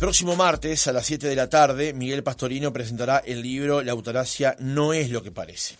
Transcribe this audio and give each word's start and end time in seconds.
próximo 0.00 0.34
martes 0.34 0.86
a 0.86 0.94
las 0.94 1.04
7 1.04 1.28
de 1.28 1.36
la 1.36 1.50
tarde, 1.50 1.92
Miguel 1.92 2.22
Pastorino 2.22 2.72
presentará 2.72 3.18
el 3.18 3.42
libro 3.42 3.82
La 3.82 3.92
eutanasia 3.92 4.56
no 4.58 4.94
es 4.94 5.10
lo 5.10 5.22
que 5.22 5.30
parece. 5.30 5.76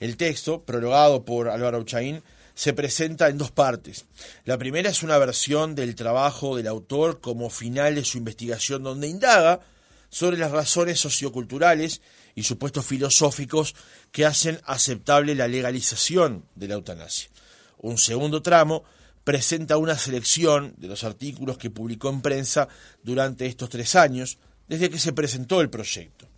El 0.00 0.16
texto, 0.16 0.62
prologado 0.62 1.26
por 1.26 1.50
Álvaro 1.50 1.80
Uchaín, 1.80 2.22
se 2.54 2.72
presenta 2.72 3.28
en 3.28 3.36
dos 3.36 3.50
partes. 3.50 4.06
La 4.46 4.56
primera 4.56 4.88
es 4.88 5.02
una 5.02 5.18
versión 5.18 5.74
del 5.74 5.96
trabajo 5.96 6.56
del 6.56 6.66
autor 6.66 7.20
como 7.20 7.50
final 7.50 7.94
de 7.94 8.06
su 8.06 8.16
investigación 8.16 8.82
donde 8.82 9.06
indaga 9.06 9.60
sobre 10.08 10.38
las 10.38 10.50
razones 10.50 10.98
socioculturales 10.98 12.00
y 12.34 12.44
supuestos 12.44 12.86
filosóficos 12.86 13.74
que 14.12 14.24
hacen 14.24 14.62
aceptable 14.64 15.34
la 15.34 15.46
legalización 15.46 16.46
de 16.54 16.68
la 16.68 16.74
eutanasia. 16.74 17.28
Un 17.76 17.98
segundo 17.98 18.40
tramo 18.40 18.84
presenta 19.28 19.76
una 19.76 19.98
selección 19.98 20.72
de 20.78 20.88
los 20.88 21.04
artículos 21.04 21.58
que 21.58 21.68
publicó 21.68 22.08
en 22.08 22.22
prensa 22.22 22.66
durante 23.02 23.44
estos 23.44 23.68
tres 23.68 23.94
años, 23.94 24.38
desde 24.66 24.88
que 24.88 24.98
se 24.98 25.12
presentó 25.12 25.60
el 25.60 25.68
proyecto. 25.68 26.30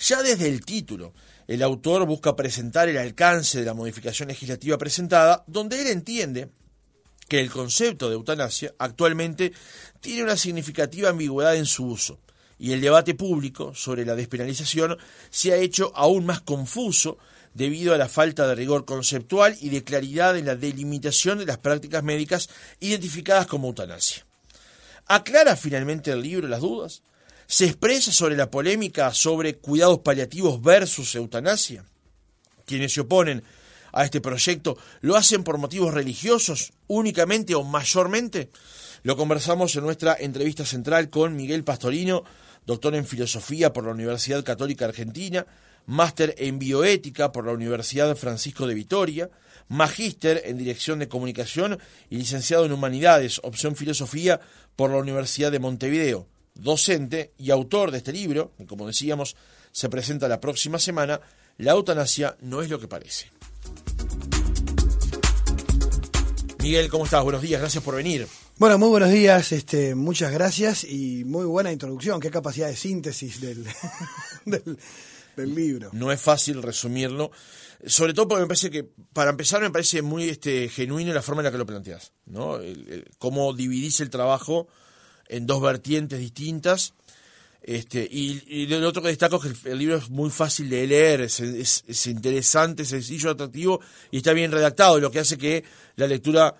Ya 0.00 0.20
desde 0.20 0.48
el 0.48 0.64
título, 0.64 1.14
el 1.46 1.62
autor 1.62 2.04
busca 2.06 2.34
presentar 2.34 2.88
el 2.88 2.98
alcance 2.98 3.60
de 3.60 3.64
la 3.64 3.72
modificación 3.72 4.30
legislativa 4.30 4.76
presentada, 4.76 5.44
donde 5.46 5.80
él 5.80 5.86
entiende 5.86 6.48
que 7.28 7.38
el 7.38 7.52
concepto 7.52 8.08
de 8.08 8.16
eutanasia 8.16 8.74
actualmente 8.80 9.52
tiene 10.00 10.24
una 10.24 10.36
significativa 10.36 11.10
ambigüedad 11.10 11.54
en 11.54 11.66
su 11.66 11.86
uso, 11.86 12.18
y 12.58 12.72
el 12.72 12.80
debate 12.80 13.14
público 13.14 13.76
sobre 13.76 14.04
la 14.04 14.16
despenalización 14.16 14.98
se 15.30 15.52
ha 15.52 15.56
hecho 15.56 15.92
aún 15.94 16.26
más 16.26 16.40
confuso 16.40 17.16
debido 17.54 17.94
a 17.94 17.98
la 17.98 18.08
falta 18.08 18.46
de 18.46 18.54
rigor 18.54 18.84
conceptual 18.84 19.56
y 19.60 19.70
de 19.70 19.84
claridad 19.84 20.36
en 20.36 20.46
la 20.46 20.56
delimitación 20.56 21.38
de 21.38 21.46
las 21.46 21.58
prácticas 21.58 22.02
médicas 22.02 22.48
identificadas 22.80 23.46
como 23.46 23.68
eutanasia. 23.68 24.26
¿Aclara 25.06 25.56
finalmente 25.56 26.10
el 26.10 26.22
libro 26.22 26.48
las 26.48 26.60
dudas? 26.60 27.02
¿Se 27.46 27.66
expresa 27.66 28.10
sobre 28.10 28.36
la 28.36 28.50
polémica 28.50 29.12
sobre 29.14 29.56
cuidados 29.56 30.00
paliativos 30.00 30.60
versus 30.62 31.14
eutanasia? 31.14 31.84
Quienes 32.66 32.92
se 32.92 33.02
oponen 33.02 33.42
a 33.92 34.04
este 34.04 34.20
proyecto 34.20 34.76
lo 35.02 35.16
hacen 35.16 35.44
por 35.44 35.58
motivos 35.58 35.94
religiosos 35.94 36.72
únicamente 36.88 37.54
o 37.54 37.62
mayormente. 37.62 38.50
Lo 39.02 39.16
conversamos 39.16 39.76
en 39.76 39.84
nuestra 39.84 40.16
entrevista 40.18 40.64
central 40.64 41.10
con 41.10 41.36
Miguel 41.36 41.62
Pastorino, 41.62 42.24
doctor 42.66 42.94
en 42.94 43.06
filosofía 43.06 43.72
por 43.72 43.84
la 43.84 43.92
Universidad 43.92 44.42
Católica 44.42 44.86
Argentina, 44.86 45.46
máster 45.86 46.34
en 46.38 46.58
bioética 46.58 47.32
por 47.32 47.46
la 47.46 47.52
Universidad 47.52 48.14
Francisco 48.16 48.66
de 48.66 48.74
Vitoria, 48.74 49.30
magíster 49.68 50.42
en 50.44 50.58
dirección 50.58 50.98
de 50.98 51.08
comunicación 51.08 51.78
y 52.10 52.16
licenciado 52.18 52.66
en 52.66 52.72
humanidades, 52.72 53.40
opción 53.42 53.76
filosofía 53.76 54.40
por 54.76 54.90
la 54.90 54.98
Universidad 54.98 55.52
de 55.52 55.58
Montevideo, 55.58 56.26
docente 56.54 57.32
y 57.38 57.50
autor 57.50 57.90
de 57.90 57.98
este 57.98 58.12
libro, 58.12 58.52
que 58.58 58.66
como 58.66 58.86
decíamos 58.86 59.36
se 59.72 59.88
presenta 59.88 60.28
la 60.28 60.40
próxima 60.40 60.78
semana, 60.78 61.20
La 61.56 61.72
eutanasia 61.72 62.36
no 62.40 62.62
es 62.62 62.70
lo 62.70 62.80
que 62.80 62.88
parece. 62.88 63.30
Miguel, 66.60 66.88
¿cómo 66.88 67.04
estás? 67.04 67.22
Buenos 67.22 67.42
días, 67.42 67.60
gracias 67.60 67.84
por 67.84 67.94
venir. 67.94 68.26
Bueno, 68.56 68.78
muy 68.78 68.88
buenos 68.88 69.10
días, 69.10 69.52
este, 69.52 69.94
muchas 69.94 70.32
gracias 70.32 70.84
y 70.84 71.24
muy 71.24 71.44
buena 71.44 71.70
introducción, 71.70 72.20
qué 72.20 72.30
capacidad 72.30 72.68
de 72.68 72.76
síntesis 72.76 73.40
del, 73.40 73.66
del 74.46 74.78
No 75.92 76.12
es 76.12 76.20
fácil 76.20 76.62
resumirlo, 76.62 77.30
sobre 77.86 78.14
todo 78.14 78.28
porque 78.28 78.42
me 78.42 78.48
parece 78.48 78.70
que, 78.70 78.84
para 79.12 79.30
empezar, 79.30 79.60
me 79.60 79.70
parece 79.70 80.02
muy 80.02 80.28
este, 80.28 80.68
genuino 80.68 81.12
la 81.12 81.22
forma 81.22 81.42
en 81.42 81.44
la 81.44 81.52
que 81.52 81.58
lo 81.58 81.66
planteas, 81.66 82.12
¿no? 82.26 82.58
cómo 83.18 83.52
dividís 83.52 84.00
el 84.00 84.10
trabajo 84.10 84.68
en 85.28 85.46
dos 85.46 85.60
vertientes 85.60 86.18
distintas. 86.18 86.94
Este, 87.66 88.06
y, 88.10 88.66
lo 88.66 88.86
otro 88.86 89.00
que 89.00 89.08
destaco 89.08 89.42
es 89.42 89.58
que 89.58 89.70
el, 89.70 89.78
libro 89.78 89.96
es 89.96 90.10
muy 90.10 90.28
fácil 90.28 90.68
de 90.68 90.86
leer, 90.86 91.22
es, 91.22 91.40
es, 91.40 92.06
interesante, 92.06 92.84
sencillo, 92.84 93.30
atractivo 93.30 93.80
y 94.10 94.18
está 94.18 94.34
bien 94.34 94.52
redactado, 94.52 95.00
lo 95.00 95.10
que 95.10 95.20
hace 95.20 95.38
que 95.38 95.64
la 95.96 96.06
lectura 96.06 96.54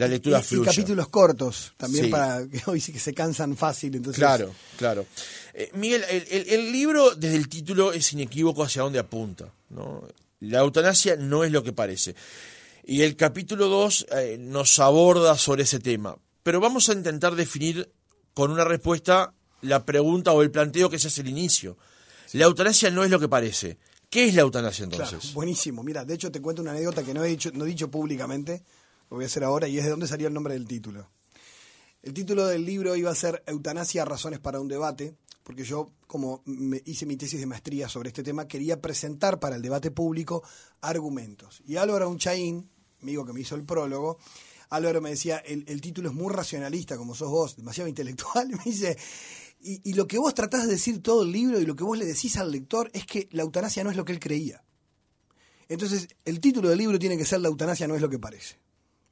la 0.00 0.08
lectura 0.08 0.42
y, 0.50 0.54
y 0.54 0.62
capítulos 0.62 1.08
cortos 1.08 1.72
también 1.76 2.10
para 2.10 2.46
que 2.46 2.62
hoy 2.66 2.80
sí 2.80 2.92
que 2.92 2.98
se 2.98 3.14
cansan 3.14 3.56
fácil 3.56 3.94
entonces 3.94 4.18
claro 4.18 4.52
claro 4.76 5.06
eh, 5.54 5.70
Miguel, 5.74 6.04
el, 6.08 6.72
libro 6.72 7.14
desde 7.14 7.36
el 7.36 7.48
título 7.48 7.92
es 7.92 8.12
inequívoco 8.12 8.62
hacia 8.62 8.82
dónde 8.82 8.98
apunta. 8.98 9.52
¿no? 9.70 10.06
La 10.40 10.60
eutanasia 10.60 11.16
no 11.16 11.44
es 11.44 11.52
lo 11.52 11.62
que 11.62 11.72
parece. 11.72 12.14
Y 12.84 13.02
el 13.02 13.16
capítulo 13.16 13.68
2 13.68 14.06
eh, 14.10 14.36
nos 14.38 14.78
aborda 14.78 15.36
sobre 15.36 15.64
ese 15.64 15.78
tema. 15.78 16.16
Pero 16.42 16.60
vamos 16.60 16.88
a 16.88 16.94
intentar 16.94 17.34
definir 17.34 17.92
con 18.32 18.50
una 18.50 18.64
respuesta 18.64 19.34
la 19.62 19.84
pregunta 19.84 20.32
o 20.32 20.42
el 20.42 20.50
planteo 20.50 20.88
que 20.88 20.98
se 20.98 21.08
hace 21.08 21.20
al 21.20 21.28
inicio. 21.28 21.76
La 22.32 22.46
eutanasia 22.46 22.90
no 22.90 23.04
es 23.04 23.10
lo 23.10 23.20
que 23.20 23.28
parece. 23.28 23.76
¿Qué 24.08 24.26
es 24.26 24.34
la 24.34 24.42
eutanasia 24.42 24.84
entonces? 24.84 25.34
buenísimo. 25.34 25.82
Mira, 25.82 26.04
de 26.04 26.14
hecho 26.14 26.32
te 26.32 26.40
cuento 26.40 26.62
una 26.62 26.72
anécdota 26.72 27.02
que 27.02 27.14
no 27.14 27.22
he 27.22 27.28
dicho, 27.28 27.50
no 27.52 27.64
he 27.64 27.68
dicho 27.68 27.90
públicamente, 27.90 28.62
lo 29.10 29.16
voy 29.16 29.24
a 29.24 29.26
hacer 29.26 29.44
ahora, 29.44 29.68
y 29.68 29.78
es 29.78 29.84
de 29.84 29.90
dónde 29.90 30.06
salió 30.06 30.28
el 30.28 30.34
nombre 30.34 30.54
del 30.54 30.66
título. 30.66 31.10
El 32.02 32.14
título 32.14 32.46
del 32.46 32.64
libro 32.64 32.96
iba 32.96 33.10
a 33.10 33.14
ser 33.14 33.42
Eutanasia, 33.46 34.04
razones 34.04 34.38
para 34.38 34.60
un 34.60 34.68
debate, 34.68 35.16
porque 35.42 35.64
yo, 35.64 35.90
como 36.06 36.42
me 36.46 36.80
hice 36.86 37.06
mi 37.06 37.16
tesis 37.16 37.40
de 37.40 37.46
maestría 37.46 37.88
sobre 37.88 38.08
este 38.08 38.22
tema, 38.22 38.46
quería 38.46 38.80
presentar 38.80 39.40
para 39.40 39.56
el 39.56 39.62
debate 39.62 39.90
público 39.90 40.44
argumentos. 40.80 41.60
Y 41.66 41.76
Álvaro 41.76 42.08
Unchaín, 42.08 42.70
amigo 43.02 43.26
que 43.26 43.32
me 43.32 43.40
hizo 43.40 43.56
el 43.56 43.64
prólogo, 43.64 44.18
Álvaro 44.68 45.00
me 45.00 45.10
decía, 45.10 45.38
el, 45.38 45.80
título 45.80 46.10
es 46.10 46.14
muy 46.14 46.32
racionalista, 46.32 46.96
como 46.96 47.16
sos 47.16 47.30
vos, 47.30 47.56
demasiado 47.56 47.88
intelectual, 47.88 48.48
me 48.56 48.62
dice, 48.64 48.96
y, 49.60 49.92
lo 49.94 50.06
que 50.06 50.18
vos 50.18 50.32
tratás 50.34 50.66
de 50.66 50.72
decir 50.72 51.02
todo 51.02 51.24
el 51.24 51.32
libro 51.32 51.60
y 51.60 51.66
lo 51.66 51.74
que 51.74 51.82
vos 51.82 51.98
le 51.98 52.06
decís 52.06 52.36
al 52.36 52.52
lector 52.52 52.88
es 52.94 53.04
que 53.04 53.28
la 53.32 53.42
eutanasia 53.42 53.82
no 53.82 53.90
es 53.90 53.96
lo 53.96 54.04
que 54.04 54.12
él 54.12 54.20
creía. 54.20 54.62
Entonces, 55.68 56.08
el 56.24 56.38
título 56.38 56.68
del 56.68 56.78
libro 56.78 56.98
tiene 56.98 57.16
que 57.18 57.24
ser 57.24 57.40
La 57.40 57.48
eutanasia 57.48 57.88
no 57.88 57.96
es 57.96 58.00
lo 58.00 58.08
que 58.08 58.18
parece. 58.18 58.59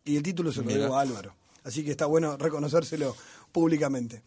Y 0.09 0.17
el 0.17 0.23
título 0.23 0.51
se 0.51 0.63
lo 0.63 0.71
digo 0.71 0.97
a 0.97 1.03
Álvaro. 1.03 1.35
Así 1.65 1.85
que 1.85 1.91
está 1.91 2.07
bueno 2.07 2.39
reconocérselo 2.39 3.15
públicamente. 3.53 4.23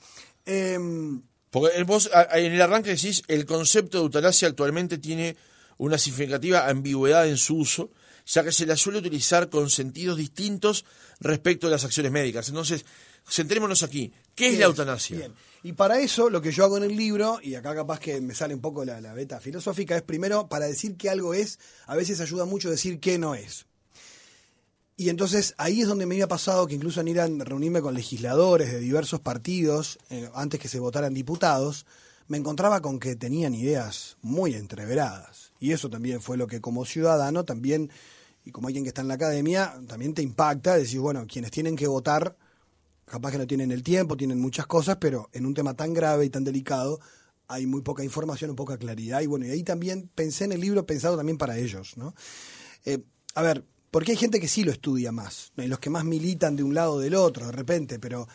Em, 0.45 1.23
porque 1.49 1.81
vos 1.83 2.09
en 2.33 2.53
el 2.53 2.61
arranque 2.61 2.91
decís, 2.91 3.23
el 3.27 3.47
concepto 3.47 3.97
de 3.97 4.03
eutanasia 4.03 4.47
actualmente 4.47 4.99
tiene 4.99 5.35
una 5.77 5.97
significativa 5.97 6.69
ambigüedad 6.69 7.27
en 7.27 7.37
su 7.37 7.57
uso, 7.57 7.89
ya 8.27 8.43
que 8.43 8.51
se 8.51 8.67
la 8.67 8.77
suele 8.77 8.99
utilizar 8.99 9.49
con 9.49 9.71
sentidos 9.71 10.17
distintos 10.17 10.85
respecto 11.19 11.65
de 11.65 11.71
las 11.71 11.83
acciones 11.83 12.11
médicas. 12.11 12.47
Entonces, 12.49 12.85
centrémonos 13.27 13.81
aquí. 13.81 14.13
¿Qué 14.35 14.49
es 14.49 14.59
la 14.59 14.65
eutanasia? 14.65 15.17
Bien. 15.17 15.33
Y 15.63 15.73
para 15.73 15.99
eso, 15.99 16.29
lo 16.29 16.43
que 16.43 16.51
yo 16.51 16.63
hago 16.63 16.77
en 16.77 16.83
el 16.83 16.95
libro, 16.95 17.39
y 17.41 17.55
acá 17.55 17.73
capaz 17.73 17.99
que 17.99 18.21
me 18.21 18.35
sale 18.35 18.53
un 18.53 18.61
poco 18.61 18.85
la, 18.85 19.01
la 19.01 19.15
beta 19.15 19.39
filosófica, 19.39 19.95
es 19.95 20.03
primero, 20.03 20.47
para 20.47 20.67
decir 20.67 20.95
que 20.95 21.09
algo 21.09 21.33
es, 21.33 21.57
a 21.87 21.95
veces 21.95 22.21
ayuda 22.21 22.45
mucho 22.45 22.69
decir 22.69 22.99
qué 22.99 23.17
no 23.17 23.33
es. 23.33 23.65
Y 24.97 25.09
entonces 25.09 25.55
ahí 25.57 25.81
es 25.81 25.87
donde 25.87 26.05
me 26.05 26.15
había 26.15 26.27
pasado 26.27 26.67
que 26.67 26.75
incluso 26.75 27.01
en 27.01 27.07
ir 27.07 27.19
a 27.19 27.27
reunirme 27.27 27.81
con 27.81 27.95
legisladores 27.95 28.71
de 28.71 28.79
diversos 28.79 29.19
partidos, 29.19 29.97
eh, 30.09 30.29
antes 30.35 30.59
que 30.59 30.67
se 30.67 30.79
votaran 30.79 31.13
diputados, 31.13 31.85
me 32.27 32.37
encontraba 32.37 32.81
con 32.81 32.99
que 32.99 33.15
tenían 33.15 33.53
ideas 33.53 34.17
muy 34.21 34.53
entreveradas. 34.53 35.51
Y 35.59 35.71
eso 35.71 35.89
también 35.89 36.21
fue 36.21 36.37
lo 36.37 36.47
que 36.47 36.61
como 36.61 36.85
ciudadano 36.85 37.45
también, 37.45 37.91
y 38.45 38.51
como 38.51 38.67
alguien 38.67 38.83
que 38.83 38.89
está 38.89 39.01
en 39.01 39.07
la 39.07 39.15
academia, 39.15 39.81
también 39.87 40.13
te 40.13 40.21
impacta, 40.21 40.75
decir, 40.75 40.99
bueno, 40.99 41.25
quienes 41.27 41.51
tienen 41.51 41.75
que 41.75 41.87
votar, 41.87 42.37
capaz 43.05 43.31
que 43.31 43.37
no 43.37 43.47
tienen 43.47 43.71
el 43.71 43.83
tiempo, 43.83 44.17
tienen 44.17 44.39
muchas 44.39 44.65
cosas, 44.65 44.97
pero 44.99 45.29
en 45.33 45.45
un 45.45 45.53
tema 45.53 45.73
tan 45.73 45.93
grave 45.93 46.25
y 46.25 46.29
tan 46.29 46.43
delicado 46.43 46.99
hay 47.47 47.65
muy 47.65 47.81
poca 47.81 48.03
información, 48.03 48.55
poca 48.55 48.77
claridad. 48.77 49.21
Y 49.21 49.27
bueno, 49.27 49.45
y 49.45 49.49
ahí 49.49 49.63
también 49.63 50.09
pensé 50.15 50.45
en 50.45 50.53
el 50.53 50.61
libro 50.61 50.85
pensado 50.85 51.17
también 51.17 51.37
para 51.37 51.57
ellos, 51.57 51.97
¿no? 51.97 52.15
Eh, 52.85 53.03
a 53.35 53.41
ver, 53.41 53.65
porque 53.91 54.11
hay 54.11 54.17
gente 54.17 54.39
que 54.39 54.47
sí 54.47 54.63
lo 54.63 54.71
estudia 54.71 55.11
más, 55.11 55.51
y 55.57 55.67
los 55.67 55.79
que 55.79 55.89
más 55.89 56.05
militan 56.05 56.55
de 56.55 56.63
un 56.63 56.73
lado 56.73 56.93
o 56.93 56.99
del 56.99 57.15
otro, 57.15 57.45
de 57.45 57.51
repente, 57.51 57.99
pero 57.99 58.27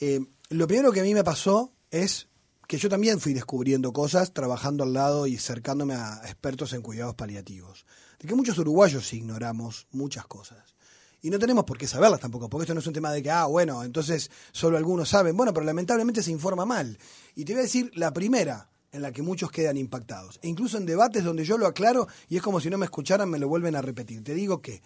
eh, 0.00 0.20
lo 0.48 0.66
primero 0.66 0.92
que 0.92 1.00
a 1.00 1.04
mí 1.04 1.12
me 1.12 1.24
pasó 1.24 1.72
es 1.90 2.28
que 2.70 2.78
yo 2.78 2.88
también 2.88 3.18
fui 3.18 3.34
descubriendo 3.34 3.92
cosas 3.92 4.32
trabajando 4.32 4.84
al 4.84 4.92
lado 4.92 5.26
y 5.26 5.36
acercándome 5.36 5.94
a 5.94 6.20
expertos 6.24 6.72
en 6.72 6.82
cuidados 6.82 7.16
paliativos. 7.16 7.84
De 8.20 8.28
que 8.28 8.34
muchos 8.36 8.58
uruguayos 8.58 9.12
ignoramos 9.12 9.88
muchas 9.90 10.24
cosas. 10.26 10.76
Y 11.20 11.30
no 11.30 11.38
tenemos 11.40 11.64
por 11.64 11.76
qué 11.76 11.88
saberlas 11.88 12.20
tampoco, 12.20 12.48
porque 12.48 12.62
esto 12.62 12.74
no 12.74 12.80
es 12.80 12.86
un 12.86 12.92
tema 12.92 13.10
de 13.10 13.24
que, 13.24 13.30
ah, 13.30 13.46
bueno, 13.46 13.82
entonces 13.82 14.30
solo 14.52 14.76
algunos 14.76 15.08
saben. 15.08 15.36
Bueno, 15.36 15.52
pero 15.52 15.66
lamentablemente 15.66 16.22
se 16.22 16.30
informa 16.30 16.64
mal. 16.64 16.96
Y 17.34 17.44
te 17.44 17.54
voy 17.54 17.60
a 17.60 17.62
decir 17.64 17.90
la 17.94 18.12
primera, 18.12 18.70
en 18.92 19.02
la 19.02 19.12
que 19.12 19.22
muchos 19.22 19.50
quedan 19.50 19.76
impactados. 19.76 20.38
E 20.42 20.48
incluso 20.48 20.78
en 20.78 20.86
debates 20.86 21.24
donde 21.24 21.44
yo 21.44 21.58
lo 21.58 21.66
aclaro 21.66 22.08
y 22.28 22.36
es 22.36 22.42
como 22.42 22.60
si 22.60 22.70
no 22.70 22.78
me 22.78 22.86
escucharan, 22.86 23.30
me 23.30 23.38
lo 23.38 23.48
vuelven 23.48 23.76
a 23.76 23.82
repetir. 23.82 24.22
Te 24.22 24.34
digo 24.34 24.60
que, 24.60 24.82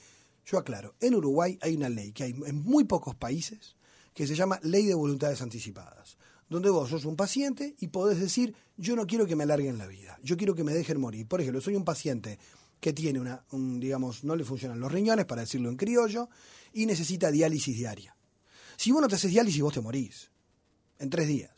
yo 0.47 0.59
aclaro, 0.59 0.95
en 1.01 1.15
Uruguay 1.15 1.59
hay 1.63 1.75
una 1.75 1.89
ley 1.89 2.13
que 2.13 2.25
hay 2.25 2.35
en 2.47 2.63
muy 2.63 2.85
pocos 2.85 3.15
países 3.15 3.77
que 4.13 4.27
se 4.27 4.35
llama 4.35 4.61
Ley 4.63 4.87
de 4.87 4.95
Voluntades 4.95 5.43
Anticipadas, 5.43 6.19
donde 6.49 6.71
vos 6.71 6.91
sos 6.91 7.05
un 7.05 7.17
paciente 7.17 7.75
y 7.81 7.89
podés 7.89 8.21
decir, 8.21 8.55
yo 8.77 8.95
no 8.95 9.07
quiero 9.07 9.27
que 9.27 9.37
me 9.37 9.45
alarguen 9.45 9.79
la 9.79 9.87
vida, 9.87 10.19
yo 10.23 10.37
quiero 10.37 10.55
que 10.55 10.65
me 10.65 10.73
dejen 10.73 11.01
morir. 11.01 11.27
Por 11.27 11.41
ejemplo, 11.41 11.61
soy 11.61 11.75
un 11.75 11.85
paciente 11.85 12.39
que 12.81 12.93
tiene 12.93 13.19
una, 13.19 13.45
un, 13.51 13.81
digamos, 13.81 14.25
no 14.25 14.37
le 14.37 14.45
funcionan 14.45 14.79
los 14.79 14.93
riñones, 14.93 15.25
para 15.25 15.41
decirlo 15.41 15.69
en 15.71 15.77
criollo, 15.77 16.29
y 16.73 16.87
necesita 16.87 17.31
diálisis 17.31 17.77
diaria. 17.77 18.15
Si 18.77 18.93
vos 18.93 19.01
no 19.01 19.09
te 19.09 19.15
haces 19.15 19.31
diálisis, 19.31 19.63
vos 19.63 19.75
te 19.75 19.81
morís 19.81 20.31
en 20.99 21.11
tres 21.11 21.27
días. 21.27 21.53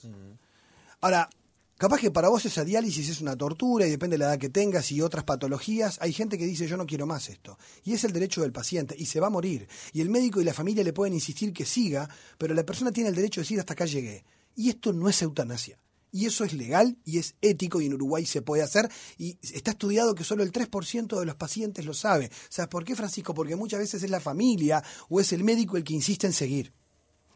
Ahora, 1.00 1.28
capaz 1.76 2.00
que 2.00 2.11
para 2.11 2.28
vos 2.28 2.44
esa 2.44 2.64
diálisis 2.64 3.08
es 3.08 3.20
una 3.20 3.37
tortura 3.37 3.87
y 3.87 3.90
depende 3.90 4.14
de 4.14 4.19
la 4.19 4.26
edad 4.26 4.38
que 4.38 4.49
tengas 4.49 4.90
y 4.93 5.00
otras 5.00 5.25
patologías. 5.25 5.99
Hay 6.00 6.12
gente 6.12 6.38
que 6.38 6.46
dice 6.46 6.67
yo 6.67 6.76
no 6.76 6.87
quiero 6.87 7.06
más 7.06 7.28
esto. 7.28 7.58
Y 7.84 7.94
es 7.94 8.05
el 8.05 8.12
derecho 8.12 8.43
del 8.43 8.52
paciente 8.52 8.94
y 8.99 9.06
se 9.06 9.20
va 9.20 9.28
a 9.28 9.31
morir. 9.31 9.69
Y 9.93 10.00
el 10.00 10.11
médico 10.11 10.40
y 10.40 10.44
la 10.44 10.55
familia 10.55 10.84
le 10.84 10.93
pueden 10.93 11.14
insistir 11.14 11.52
que 11.52 11.64
siga, 11.64 12.08
pero 12.38 12.55
la 12.55 12.64
persona 12.64 12.93
tiene 12.93 13.11
el 13.11 13.17
derecho 13.17 13.40
de 13.40 13.44
decir 13.44 13.61
hasta 13.61 13.75
acá 13.75 13.87
llegué. 13.87 14.25
Y 14.55 14.70
esto 14.70 14.93
no 14.93 15.08
es 15.08 15.20
eutanasia. 15.23 15.78
Y 16.12 16.25
eso 16.25 16.44
es 16.44 16.55
legal 16.55 16.96
y 17.05 17.19
es 17.19 17.34
ético 17.43 17.79
y 17.81 17.87
en 17.87 17.94
Uruguay 17.94 18.25
se 18.25 18.40
puede 18.40 18.62
hacer. 18.62 18.90
Y 19.19 19.38
está 19.43 19.72
estudiado 19.72 20.14
que 20.14 20.25
solo 20.25 20.43
el 20.43 20.52
3% 20.52 21.19
de 21.19 21.26
los 21.26 21.34
pacientes 21.34 21.84
lo 21.84 21.93
sabe. 21.93 22.31
¿Sabes 22.49 22.70
por 22.70 22.84
qué, 22.84 22.96
Francisco? 22.96 23.34
Porque 23.34 23.55
muchas 23.55 23.81
veces 23.81 24.02
es 24.02 24.08
la 24.08 24.20
familia 24.20 24.82
o 25.11 25.20
es 25.20 25.32
el 25.32 25.44
médico 25.44 25.76
el 25.76 25.84
que 25.84 25.93
insiste 25.93 26.26
en 26.26 26.32
seguir. 26.32 26.72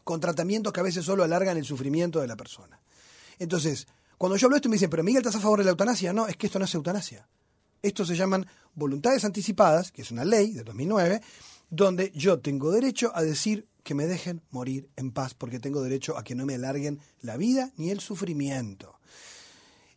Con 0.03 0.19
tratamientos 0.19 0.73
que 0.73 0.81
a 0.81 0.85
veces 0.85 1.05
solo 1.05 1.25
alargan 1.25 1.59
el 1.59 1.67
sufrimiento 1.67 2.21
de 2.21 2.29
la 2.29 2.37
persona. 2.37 2.81
Entonces, 3.39 3.87
cuando 4.21 4.37
yo 4.37 4.49
hablo 4.49 4.57
esto 4.57 4.69
me 4.69 4.75
dicen, 4.75 4.91
pero 4.91 5.03
Miguel, 5.03 5.23
¿estás 5.23 5.37
a 5.37 5.41
favor 5.41 5.61
de 5.61 5.65
la 5.65 5.71
eutanasia? 5.71 6.13
No, 6.13 6.27
es 6.27 6.37
que 6.37 6.45
esto 6.45 6.59
no 6.59 6.67
es 6.67 6.75
eutanasia. 6.75 7.27
Esto 7.81 8.05
se 8.05 8.15
llaman 8.15 8.47
voluntades 8.75 9.25
anticipadas, 9.25 9.93
que 9.93 10.03
es 10.03 10.11
una 10.11 10.27
ley 10.27 10.53
de 10.53 10.63
2009, 10.63 11.23
donde 11.71 12.13
yo 12.15 12.39
tengo 12.39 12.71
derecho 12.71 13.13
a 13.15 13.23
decir 13.23 13.67
que 13.83 13.95
me 13.95 14.07
dejen 14.07 14.43
morir 14.51 14.91
en 14.97 15.11
paz, 15.11 15.33
porque 15.33 15.59
tengo 15.59 15.81
derecho 15.81 16.19
a 16.19 16.23
que 16.23 16.35
no 16.35 16.45
me 16.45 16.57
alarguen 16.57 17.01
la 17.23 17.39
vida 17.39 17.73
ni 17.79 17.89
el 17.89 18.01
sufrimiento. 18.01 18.99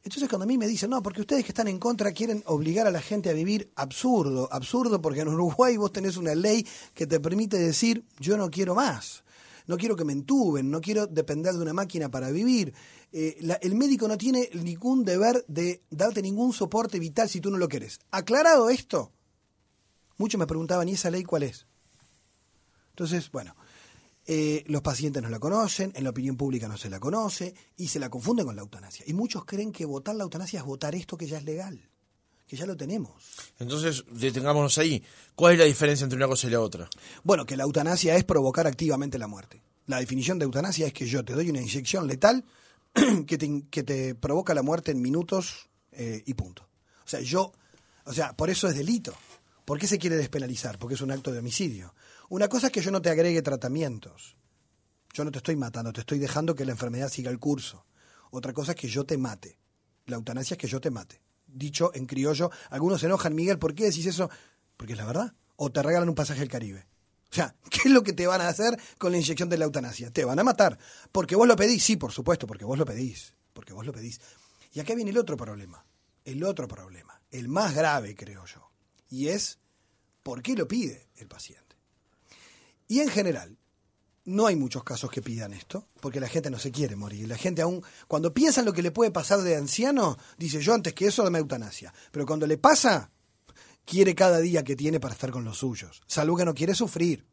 Entonces 0.06 0.30
cuando 0.30 0.46
a 0.46 0.48
mí 0.48 0.58
me 0.58 0.68
dicen, 0.68 0.92
no, 0.92 1.04
porque 1.04 1.20
ustedes 1.20 1.44
que 1.44 1.52
están 1.52 1.68
en 1.68 1.78
contra 1.78 2.14
quieren 2.14 2.44
obligar 2.46 2.88
a 2.88 2.92
la 2.92 3.02
gente 3.02 3.30
a 3.30 3.34
vivir 3.34 3.74
absurdo, 3.76 4.48
absurdo 4.54 5.02
porque 5.02 5.20
en 5.20 5.28
Uruguay 5.28 5.76
vos 5.76 5.92
tenés 5.92 6.16
una 6.16 6.34
ley 6.34 6.66
que 6.94 7.08
te 7.08 7.20
permite 7.20 7.58
decir, 7.58 8.06
yo 8.22 8.38
no 8.38 8.50
quiero 8.50 8.74
más, 8.74 9.26
no 9.68 9.78
quiero 9.78 9.96
que 9.96 10.06
me 10.06 10.14
entuben, 10.14 10.70
no 10.70 10.82
quiero 10.82 11.08
depender 11.08 11.54
de 11.54 11.62
una 11.62 11.74
máquina 11.74 12.10
para 12.10 12.32
vivir, 12.32 12.74
eh, 13.12 13.38
el 13.62 13.76
médico 13.76 14.08
no 14.08 14.18
tiene 14.18 14.50
ningún 14.54 15.06
deber 15.06 15.46
de 15.48 15.84
darte 15.90 16.22
ningún 16.22 16.54
soporte 16.54 17.00
vital 17.00 17.30
si 17.30 17.42
tú 17.42 17.52
no 17.52 17.58
lo 17.58 17.70
quieres. 17.70 18.00
Aclarado 18.12 18.70
esto, 18.70 19.12
muchos 20.18 20.40
me 20.40 20.48
preguntaban, 20.48 20.90
¿y 20.90 20.94
esa 20.94 21.10
ley 21.10 21.24
cuál 21.24 21.44
es? 21.44 21.68
Entonces, 22.90 23.32
bueno, 23.32 23.56
eh, 24.26 24.64
los 24.68 24.82
pacientes 24.82 25.22
no 25.22 25.30
la 25.30 25.40
conocen, 25.40 25.92
en 25.96 26.04
la 26.04 26.12
opinión 26.12 26.38
pública 26.38 26.68
no 26.68 26.78
se 26.78 26.90
la 26.90 27.00
conoce 27.00 27.54
y 27.76 27.90
se 27.90 28.00
la 28.00 28.10
confunden 28.10 28.46
con 28.46 28.56
la 28.56 28.62
eutanasia. 28.62 29.06
Y 29.08 29.14
muchos 29.14 29.46
creen 29.46 29.72
que 29.72 29.86
votar 29.86 30.16
la 30.16 30.24
eutanasia 30.24 30.60
es 30.60 30.66
votar 30.66 30.96
esto 30.96 31.18
que 31.18 31.28
ya 31.28 31.38
es 31.38 31.44
legal, 31.44 31.90
que 32.48 32.56
ya 32.56 32.66
lo 32.66 32.76
tenemos. 32.76 33.12
Entonces, 33.60 34.04
detengámonos 34.12 34.78
ahí. 34.78 35.04
¿Cuál 35.36 35.54
es 35.54 35.60
la 35.60 35.66
diferencia 35.66 36.04
entre 36.04 36.18
una 36.18 36.28
cosa 36.28 36.48
y 36.48 36.52
la 36.52 36.60
otra? 36.60 36.90
Bueno, 37.24 37.46
que 37.46 37.58
la 37.58 37.64
eutanasia 37.64 38.16
es 38.16 38.24
provocar 38.24 38.68
activamente 38.68 39.18
la 39.18 39.28
muerte. 39.28 39.64
La 39.88 40.00
definición 40.00 40.40
de 40.40 40.46
eutanasia 40.46 40.88
es 40.88 40.94
que 40.94 41.06
yo 41.06 41.26
te 41.26 41.34
doy 41.34 41.50
una 41.50 41.62
inyección 41.62 42.08
letal 42.08 42.46
que 43.28 43.38
te, 43.38 43.64
que 43.70 43.84
te 43.84 44.16
provoca 44.16 44.54
la 44.54 44.62
muerte 44.62 44.92
en 44.92 45.02
minutos 45.02 45.70
eh, 45.92 46.24
y 46.26 46.34
punto. 46.34 46.68
O 47.06 47.08
sea, 47.08 47.20
yo, 47.22 47.52
o 48.06 48.14
sea, 48.14 48.34
por 48.34 48.50
eso 48.50 48.68
es 48.68 48.76
delito. 48.76 49.14
¿Por 49.66 49.80
qué 49.80 49.88
se 49.88 49.98
quiere 49.98 50.18
despenalizar? 50.18 50.78
Porque 50.78 50.96
es 50.96 51.02
un 51.02 51.12
acto 51.12 51.32
de 51.32 51.40
homicidio. 51.40 51.96
Una 52.30 52.48
cosa 52.48 52.68
es 52.68 52.74
que 52.74 52.82
yo 52.82 52.92
no 52.92 53.02
te 53.02 53.10
agregue 53.10 53.42
tratamientos. 53.42 54.36
Yo 55.14 55.24
no 55.24 55.32
te 55.32 55.38
estoy 55.38 55.56
matando, 55.56 55.94
te 55.94 56.02
estoy 56.02 56.20
dejando 56.20 56.56
que 56.56 56.66
la 56.66 56.72
enfermedad 56.72 57.10
siga 57.10 57.30
el 57.30 57.40
curso. 57.40 57.86
Otra 58.32 58.52
cosa 58.52 58.72
es 58.72 58.78
que 58.78 58.88
yo 58.88 59.06
te 59.06 59.18
mate. 59.18 59.60
La 60.06 60.16
eutanasia 60.16 60.56
es 60.56 60.58
que 60.58 60.68
yo 60.68 60.82
te 60.82 60.90
mate. 60.90 61.23
Dicho 61.56 61.92
en 61.94 62.06
criollo, 62.06 62.50
algunos 62.70 63.00
se 63.00 63.06
enojan, 63.06 63.36
Miguel, 63.36 63.60
¿por 63.60 63.76
qué 63.76 63.86
decís 63.86 64.08
eso? 64.08 64.30
Porque 64.76 64.94
es 64.94 65.00
la 65.00 65.06
verdad. 65.06 65.34
O 65.56 65.72
te 65.72 65.84
regalan 65.84 66.10
un 66.10 66.16
pasaje 66.16 66.42
al 66.42 66.48
Caribe. 66.48 66.88
O 67.32 67.36
sea, 67.36 67.56
¿qué 67.70 67.82
es 67.86 67.92
lo 67.92 68.04
que 68.04 68.14
te 68.14 68.28
van 68.28 68.42
a 68.42 68.48
hacer 68.48 68.80
con 68.98 69.12
la 69.12 69.18
inyección 69.18 69.50
de 69.50 69.58
la 69.58 69.66
eutanasia? 69.66 70.12
Te 70.12 70.26
van 70.26 70.40
a 70.40 70.44
matar. 70.44 70.78
Porque 71.12 71.36
vos 71.36 71.48
lo 71.48 71.56
pedís, 71.56 71.84
sí, 71.84 71.96
por 71.96 72.12
supuesto, 72.12 72.48
porque 72.48 72.66
vos 72.66 72.78
lo 72.78 72.86
pedís. 72.86 73.34
Porque 73.54 73.74
vos 73.74 73.86
lo 73.86 73.94
pedís. 73.94 74.20
Y 74.74 74.80
acá 74.80 74.96
viene 74.96 75.12
el 75.12 75.18
otro 75.18 75.38
problema. 75.38 75.86
El 76.26 76.44
otro 76.44 76.68
problema. 76.68 77.22
El 77.30 77.48
más 77.50 77.76
grave, 77.76 78.16
creo 78.16 78.46
yo. 78.46 78.72
Y 79.10 79.28
es, 79.28 79.60
¿por 80.24 80.42
qué 80.42 80.56
lo 80.56 80.68
pide 80.68 81.10
el 81.18 81.28
paciente? 81.28 81.76
Y 82.88 83.00
en 83.00 83.10
general, 83.10 83.58
no 84.26 84.48
hay 84.48 84.56
muchos 84.56 84.84
casos 84.84 85.12
que 85.12 85.22
pidan 85.22 85.54
esto, 85.54 85.88
porque 86.00 86.20
la 86.20 86.30
gente 86.30 86.50
no 86.50 86.60
se 86.60 86.72
quiere 86.72 86.96
morir. 86.96 87.28
La 87.28 87.38
gente 87.38 87.62
aún, 87.62 87.84
cuando 88.08 88.34
piensa 88.34 88.62
en 88.62 88.66
lo 88.66 88.74
que 88.74 88.82
le 88.82 88.92
puede 88.92 89.12
pasar 89.12 89.42
de 89.42 89.56
anciano, 89.56 90.18
dice 90.38 90.62
yo 90.62 90.74
antes 90.74 90.94
que 90.94 91.08
eso 91.08 91.24
dame 91.24 91.40
eutanasia. 91.40 91.94
Pero 92.12 92.26
cuando 92.26 92.48
le 92.48 92.58
pasa, 92.58 93.12
quiere 93.86 94.16
cada 94.16 94.40
día 94.40 94.64
que 94.64 94.76
tiene 94.76 95.00
para 95.00 95.14
estar 95.14 95.32
con 95.32 95.44
los 95.44 95.58
suyos. 95.58 96.02
Salud 96.08 96.38
que 96.38 96.46
no 96.46 96.54
quiere 96.54 96.74
sufrir. 96.74 97.26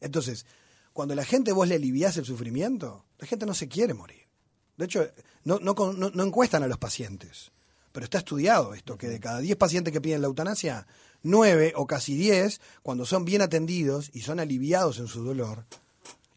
Entonces, 0.00 0.46
cuando 0.92 1.14
la 1.14 1.24
gente 1.24 1.52
vos 1.52 1.68
le 1.68 1.74
aliviás 1.74 2.16
el 2.16 2.24
sufrimiento, 2.24 3.04
la 3.18 3.26
gente 3.26 3.46
no 3.46 3.54
se 3.54 3.68
quiere 3.68 3.94
morir. 3.94 4.28
De 4.76 4.84
hecho, 4.84 5.08
no, 5.44 5.58
no, 5.58 5.74
no, 5.74 6.24
encuestan 6.24 6.62
a 6.62 6.68
los 6.68 6.78
pacientes. 6.78 7.50
Pero 7.90 8.04
está 8.04 8.18
estudiado 8.18 8.74
esto, 8.74 8.96
que 8.96 9.08
de 9.08 9.18
cada 9.18 9.40
10 9.40 9.56
pacientes 9.56 9.92
que 9.92 10.00
piden 10.00 10.20
la 10.20 10.28
eutanasia, 10.28 10.86
9 11.22 11.72
o 11.74 11.86
casi 11.86 12.16
10, 12.16 12.60
cuando 12.82 13.06
son 13.06 13.24
bien 13.24 13.42
atendidos 13.42 14.10
y 14.12 14.20
son 14.20 14.38
aliviados 14.38 14.98
en 14.98 15.08
su 15.08 15.24
dolor, 15.24 15.66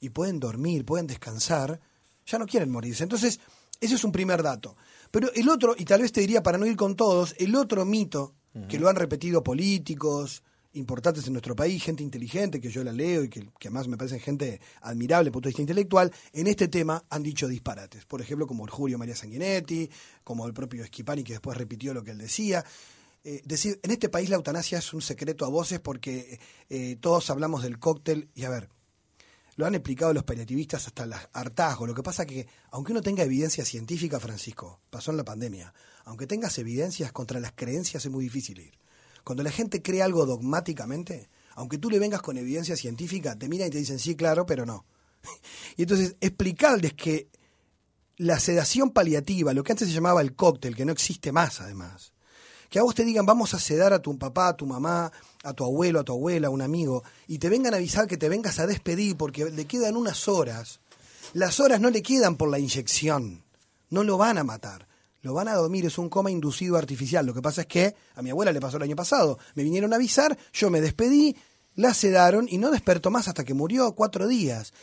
y 0.02 0.10
pueden 0.10 0.40
dormir, 0.40 0.84
pueden 0.84 1.08
descansar, 1.08 1.80
ya 2.26 2.38
no 2.38 2.46
quieren 2.46 2.70
morirse. 2.70 3.04
Entonces, 3.04 3.40
ese 3.80 3.96
es 3.96 4.04
un 4.04 4.12
primer 4.12 4.44
dato. 4.44 4.76
Pero 5.10 5.32
el 5.34 5.48
otro, 5.48 5.76
y 5.78 5.86
tal 5.86 6.02
vez 6.02 6.12
te 6.12 6.22
diría 6.22 6.44
para 6.44 6.58
no 6.58 6.66
ir 6.66 6.76
con 6.76 6.96
todos, 6.96 7.34
el 7.38 7.56
otro 7.56 7.86
mito 7.86 8.34
que 8.68 8.80
lo 8.80 8.90
han 8.90 8.98
repetido 8.98 9.42
políticos 9.42 10.44
importantes 10.74 11.26
en 11.28 11.34
nuestro 11.34 11.56
país, 11.56 11.84
gente 11.84 12.04
inteligente, 12.04 12.60
que 12.60 12.70
yo 12.70 12.84
la 12.84 12.92
leo 12.92 13.24
y 13.24 13.30
que, 13.30 13.48
además 13.62 13.88
me 13.88 13.98
parece 13.98 14.20
gente 14.20 14.60
admirable 14.82 15.32
punto 15.32 15.48
de 15.48 15.52
vista 15.52 15.62
intelectual, 15.62 16.12
en 16.34 16.48
este 16.48 16.68
tema 16.68 17.04
han 17.10 17.24
dicho 17.24 17.48
disparates. 17.48 18.06
Por 18.06 18.22
ejemplo, 18.22 18.48
como 18.48 18.66
el 18.66 18.72
Julio 18.72 18.98
María 18.98 19.16
Sanguinetti, 19.16 19.90
como 20.24 20.48
el 20.48 20.54
propio 20.54 20.86
Schipani, 20.86 21.24
que 21.24 21.34
después 21.34 21.58
repitió 21.58 21.94
lo 21.94 22.04
que 22.04 22.12
él 22.12 22.18
decía. 22.18 22.64
Eh, 23.24 23.42
decir, 23.46 23.80
en 23.84 23.92
este 23.92 24.10
país 24.10 24.30
la 24.30 24.38
eutanasia 24.38 24.80
es 24.80 24.94
un 24.94 25.02
secreto 25.02 25.46
a 25.46 25.50
voces 25.50 25.80
porque 25.80 26.40
eh, 26.70 26.98
todos 27.00 27.30
hablamos 27.30 27.64
del 27.64 27.78
cóctel 27.78 28.30
y 28.34 28.46
a 28.46 28.50
ver, 28.50 28.70
lo 29.56 29.66
han 29.66 29.76
explicado 29.76 30.14
los 30.14 30.24
paliativistas 30.24 30.88
hasta 30.88 31.04
el 31.04 31.14
hartazgo. 31.34 31.88
Lo 31.88 31.94
que 31.94 32.04
pasa 32.04 32.26
que, 32.26 32.48
aunque 32.72 32.92
uno 32.92 33.02
tenga 33.02 33.24
evidencia 33.24 33.66
científica, 33.66 34.20
Francisco, 34.20 34.80
pasó 34.90 35.12
en 35.12 35.18
la 35.18 35.26
pandemia, 35.26 35.74
aunque 36.06 36.28
tengas 36.28 36.58
evidencias 36.58 37.12
contra 37.12 37.40
las 37.40 37.52
creencias 37.54 38.06
es 38.06 38.12
muy 38.12 38.24
difícil 38.24 38.60
ir. 38.60 38.74
Cuando 39.24 39.44
la 39.44 39.52
gente 39.52 39.82
cree 39.82 40.02
algo 40.02 40.26
dogmáticamente, 40.26 41.30
aunque 41.56 41.78
tú 41.78 41.90
le 41.90 42.00
vengas 42.00 42.22
con 42.22 42.38
evidencia 42.38 42.76
científica, 42.76 43.36
te 43.38 43.50
miran 43.50 43.68
y 43.68 43.72
te 43.72 43.78
dicen 43.78 44.00
sí, 44.00 44.16
claro, 44.16 44.46
pero 44.46 44.66
no. 44.66 44.86
y 45.78 45.84
entonces 45.84 46.16
explicarles 46.22 46.94
que 46.94 47.28
la 48.18 48.40
sedación 48.40 48.92
paliativa, 48.92 49.54
lo 49.54 49.64
que 49.64 49.74
antes 49.74 49.88
se 49.88 49.94
llamaba 49.94 50.22
el 50.22 50.36
cóctel, 50.36 50.76
que 50.76 50.86
no 50.86 50.92
existe 50.92 51.32
más 51.32 51.62
además, 51.62 52.14
que 52.72 52.80
a 52.80 52.84
vos 52.84 52.96
te 52.96 53.04
digan 53.04 53.26
vamos 53.26 53.54
a 53.54 53.60
sedar 53.60 53.92
a 53.92 54.02
tu 54.02 54.18
papá, 54.18 54.48
a 54.48 54.56
tu 54.56 54.66
mamá, 54.66 55.12
a 55.44 55.54
tu 55.54 55.66
abuelo, 55.66 56.00
a 56.00 56.04
tu 56.04 56.14
abuela, 56.14 56.48
a 56.48 56.52
un 56.52 56.62
amigo, 56.62 57.04
y 57.28 57.38
te 57.38 57.50
vengan 57.50 57.74
a 57.74 57.78
avisar 57.78 58.08
que 58.08 58.18
te 58.18 58.30
vengas 58.30 58.60
a 58.60 58.66
despedir 58.66 59.18
porque 59.18 59.52
le 59.52 59.66
quedan 59.66 59.98
unas 59.98 60.30
horas, 60.30 60.80
las 61.34 61.60
horas 61.60 61.82
no 61.82 61.90
le 61.90 62.02
quedan 62.02 62.38
por 62.38 62.50
la 62.50 62.60
inyección, 62.60 63.44
no 63.90 64.04
lo 64.04 64.18
van 64.18 64.40
a 64.40 64.44
matar 64.44 64.88
lo 65.22 65.36
van 65.36 65.48
a 65.48 65.54
dormir, 65.54 65.86
es 65.86 66.00
un 66.00 66.10
coma 66.10 66.32
inducido 66.32 66.78
artificial. 66.78 67.26
Lo 67.26 67.34
que 67.36 67.44
pasa 67.44 67.62
es 67.62 67.68
que 67.68 67.96
a 68.16 68.24
mi 68.24 68.32
abuela 68.32 68.52
le 68.52 68.60
pasó 68.60 68.78
el 68.78 68.84
año 68.84 68.96
pasado. 68.96 69.38
Me 69.54 69.64
vinieron 69.64 69.94
a 69.94 69.98
avisar, 69.98 70.36
yo 70.52 70.72
me 70.72 70.82
despedí, 70.82 71.36
la 71.76 71.94
sedaron 71.94 72.48
y 72.50 72.58
no 72.58 72.72
despertó 72.72 73.12
más 73.12 73.28
hasta 73.28 73.44
que 73.44 73.54
murió 73.54 73.94
cuatro 73.94 74.28
días. 74.28 74.74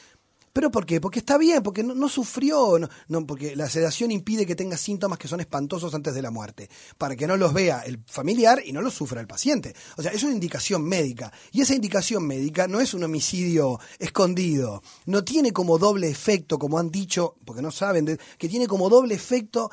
¿Pero 0.59 0.73
por 0.73 0.87
qué? 0.87 1.01
Porque 1.01 1.21
está 1.21 1.39
bien, 1.39 1.63
porque 1.63 1.85
no, 1.85 2.09
sufrió, 2.09 2.81
no, 3.07 3.27
porque 3.29 3.55
la 3.55 3.71
sedación 3.71 4.11
impide 4.11 4.45
que 4.45 4.57
tenga 4.57 4.77
síntomas 4.77 5.17
que 5.17 5.29
son 5.29 5.39
espantosos 5.39 5.95
antes 5.95 6.13
de 6.15 6.21
la 6.21 6.33
muerte, 6.33 6.69
para 6.99 7.15
que 7.15 7.29
no 7.29 7.37
los 7.37 7.53
vea 7.53 7.83
el 7.83 8.01
familiar 8.09 8.61
y 8.67 8.73
no 8.73 8.83
los 8.83 8.93
sufra 8.93 9.21
el 9.21 9.29
paciente. 9.29 9.73
O 9.97 10.03
sea, 10.03 10.11
es 10.11 10.21
una 10.25 10.33
indicación 10.33 10.83
médica. 10.83 11.33
Y 11.53 11.61
esa 11.61 11.77
indicación 11.77 12.27
médica 12.27 12.67
no 12.67 12.81
es 12.81 12.93
un 12.93 13.05
homicidio 13.05 13.79
escondido, 14.01 14.83
no 15.07 15.23
tiene 15.23 15.53
como 15.53 15.79
doble 15.79 16.09
efecto, 16.11 16.59
como 16.59 16.81
han 16.81 16.91
dicho, 16.91 17.37
porque 17.45 17.63
no 17.63 17.71
saben, 17.71 18.19
que 18.37 18.49
tiene 18.49 18.67
como 18.67 18.89
doble 18.89 19.15
efecto 19.15 19.71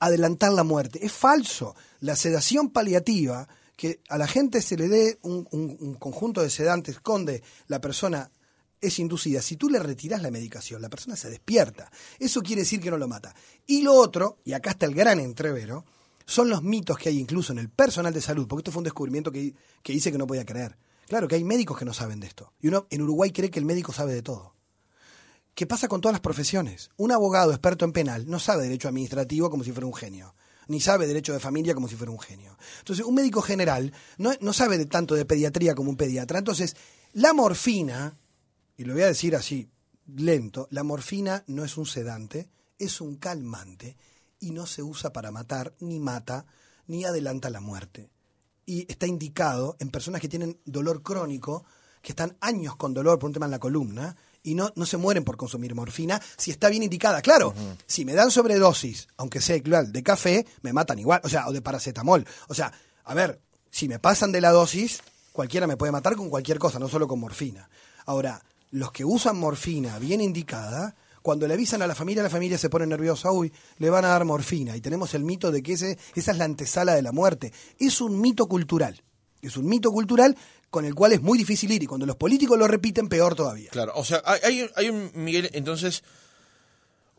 adelantar 0.00 0.52
la 0.52 0.64
muerte. 0.64 0.98
Es 1.02 1.12
falso. 1.12 1.74
La 2.00 2.14
sedación 2.14 2.68
paliativa, 2.68 3.48
que 3.74 4.00
a 4.10 4.18
la 4.18 4.26
gente 4.26 4.60
se 4.60 4.76
le 4.76 4.88
dé 4.88 5.18
un, 5.22 5.96
conjunto 5.98 6.42
de 6.42 6.50
sedantes 6.50 6.98
donde 7.02 7.42
la 7.68 7.80
persona 7.80 8.30
es 8.80 8.98
inducida. 8.98 9.42
Si 9.42 9.56
tú 9.56 9.68
le 9.68 9.78
retiras 9.78 10.22
la 10.22 10.30
medicación, 10.30 10.82
la 10.82 10.88
persona 10.88 11.16
se 11.16 11.30
despierta. 11.30 11.90
Eso 12.18 12.42
quiere 12.42 12.62
decir 12.62 12.80
que 12.80 12.90
no 12.90 12.98
lo 12.98 13.08
mata. 13.08 13.34
Y 13.66 13.82
lo 13.82 13.94
otro, 13.94 14.38
y 14.44 14.52
acá 14.52 14.70
está 14.70 14.86
el 14.86 14.94
gran 14.94 15.20
entrevero, 15.20 15.84
son 16.24 16.48
los 16.48 16.62
mitos 16.62 16.98
que 16.98 17.08
hay 17.08 17.18
incluso 17.18 17.52
en 17.52 17.58
el 17.58 17.70
personal 17.70 18.12
de 18.12 18.20
salud, 18.20 18.46
porque 18.46 18.60
esto 18.60 18.72
fue 18.72 18.80
un 18.80 18.84
descubrimiento 18.84 19.30
que, 19.30 19.54
que 19.82 19.92
hice 19.92 20.10
que 20.10 20.18
no 20.18 20.26
podía 20.26 20.44
creer. 20.44 20.76
Claro 21.06 21.28
que 21.28 21.36
hay 21.36 21.44
médicos 21.44 21.78
que 21.78 21.84
no 21.84 21.94
saben 21.94 22.20
de 22.20 22.26
esto. 22.26 22.52
Y 22.60 22.68
uno 22.68 22.86
en 22.90 23.02
Uruguay 23.02 23.30
cree 23.30 23.50
que 23.50 23.60
el 23.60 23.64
médico 23.64 23.92
sabe 23.92 24.12
de 24.12 24.22
todo. 24.22 24.56
¿Qué 25.54 25.66
pasa 25.66 25.88
con 25.88 26.02
todas 26.02 26.12
las 26.12 26.20
profesiones. 26.20 26.90
Un 26.98 27.12
abogado 27.12 27.50
experto 27.50 27.86
en 27.86 27.92
penal 27.92 28.28
no 28.28 28.38
sabe 28.38 28.64
derecho 28.64 28.88
administrativo 28.88 29.48
como 29.48 29.64
si 29.64 29.72
fuera 29.72 29.86
un 29.86 29.94
genio, 29.94 30.34
ni 30.68 30.80
sabe 30.80 31.06
derecho 31.06 31.32
de 31.32 31.40
familia 31.40 31.72
como 31.72 31.88
si 31.88 31.96
fuera 31.96 32.12
un 32.12 32.18
genio. 32.18 32.58
Entonces, 32.80 33.06
un 33.06 33.14
médico 33.14 33.40
general 33.40 33.90
no, 34.18 34.32
no 34.40 34.52
sabe 34.52 34.76
de 34.76 34.84
tanto 34.84 35.14
de 35.14 35.24
pediatría 35.24 35.74
como 35.74 35.88
un 35.88 35.96
pediatra. 35.96 36.40
Entonces, 36.40 36.76
la 37.14 37.32
morfina, 37.32 38.18
y 38.76 38.84
lo 38.84 38.94
voy 38.94 39.02
a 39.02 39.08
decir 39.08 39.34
así 39.36 39.70
lento, 40.14 40.68
la 40.70 40.82
morfina 40.82 41.44
no 41.46 41.64
es 41.64 41.76
un 41.76 41.86
sedante, 41.86 42.48
es 42.78 43.00
un 43.00 43.16
calmante 43.16 43.96
y 44.40 44.50
no 44.50 44.66
se 44.66 44.82
usa 44.82 45.12
para 45.12 45.30
matar, 45.30 45.74
ni 45.80 45.98
mata, 45.98 46.46
ni 46.86 47.04
adelanta 47.04 47.50
la 47.50 47.60
muerte. 47.60 48.10
Y 48.64 48.90
está 48.90 49.06
indicado 49.06 49.76
en 49.80 49.90
personas 49.90 50.20
que 50.20 50.28
tienen 50.28 50.60
dolor 50.64 51.02
crónico, 51.02 51.64
que 52.02 52.12
están 52.12 52.36
años 52.40 52.76
con 52.76 52.94
dolor 52.94 53.18
por 53.18 53.28
un 53.28 53.34
tema 53.34 53.46
en 53.46 53.52
la 53.52 53.58
columna, 53.58 54.16
y 54.42 54.54
no, 54.54 54.72
no 54.76 54.86
se 54.86 54.96
mueren 54.96 55.24
por 55.24 55.36
consumir 55.36 55.74
morfina 55.74 56.22
si 56.36 56.52
está 56.52 56.68
bien 56.68 56.84
indicada. 56.84 57.20
Claro, 57.20 57.52
si 57.86 58.04
me 58.04 58.14
dan 58.14 58.30
sobredosis, 58.30 59.08
aunque 59.16 59.40
sea 59.40 59.56
igual, 59.56 59.90
de 59.90 60.02
café, 60.04 60.46
me 60.62 60.72
matan 60.72 61.00
igual, 61.00 61.20
o 61.24 61.28
sea, 61.28 61.48
o 61.48 61.52
de 61.52 61.62
paracetamol. 61.62 62.24
O 62.46 62.54
sea, 62.54 62.72
a 63.04 63.14
ver, 63.14 63.40
si 63.70 63.88
me 63.88 63.98
pasan 63.98 64.30
de 64.30 64.40
la 64.40 64.52
dosis, 64.52 65.02
cualquiera 65.32 65.66
me 65.66 65.76
puede 65.76 65.90
matar 65.90 66.14
con 66.14 66.30
cualquier 66.30 66.60
cosa, 66.60 66.78
no 66.78 66.88
solo 66.88 67.08
con 67.08 67.18
morfina. 67.18 67.68
Ahora, 68.04 68.40
los 68.70 68.92
que 68.92 69.04
usan 69.04 69.38
morfina 69.38 69.98
bien 69.98 70.20
indicada, 70.20 70.94
cuando 71.22 71.46
le 71.48 71.54
avisan 71.54 71.82
a 71.82 71.86
la 71.86 71.94
familia, 71.94 72.22
la 72.22 72.30
familia 72.30 72.56
se 72.56 72.70
pone 72.70 72.86
nerviosa, 72.86 73.32
uy, 73.32 73.52
le 73.78 73.90
van 73.90 74.04
a 74.04 74.08
dar 74.08 74.24
morfina. 74.24 74.76
Y 74.76 74.80
tenemos 74.80 75.12
el 75.14 75.24
mito 75.24 75.50
de 75.50 75.62
que 75.62 75.72
ese, 75.72 75.98
esa 76.14 76.32
es 76.32 76.38
la 76.38 76.44
antesala 76.44 76.94
de 76.94 77.02
la 77.02 77.10
muerte. 77.10 77.52
Es 77.78 78.00
un 78.00 78.20
mito 78.20 78.46
cultural. 78.46 79.02
Es 79.42 79.56
un 79.56 79.66
mito 79.66 79.90
cultural 79.90 80.36
con 80.70 80.84
el 80.84 80.94
cual 80.94 81.12
es 81.12 81.22
muy 81.22 81.38
difícil 81.38 81.72
ir 81.72 81.82
y 81.82 81.86
cuando 81.86 82.06
los 82.06 82.16
políticos 82.16 82.58
lo 82.58 82.68
repiten, 82.68 83.08
peor 83.08 83.34
todavía. 83.34 83.70
Claro, 83.70 83.92
o 83.96 84.04
sea, 84.04 84.22
hay, 84.24 84.68
hay 84.76 84.88
un, 84.88 85.10
Miguel, 85.14 85.50
entonces, 85.52 86.04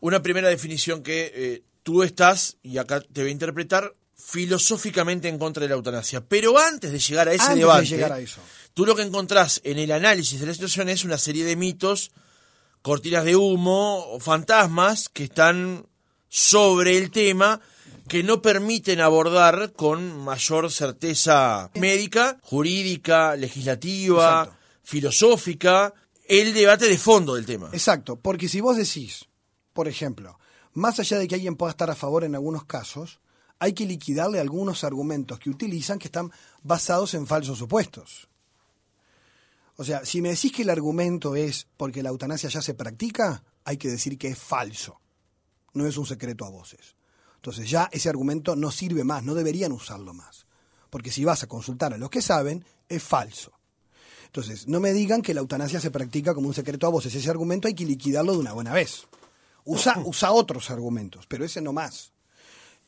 una 0.00 0.22
primera 0.22 0.48
definición 0.48 1.02
que 1.02 1.32
eh, 1.34 1.62
tú 1.82 2.02
estás, 2.02 2.56
y 2.62 2.78
acá 2.78 3.00
te 3.00 3.20
voy 3.22 3.30
a 3.30 3.32
interpretar, 3.32 3.94
filosóficamente 4.14 5.28
en 5.28 5.38
contra 5.38 5.62
de 5.62 5.68
la 5.68 5.74
eutanasia. 5.76 6.20
Pero 6.20 6.58
antes 6.58 6.92
de 6.92 6.98
llegar 6.98 7.28
a 7.28 7.32
ese 7.32 7.54
debate, 7.54 8.26
tú 8.74 8.86
lo 8.86 8.94
que 8.94 9.02
encontrás 9.02 9.60
en 9.64 9.78
el 9.78 9.92
análisis 9.92 10.40
de 10.40 10.46
la 10.46 10.54
situación 10.54 10.88
es 10.88 11.04
una 11.04 11.18
serie 11.18 11.44
de 11.44 11.56
mitos, 11.56 12.10
cortinas 12.82 13.24
de 13.24 13.36
humo 13.36 14.04
o 14.06 14.20
fantasmas 14.20 15.08
que 15.08 15.24
están 15.24 15.86
sobre 16.28 16.98
el 16.98 17.10
tema 17.10 17.60
que 18.08 18.22
no 18.22 18.40
permiten 18.40 19.00
abordar 19.00 19.72
con 19.74 20.18
mayor 20.24 20.72
certeza 20.72 21.70
médica, 21.74 22.38
jurídica, 22.42 23.36
legislativa, 23.36 24.56
filosófica, 24.82 25.92
el 26.26 26.54
debate 26.54 26.86
de 26.86 26.96
fondo 26.96 27.34
del 27.34 27.44
tema. 27.44 27.68
Exacto, 27.72 28.16
porque 28.16 28.48
si 28.48 28.60
vos 28.60 28.76
decís, 28.76 29.26
por 29.74 29.88
ejemplo, 29.88 30.38
más 30.72 30.98
allá 30.98 31.18
de 31.18 31.28
que 31.28 31.34
alguien 31.34 31.56
pueda 31.56 31.70
estar 31.70 31.90
a 31.90 31.94
favor 31.94 32.24
en 32.24 32.34
algunos 32.34 32.64
casos, 32.64 33.20
hay 33.58 33.74
que 33.74 33.86
liquidarle 33.86 34.40
algunos 34.40 34.84
argumentos 34.84 35.38
que 35.38 35.50
utilizan 35.50 35.98
que 35.98 36.08
están 36.08 36.32
basados 36.62 37.14
en 37.14 37.26
falsos 37.26 37.58
supuestos. 37.58 38.27
O 39.80 39.84
sea, 39.84 40.04
si 40.04 40.20
me 40.20 40.30
decís 40.30 40.50
que 40.50 40.62
el 40.62 40.70
argumento 40.70 41.36
es 41.36 41.68
porque 41.76 42.02
la 42.02 42.08
eutanasia 42.08 42.48
ya 42.48 42.60
se 42.60 42.74
practica, 42.74 43.44
hay 43.62 43.76
que 43.76 43.88
decir 43.88 44.18
que 44.18 44.26
es 44.26 44.36
falso. 44.36 45.00
No 45.72 45.86
es 45.86 45.96
un 45.96 46.04
secreto 46.04 46.44
a 46.44 46.50
voces. 46.50 46.96
Entonces 47.36 47.70
ya 47.70 47.88
ese 47.92 48.08
argumento 48.08 48.56
no 48.56 48.72
sirve 48.72 49.04
más, 49.04 49.22
no 49.22 49.36
deberían 49.36 49.70
usarlo 49.70 50.12
más. 50.14 50.46
Porque 50.90 51.12
si 51.12 51.24
vas 51.24 51.44
a 51.44 51.46
consultar 51.46 51.94
a 51.94 51.96
los 51.96 52.10
que 52.10 52.22
saben, 52.22 52.64
es 52.88 53.04
falso. 53.04 53.52
Entonces, 54.26 54.66
no 54.66 54.80
me 54.80 54.92
digan 54.92 55.22
que 55.22 55.32
la 55.32 55.40
eutanasia 55.40 55.80
se 55.80 55.92
practica 55.92 56.34
como 56.34 56.48
un 56.48 56.54
secreto 56.54 56.88
a 56.88 56.90
voces. 56.90 57.14
Ese 57.14 57.30
argumento 57.30 57.68
hay 57.68 57.74
que 57.74 57.86
liquidarlo 57.86 58.32
de 58.32 58.38
una 58.38 58.54
buena 58.54 58.72
vez. 58.72 59.06
Usa, 59.64 60.02
usa 60.04 60.32
otros 60.32 60.72
argumentos, 60.72 61.26
pero 61.28 61.44
ese 61.44 61.60
no 61.60 61.72
más. 61.72 62.12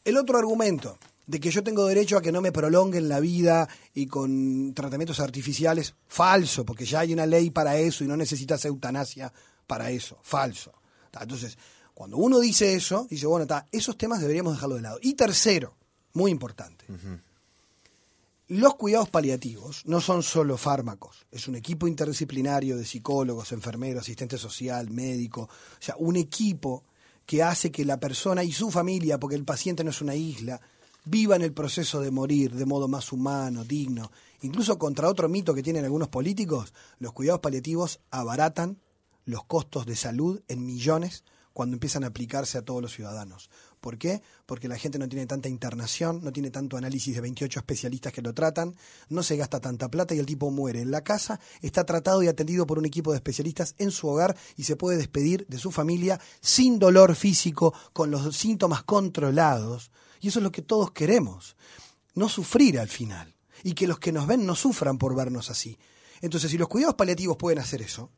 El 0.04 0.16
otro 0.16 0.38
argumento 0.38 0.98
de 1.30 1.38
que 1.38 1.52
yo 1.52 1.62
tengo 1.62 1.86
derecho 1.86 2.16
a 2.16 2.22
que 2.22 2.32
no 2.32 2.40
me 2.40 2.50
prolonguen 2.50 3.08
la 3.08 3.20
vida 3.20 3.68
y 3.94 4.06
con 4.06 4.74
tratamientos 4.74 5.20
artificiales, 5.20 5.94
falso, 6.08 6.66
porque 6.66 6.84
ya 6.84 7.00
hay 7.00 7.12
una 7.12 7.24
ley 7.24 7.50
para 7.50 7.78
eso 7.78 8.02
y 8.02 8.08
no 8.08 8.16
necesitas 8.16 8.64
eutanasia 8.64 9.32
para 9.64 9.90
eso, 9.90 10.18
falso. 10.22 10.72
Entonces, 11.20 11.56
cuando 11.94 12.16
uno 12.16 12.40
dice 12.40 12.74
eso, 12.74 13.06
dice, 13.08 13.26
bueno, 13.26 13.42
está, 13.42 13.68
esos 13.70 13.96
temas 13.96 14.20
deberíamos 14.20 14.54
dejarlo 14.54 14.74
de 14.74 14.82
lado. 14.82 14.98
Y 15.02 15.14
tercero, 15.14 15.76
muy 16.14 16.32
importante, 16.32 16.84
los 18.48 18.74
cuidados 18.74 19.08
paliativos 19.08 19.82
no 19.86 20.00
son 20.00 20.24
solo 20.24 20.56
fármacos, 20.56 21.26
es 21.30 21.46
un 21.46 21.54
equipo 21.54 21.86
interdisciplinario 21.86 22.76
de 22.76 22.84
psicólogos, 22.84 23.52
enfermeros, 23.52 24.02
asistente 24.02 24.36
social, 24.36 24.90
médico, 24.90 25.42
o 25.42 25.48
sea, 25.82 25.94
un 25.96 26.16
equipo 26.16 26.82
que 27.24 27.44
hace 27.44 27.70
que 27.70 27.84
la 27.84 28.00
persona 28.00 28.42
y 28.42 28.50
su 28.50 28.72
familia, 28.72 29.20
porque 29.20 29.36
el 29.36 29.44
paciente 29.44 29.84
no 29.84 29.90
es 29.90 30.00
una 30.00 30.16
isla, 30.16 30.60
vivan 31.04 31.42
el 31.42 31.52
proceso 31.52 32.00
de 32.00 32.10
morir 32.10 32.54
de 32.54 32.66
modo 32.66 32.88
más 32.88 33.12
humano, 33.12 33.64
digno. 33.64 34.10
Incluso 34.42 34.78
contra 34.78 35.08
otro 35.08 35.28
mito 35.28 35.54
que 35.54 35.62
tienen 35.62 35.84
algunos 35.84 36.08
políticos, 36.08 36.72
los 36.98 37.12
cuidados 37.12 37.40
paliativos 37.40 38.00
abaratan 38.10 38.78
los 39.24 39.44
costos 39.44 39.86
de 39.86 39.96
salud 39.96 40.40
en 40.48 40.64
millones 40.64 41.24
cuando 41.52 41.74
empiezan 41.74 42.04
a 42.04 42.08
aplicarse 42.08 42.58
a 42.58 42.62
todos 42.62 42.80
los 42.80 42.92
ciudadanos. 42.92 43.50
¿Por 43.80 43.98
qué? 43.98 44.22
Porque 44.46 44.68
la 44.68 44.78
gente 44.78 44.98
no 44.98 45.08
tiene 45.08 45.26
tanta 45.26 45.48
internación, 45.48 46.20
no 46.22 46.32
tiene 46.32 46.50
tanto 46.50 46.76
análisis 46.76 47.14
de 47.14 47.20
28 47.20 47.60
especialistas 47.60 48.12
que 48.12 48.22
lo 48.22 48.32
tratan, 48.32 48.74
no 49.08 49.22
se 49.22 49.36
gasta 49.36 49.60
tanta 49.60 49.90
plata 49.90 50.14
y 50.14 50.18
el 50.18 50.26
tipo 50.26 50.50
muere 50.50 50.80
en 50.80 50.90
la 50.90 51.02
casa, 51.02 51.40
está 51.60 51.84
tratado 51.84 52.22
y 52.22 52.28
atendido 52.28 52.66
por 52.66 52.78
un 52.78 52.86
equipo 52.86 53.10
de 53.10 53.16
especialistas 53.16 53.74
en 53.78 53.90
su 53.90 54.08
hogar 54.08 54.36
y 54.56 54.64
se 54.64 54.76
puede 54.76 54.98
despedir 54.98 55.46
de 55.48 55.58
su 55.58 55.70
familia 55.70 56.20
sin 56.40 56.78
dolor 56.78 57.14
físico, 57.14 57.74
con 57.92 58.10
los 58.10 58.36
síntomas 58.36 58.82
controlados. 58.82 59.90
Y 60.20 60.28
eso 60.28 60.38
es 60.38 60.42
lo 60.42 60.52
que 60.52 60.62
todos 60.62 60.90
queremos, 60.92 61.56
no 62.14 62.28
sufrir 62.28 62.78
al 62.78 62.88
final 62.88 63.34
y 63.62 63.74
que 63.74 63.86
los 63.86 63.98
que 63.98 64.12
nos 64.12 64.26
ven 64.26 64.46
no 64.46 64.54
sufran 64.54 64.98
por 64.98 65.14
vernos 65.14 65.50
así. 65.50 65.78
Entonces, 66.20 66.50
si 66.50 66.58
los 66.58 66.68
cuidados 66.68 66.96
paliativos 66.96 67.36
pueden 67.36 67.58
hacer 67.58 67.82
eso, 67.82 68.10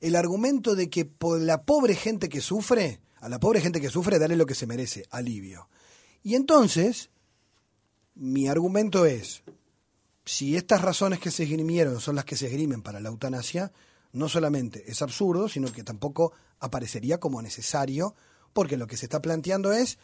el 0.00 0.16
argumento 0.16 0.74
de 0.74 0.88
que 0.88 1.04
por 1.04 1.40
la 1.40 1.64
pobre 1.64 1.94
gente 1.94 2.28
que 2.28 2.40
sufre, 2.40 3.00
a 3.20 3.28
la 3.28 3.38
pobre 3.38 3.60
gente 3.60 3.80
que 3.80 3.90
sufre, 3.90 4.18
darle 4.18 4.36
lo 4.36 4.46
que 4.46 4.54
se 4.54 4.66
merece, 4.66 5.06
alivio. 5.10 5.68
Y 6.22 6.34
entonces, 6.34 7.10
mi 8.14 8.48
argumento 8.48 9.06
es, 9.06 9.42
si 10.24 10.56
estas 10.56 10.82
razones 10.82 11.20
que 11.20 11.30
se 11.30 11.44
esgrimieron 11.44 12.00
son 12.00 12.16
las 12.16 12.24
que 12.24 12.36
se 12.36 12.46
esgrimen 12.46 12.82
para 12.82 13.00
la 13.00 13.08
eutanasia, 13.08 13.72
no 14.12 14.28
solamente 14.28 14.90
es 14.90 15.02
absurdo, 15.02 15.48
sino 15.48 15.72
que 15.72 15.84
tampoco 15.84 16.32
aparecería 16.58 17.20
como 17.20 17.42
necesario, 17.42 18.14
porque 18.52 18.76
lo 18.76 18.86
que 18.86 18.96
se 18.96 19.06
está 19.06 19.22
planteando 19.22 19.72
es, 19.72 19.98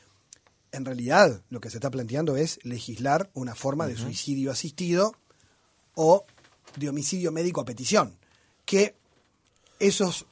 en 0.72 0.84
realidad, 0.84 1.42
lo 1.48 1.60
que 1.60 1.70
se 1.70 1.78
está 1.78 1.90
planteando 1.90 2.36
es 2.36 2.58
legislar 2.62 3.30
una 3.34 3.54
forma 3.54 3.86
de 3.86 3.96
suicidio 3.96 4.50
asistido 4.50 5.14
o 5.94 6.24
de 6.76 6.88
homicidio 6.88 7.32
médico 7.32 7.60
a 7.60 7.64
petición, 7.64 8.18
que 8.64 8.96
esos 9.78 10.26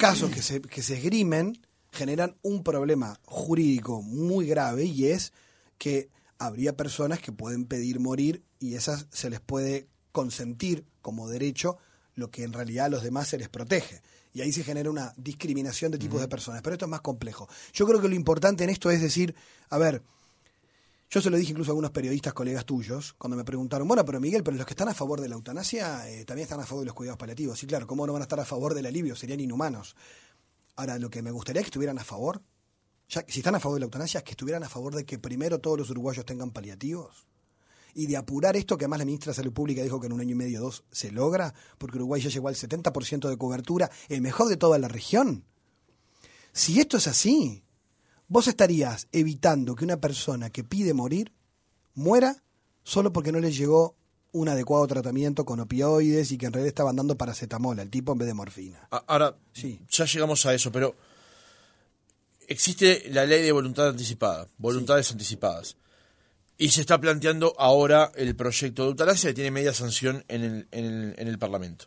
casos 0.00 0.30
que 0.30 0.42
se, 0.42 0.60
que 0.60 0.82
se 0.82 0.96
esgrimen 0.96 1.60
generan 1.92 2.36
un 2.42 2.62
problema 2.62 3.20
jurídico 3.24 4.02
muy 4.02 4.46
grave 4.46 4.84
y 4.84 5.06
es 5.06 5.32
que 5.78 6.10
habría 6.38 6.76
personas 6.76 7.20
que 7.20 7.32
pueden 7.32 7.64
pedir 7.64 8.00
morir 8.00 8.42
y 8.60 8.74
esas 8.74 9.06
se 9.10 9.30
les 9.30 9.40
puede 9.40 9.88
consentir 10.12 10.84
como 11.02 11.28
derecho 11.28 11.78
lo 12.14 12.30
que 12.30 12.42
en 12.42 12.52
realidad 12.52 12.86
a 12.86 12.90
los 12.90 13.02
demás 13.02 13.28
se 13.28 13.38
les 13.38 13.48
protege. 13.48 14.02
Y 14.32 14.40
ahí 14.40 14.52
se 14.52 14.64
genera 14.64 14.90
una 14.90 15.12
discriminación 15.16 15.90
de 15.90 15.98
tipos 15.98 16.20
de 16.20 16.28
personas. 16.28 16.62
Pero 16.62 16.74
esto 16.74 16.84
es 16.84 16.90
más 16.90 17.00
complejo. 17.00 17.48
Yo 17.72 17.86
creo 17.86 18.00
que 18.00 18.08
lo 18.08 18.14
importante 18.14 18.64
en 18.64 18.70
esto 18.70 18.90
es 18.90 19.00
decir, 19.00 19.34
a 19.70 19.78
ver, 19.78 20.02
yo 21.10 21.22
se 21.22 21.30
lo 21.30 21.38
dije 21.38 21.52
incluso 21.52 21.70
a 21.70 21.72
algunos 21.72 21.90
periodistas, 21.90 22.34
colegas 22.34 22.66
tuyos, 22.66 23.14
cuando 23.16 23.36
me 23.36 23.44
preguntaron, 23.44 23.88
bueno, 23.88 24.04
pero 24.04 24.20
Miguel, 24.20 24.42
pero 24.42 24.56
los 24.56 24.66
que 24.66 24.72
están 24.72 24.88
a 24.88 24.94
favor 24.94 25.20
de 25.20 25.28
la 25.28 25.36
eutanasia 25.36 26.08
eh, 26.10 26.24
también 26.26 26.44
están 26.44 26.60
a 26.60 26.66
favor 26.66 26.82
de 26.82 26.86
los 26.86 26.94
cuidados 26.94 27.18
paliativos. 27.18 27.58
Sí, 27.58 27.66
claro, 27.66 27.86
¿cómo 27.86 28.06
no 28.06 28.12
van 28.12 28.22
a 28.22 28.24
estar 28.24 28.38
a 28.38 28.44
favor 28.44 28.74
del 28.74 28.84
alivio? 28.84 29.16
Serían 29.16 29.40
inhumanos. 29.40 29.96
Ahora, 30.76 30.98
lo 30.98 31.08
que 31.08 31.22
me 31.22 31.30
gustaría 31.30 31.60
es 31.60 31.64
que 31.64 31.70
estuvieran 31.70 31.98
a 31.98 32.04
favor, 32.04 32.42
ya, 33.08 33.24
si 33.26 33.40
están 33.40 33.54
a 33.54 33.60
favor 33.60 33.76
de 33.76 33.80
la 33.80 33.86
eutanasia, 33.86 34.18
es 34.18 34.24
que 34.24 34.32
estuvieran 34.32 34.62
a 34.62 34.68
favor 34.68 34.94
de 34.94 35.06
que 35.06 35.18
primero 35.18 35.58
todos 35.60 35.78
los 35.78 35.90
uruguayos 35.90 36.26
tengan 36.26 36.50
paliativos 36.50 37.26
y 37.94 38.06
de 38.06 38.16
apurar 38.16 38.56
esto, 38.56 38.76
que 38.76 38.84
además 38.84 39.00
la 39.00 39.04
ministra 39.04 39.32
de 39.32 39.36
Salud 39.36 39.52
Pública 39.52 39.82
dijo 39.82 40.00
que 40.00 40.06
en 40.06 40.12
un 40.12 40.20
año 40.20 40.32
y 40.32 40.34
medio 40.34 40.60
o 40.60 40.64
dos 40.64 40.84
se 40.90 41.10
logra, 41.10 41.54
porque 41.78 41.96
Uruguay 41.96 42.20
ya 42.20 42.30
llegó 42.30 42.48
al 42.48 42.54
70% 42.54 43.28
de 43.28 43.36
cobertura, 43.36 43.90
el 44.08 44.20
mejor 44.20 44.48
de 44.48 44.56
toda 44.56 44.78
la 44.78 44.88
región. 44.88 45.44
Si 46.52 46.80
esto 46.80 46.96
es 46.96 47.06
así, 47.06 47.62
vos 48.28 48.48
estarías 48.48 49.08
evitando 49.12 49.74
que 49.74 49.84
una 49.84 50.00
persona 50.00 50.50
que 50.50 50.64
pide 50.64 50.94
morir 50.94 51.32
muera 51.94 52.42
solo 52.82 53.12
porque 53.12 53.32
no 53.32 53.40
le 53.40 53.52
llegó 53.52 53.96
un 54.32 54.48
adecuado 54.48 54.86
tratamiento 54.86 55.44
con 55.44 55.60
opioides 55.60 56.32
y 56.32 56.38
que 56.38 56.46
en 56.46 56.52
realidad 56.52 56.68
estaban 56.68 56.96
dando 56.96 57.16
paracetamol 57.16 57.78
al 57.80 57.90
tipo 57.90 58.12
en 58.12 58.18
vez 58.18 58.28
de 58.28 58.34
morfina. 58.34 58.88
Ahora, 58.90 59.36
sí. 59.52 59.80
ya 59.90 60.04
llegamos 60.04 60.44
a 60.46 60.54
eso, 60.54 60.70
pero 60.70 60.94
existe 62.46 63.08
la 63.10 63.24
ley 63.26 63.42
de 63.42 63.52
voluntad 63.52 63.88
anticipada, 63.88 64.48
voluntades 64.58 65.10
anticipadas. 65.10 65.76
Y 66.58 66.70
se 66.70 66.80
está 66.80 67.00
planteando 67.00 67.54
ahora 67.56 68.12
el 68.16 68.34
proyecto 68.36 68.82
de 68.82 68.88
eutanasia 68.90 69.30
que 69.30 69.34
tiene 69.34 69.52
media 69.52 69.72
sanción 69.72 70.24
en 70.28 70.42
el, 70.42 70.68
en 70.72 70.84
el, 70.84 71.14
en 71.16 71.28
el 71.28 71.38
Parlamento. 71.38 71.86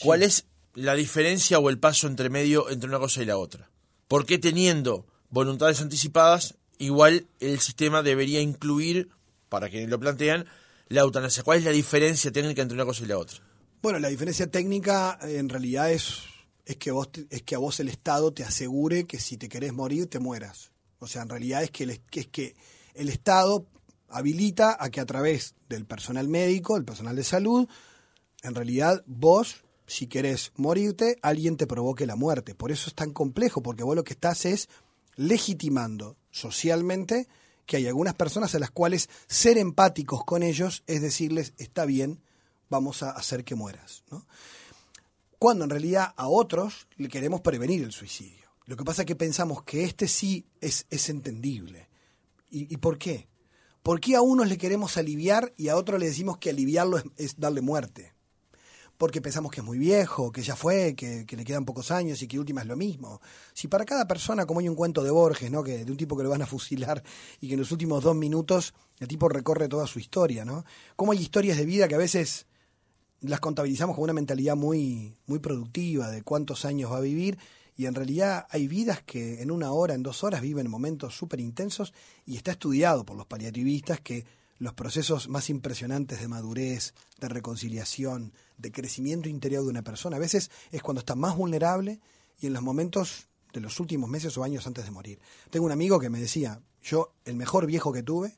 ¿Cuál 0.00 0.22
es 0.22 0.44
la 0.74 0.94
diferencia 0.94 1.58
o 1.58 1.70
el 1.70 1.78
paso 1.78 2.06
entre 2.06 2.28
medio 2.28 2.70
entre 2.70 2.88
una 2.88 2.98
cosa 2.98 3.22
y 3.22 3.24
la 3.24 3.38
otra? 3.38 3.70
¿Por 4.06 4.26
qué 4.26 4.38
teniendo 4.38 5.06
voluntades 5.34 5.80
anticipadas, 5.80 6.54
igual 6.78 7.26
el 7.40 7.58
sistema 7.58 8.02
debería 8.02 8.40
incluir 8.40 9.08
para 9.48 9.68
quienes 9.68 9.90
lo 9.90 9.98
plantean, 9.98 10.46
la 10.88 11.00
eutanasia. 11.02 11.42
¿Cuál 11.42 11.58
es 11.58 11.64
la 11.64 11.72
diferencia 11.72 12.30
técnica 12.30 12.62
entre 12.62 12.76
una 12.76 12.84
cosa 12.84 13.02
y 13.02 13.06
la 13.06 13.18
otra? 13.18 13.38
Bueno, 13.82 13.98
la 13.98 14.08
diferencia 14.08 14.46
técnica 14.46 15.18
en 15.22 15.48
realidad 15.48 15.90
es, 15.90 16.22
es, 16.64 16.76
que, 16.76 16.92
vos, 16.92 17.08
es 17.30 17.42
que 17.42 17.56
a 17.56 17.58
vos 17.58 17.80
el 17.80 17.88
Estado 17.88 18.32
te 18.32 18.44
asegure 18.44 19.06
que 19.06 19.18
si 19.18 19.36
te 19.36 19.48
querés 19.48 19.72
morir, 19.72 20.06
te 20.06 20.20
mueras. 20.20 20.70
O 21.00 21.08
sea, 21.08 21.22
en 21.22 21.28
realidad 21.28 21.64
es 21.64 21.70
que, 21.70 22.00
es 22.12 22.26
que 22.28 22.54
el 22.94 23.08
Estado 23.08 23.66
habilita 24.14 24.76
a 24.78 24.90
que 24.90 25.00
a 25.00 25.06
través 25.06 25.54
del 25.68 25.86
personal 25.86 26.28
médico, 26.28 26.76
el 26.76 26.84
personal 26.84 27.16
de 27.16 27.24
salud, 27.24 27.68
en 28.42 28.54
realidad 28.54 29.02
vos, 29.06 29.64
si 29.86 30.06
querés 30.06 30.52
morirte, 30.56 31.18
alguien 31.22 31.56
te 31.56 31.66
provoque 31.66 32.06
la 32.06 32.16
muerte. 32.16 32.54
Por 32.54 32.70
eso 32.70 32.88
es 32.88 32.94
tan 32.94 33.12
complejo, 33.12 33.62
porque 33.62 33.84
vos 33.84 33.96
lo 33.96 34.04
que 34.04 34.12
estás 34.12 34.44
es 34.44 34.68
legitimando 35.16 36.16
socialmente 36.30 37.28
que 37.66 37.76
hay 37.78 37.86
algunas 37.86 38.14
personas 38.14 38.54
a 38.54 38.58
las 38.58 38.70
cuales 38.70 39.08
ser 39.26 39.58
empáticos 39.58 40.24
con 40.24 40.42
ellos 40.42 40.82
es 40.86 41.00
decirles, 41.00 41.54
está 41.56 41.86
bien, 41.86 42.20
vamos 42.68 43.02
a 43.02 43.10
hacer 43.10 43.44
que 43.44 43.54
mueras. 43.54 44.04
Cuando 45.38 45.64
en 45.64 45.70
realidad 45.70 46.12
a 46.16 46.28
otros 46.28 46.86
le 46.96 47.08
queremos 47.08 47.40
prevenir 47.40 47.82
el 47.82 47.92
suicidio. 47.92 48.44
Lo 48.66 48.76
que 48.76 48.84
pasa 48.84 49.02
es 49.02 49.06
que 49.06 49.16
pensamos 49.16 49.62
que 49.62 49.84
este 49.84 50.08
sí 50.08 50.46
es, 50.60 50.86
es 50.90 51.08
entendible. 51.08 51.88
¿Y, 52.50 52.72
¿Y, 52.72 52.76
por 52.78 52.98
qué? 52.98 53.28
¿Por 53.84 54.00
qué 54.00 54.16
a 54.16 54.22
unos 54.22 54.48
le 54.48 54.56
queremos 54.56 54.96
aliviar 54.96 55.52
y 55.58 55.68
a 55.68 55.76
otros 55.76 56.00
le 56.00 56.06
decimos 56.06 56.38
que 56.38 56.48
aliviarlo 56.48 57.02
es, 57.18 57.38
darle 57.38 57.60
muerte? 57.60 58.14
porque 58.96 59.20
pensamos 59.20 59.50
que 59.50 59.60
es 59.60 59.66
muy 59.66 59.76
viejo, 59.76 60.30
que 60.30 60.40
ya 60.40 60.54
fue, 60.54 60.94
que, 60.94 61.26
le 61.28 61.44
quedan 61.44 61.64
pocos 61.64 61.90
años 61.90 62.22
y 62.22 62.28
que 62.28 62.38
última 62.38 62.62
es 62.62 62.68
lo 62.68 62.76
mismo. 62.76 63.20
Si 63.52 63.66
para 63.66 63.84
cada 63.84 64.06
persona, 64.06 64.46
como 64.46 64.60
hay 64.60 64.68
un 64.68 64.76
cuento 64.76 65.02
de 65.02 65.10
Borges, 65.10 65.50
¿no? 65.50 65.64
que 65.64 65.84
de 65.84 65.90
un 65.90 65.98
tipo 65.98 66.16
que 66.16 66.22
lo 66.22 66.30
van 66.30 66.42
a 66.42 66.46
fusilar 66.54 67.02
y 67.40 67.48
que 67.48 67.54
en 67.54 67.60
los 67.60 67.72
últimos 67.72 68.02
dos 68.02 68.14
minutos 68.14 68.72
el 69.00 69.08
tipo 69.08 69.28
recorre 69.28 69.68
toda 69.68 69.86
su 69.88 69.98
historia, 69.98 70.44
¿no? 70.44 70.64
Cómo 70.96 71.12
hay 71.12 71.18
historias 71.18 71.58
de 71.58 71.66
vida 71.66 71.88
que 71.88 71.96
a 71.96 71.98
veces 71.98 72.46
las 73.20 73.40
contabilizamos 73.40 73.96
con 73.96 74.04
una 74.04 74.12
mentalidad 74.14 74.56
muy, 74.56 75.18
muy 75.26 75.40
productiva 75.40 76.08
de 76.08 76.22
cuántos 76.22 76.64
años 76.64 76.90
va 76.90 76.98
a 76.98 77.00
vivir 77.00 77.36
y 77.76 77.86
en 77.86 77.94
realidad 77.94 78.46
hay 78.50 78.68
vidas 78.68 79.02
que 79.02 79.42
en 79.42 79.50
una 79.50 79.72
hora, 79.72 79.94
en 79.94 80.02
dos 80.02 80.22
horas 80.22 80.40
viven 80.40 80.70
momentos 80.70 81.16
súper 81.16 81.40
intensos 81.40 81.92
y 82.24 82.36
está 82.36 82.52
estudiado 82.52 83.04
por 83.04 83.16
los 83.16 83.26
paliativistas 83.26 84.00
que 84.00 84.24
los 84.58 84.74
procesos 84.74 85.28
más 85.28 85.50
impresionantes 85.50 86.20
de 86.20 86.28
madurez, 86.28 86.94
de 87.20 87.28
reconciliación, 87.28 88.32
de 88.56 88.70
crecimiento 88.70 89.28
interior 89.28 89.64
de 89.64 89.70
una 89.70 89.82
persona. 89.82 90.16
A 90.16 90.20
veces 90.20 90.50
es 90.70 90.82
cuando 90.82 91.00
está 91.00 91.16
más 91.16 91.36
vulnerable 91.36 92.00
y 92.38 92.46
en 92.46 92.52
los 92.52 92.62
momentos 92.62 93.26
de 93.52 93.60
los 93.60 93.80
últimos 93.80 94.08
meses 94.08 94.36
o 94.38 94.44
años 94.44 94.66
antes 94.66 94.84
de 94.84 94.90
morir. 94.90 95.20
Tengo 95.50 95.66
un 95.66 95.72
amigo 95.72 95.98
que 95.98 96.10
me 96.10 96.20
decía, 96.20 96.60
yo 96.82 97.12
el 97.24 97.34
mejor 97.34 97.66
viejo 97.66 97.92
que 97.92 98.02
tuve, 98.02 98.36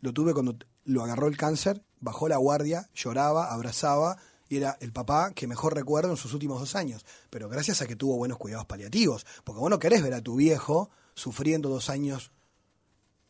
lo 0.00 0.12
tuve 0.12 0.32
cuando 0.32 0.56
lo 0.84 1.02
agarró 1.02 1.26
el 1.26 1.36
cáncer, 1.36 1.82
bajó 2.00 2.28
la 2.28 2.36
guardia, 2.38 2.88
lloraba, 2.94 3.52
abrazaba 3.52 4.16
y 4.48 4.56
era 4.56 4.76
el 4.80 4.92
papá 4.92 5.32
que 5.32 5.46
mejor 5.46 5.74
recuerdo 5.74 6.10
en 6.10 6.16
sus 6.16 6.32
últimos 6.32 6.60
dos 6.60 6.74
años. 6.74 7.04
Pero 7.30 7.48
gracias 7.48 7.82
a 7.82 7.86
que 7.86 7.96
tuvo 7.96 8.16
buenos 8.16 8.38
cuidados 8.38 8.66
paliativos, 8.66 9.26
porque 9.44 9.60
vos 9.60 9.70
no 9.70 9.78
querés 9.78 10.02
ver 10.02 10.14
a 10.14 10.22
tu 10.22 10.36
viejo 10.36 10.90
sufriendo 11.14 11.68
dos 11.68 11.90
años 11.90 12.32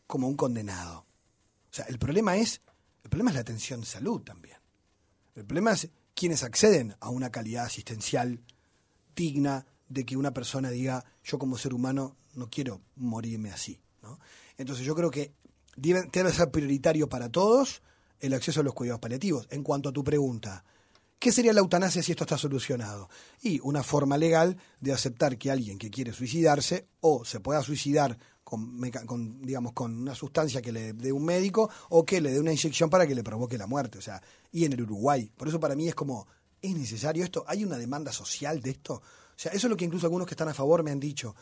como 0.07 0.27
un 0.27 0.35
condenado. 0.35 1.05
O 1.71 1.73
sea, 1.73 1.85
el 1.85 1.99
problema 1.99 2.37
es, 2.37 2.61
el 3.03 3.09
problema 3.09 3.31
es 3.31 3.35
la 3.35 3.41
atención 3.41 3.81
de 3.81 3.85
salud 3.85 4.21
también. 4.21 4.57
El 5.35 5.45
problema 5.45 5.73
es 5.73 5.89
quienes 6.15 6.43
acceden 6.43 6.95
a 6.99 7.09
una 7.09 7.31
calidad 7.31 7.65
asistencial 7.65 8.41
digna 9.15 9.65
de 9.87 10.05
que 10.05 10.17
una 10.17 10.33
persona 10.33 10.69
diga, 10.69 11.05
yo 11.23 11.39
como 11.39 11.57
ser 11.57 11.73
humano 11.73 12.15
no 12.35 12.49
quiero 12.49 12.81
morirme 12.95 13.51
así. 13.51 13.79
¿no? 14.01 14.19
Entonces 14.57 14.85
yo 14.85 14.95
creo 14.95 15.11
que 15.11 15.33
debe, 15.75 16.09
debe 16.11 16.31
ser 16.31 16.51
prioritario 16.51 17.09
para 17.09 17.29
todos 17.29 17.81
el 18.19 18.33
acceso 18.33 18.61
a 18.61 18.63
los 18.63 18.73
cuidados 18.73 18.99
paliativos. 18.99 19.47
En 19.49 19.63
cuanto 19.63 19.89
a 19.89 19.93
tu 19.93 20.03
pregunta, 20.03 20.63
¿Qué 21.19 21.33
sería 21.33 21.51
la 21.51 21.59
eutanasia 21.59 22.01
si 22.01 22.13
esto 22.13 22.23
está 22.23 22.37
solucionado? 22.37 23.09
Y 23.41 23.59
una 23.61 23.83
forma 23.83 24.17
legal 24.17 24.55
de 24.79 24.93
aceptar 24.93 25.37
que 25.37 25.51
alguien 25.51 25.77
que 25.77 25.89
quiere 25.89 26.13
suicidarse 26.13 26.87
o 27.01 27.25
se 27.25 27.41
pueda 27.41 27.61
suicidar 27.61 28.17
con, 28.45 29.41
digamos, 29.41 29.73
con 29.73 29.99
una 29.99 30.15
sustancia 30.15 30.61
que 30.61 30.71
le 30.71 30.93
dé 30.93 31.11
un 31.11 31.25
médico 31.25 31.69
o 31.89 32.05
que 32.05 32.21
le 32.21 32.31
dé 32.31 32.39
una 32.39 32.53
inyección 32.53 32.89
para 32.89 33.05
que 33.05 33.13
le 33.13 33.23
provoque 33.23 33.57
la 33.57 33.67
muerte. 33.67 33.97
O 33.97 34.01
sea, 34.01 34.21
y 34.49 34.63
en 34.63 34.71
el 34.71 34.81
Uruguay. 34.83 35.29
Por 35.35 35.49
eso 35.49 35.59
para 35.59 35.75
mí 35.75 35.89
es 35.89 35.93
como, 35.93 36.25
¿es 36.61 36.73
necesario 36.73 37.25
esto? 37.25 37.43
¿Hay 37.47 37.65
una 37.65 37.77
demanda 37.77 38.13
social 38.13 38.61
de 38.61 38.69
esto? 38.69 38.93
O 38.93 39.01
sea, 39.35 39.51
eso 39.51 39.67
es 39.67 39.71
lo 39.71 39.75
que 39.75 39.83
incluso 39.85 40.05
algunos 40.05 40.25
que 40.25 40.35
están 40.35 40.47
a 40.47 40.53
favor 40.53 40.83
me 40.83 40.91
han 40.91 41.01
dicho. 41.01 41.35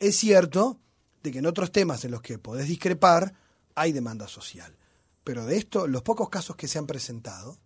Es 0.00 0.16
cierto 0.16 0.80
de 1.22 1.30
que 1.30 1.38
en 1.38 1.46
otros 1.46 1.70
temas 1.70 2.04
en 2.04 2.10
los 2.10 2.20
que 2.20 2.38
podés 2.38 2.66
discrepar 2.66 3.32
hay 3.76 3.92
demanda 3.92 4.26
social. 4.26 4.76
Pero 5.22 5.46
de 5.46 5.56
esto, 5.56 5.86
los 5.86 6.02
pocos 6.02 6.28
casos 6.28 6.56
que 6.56 6.66
se 6.66 6.78
han 6.78 6.88
presentado, 6.88 7.58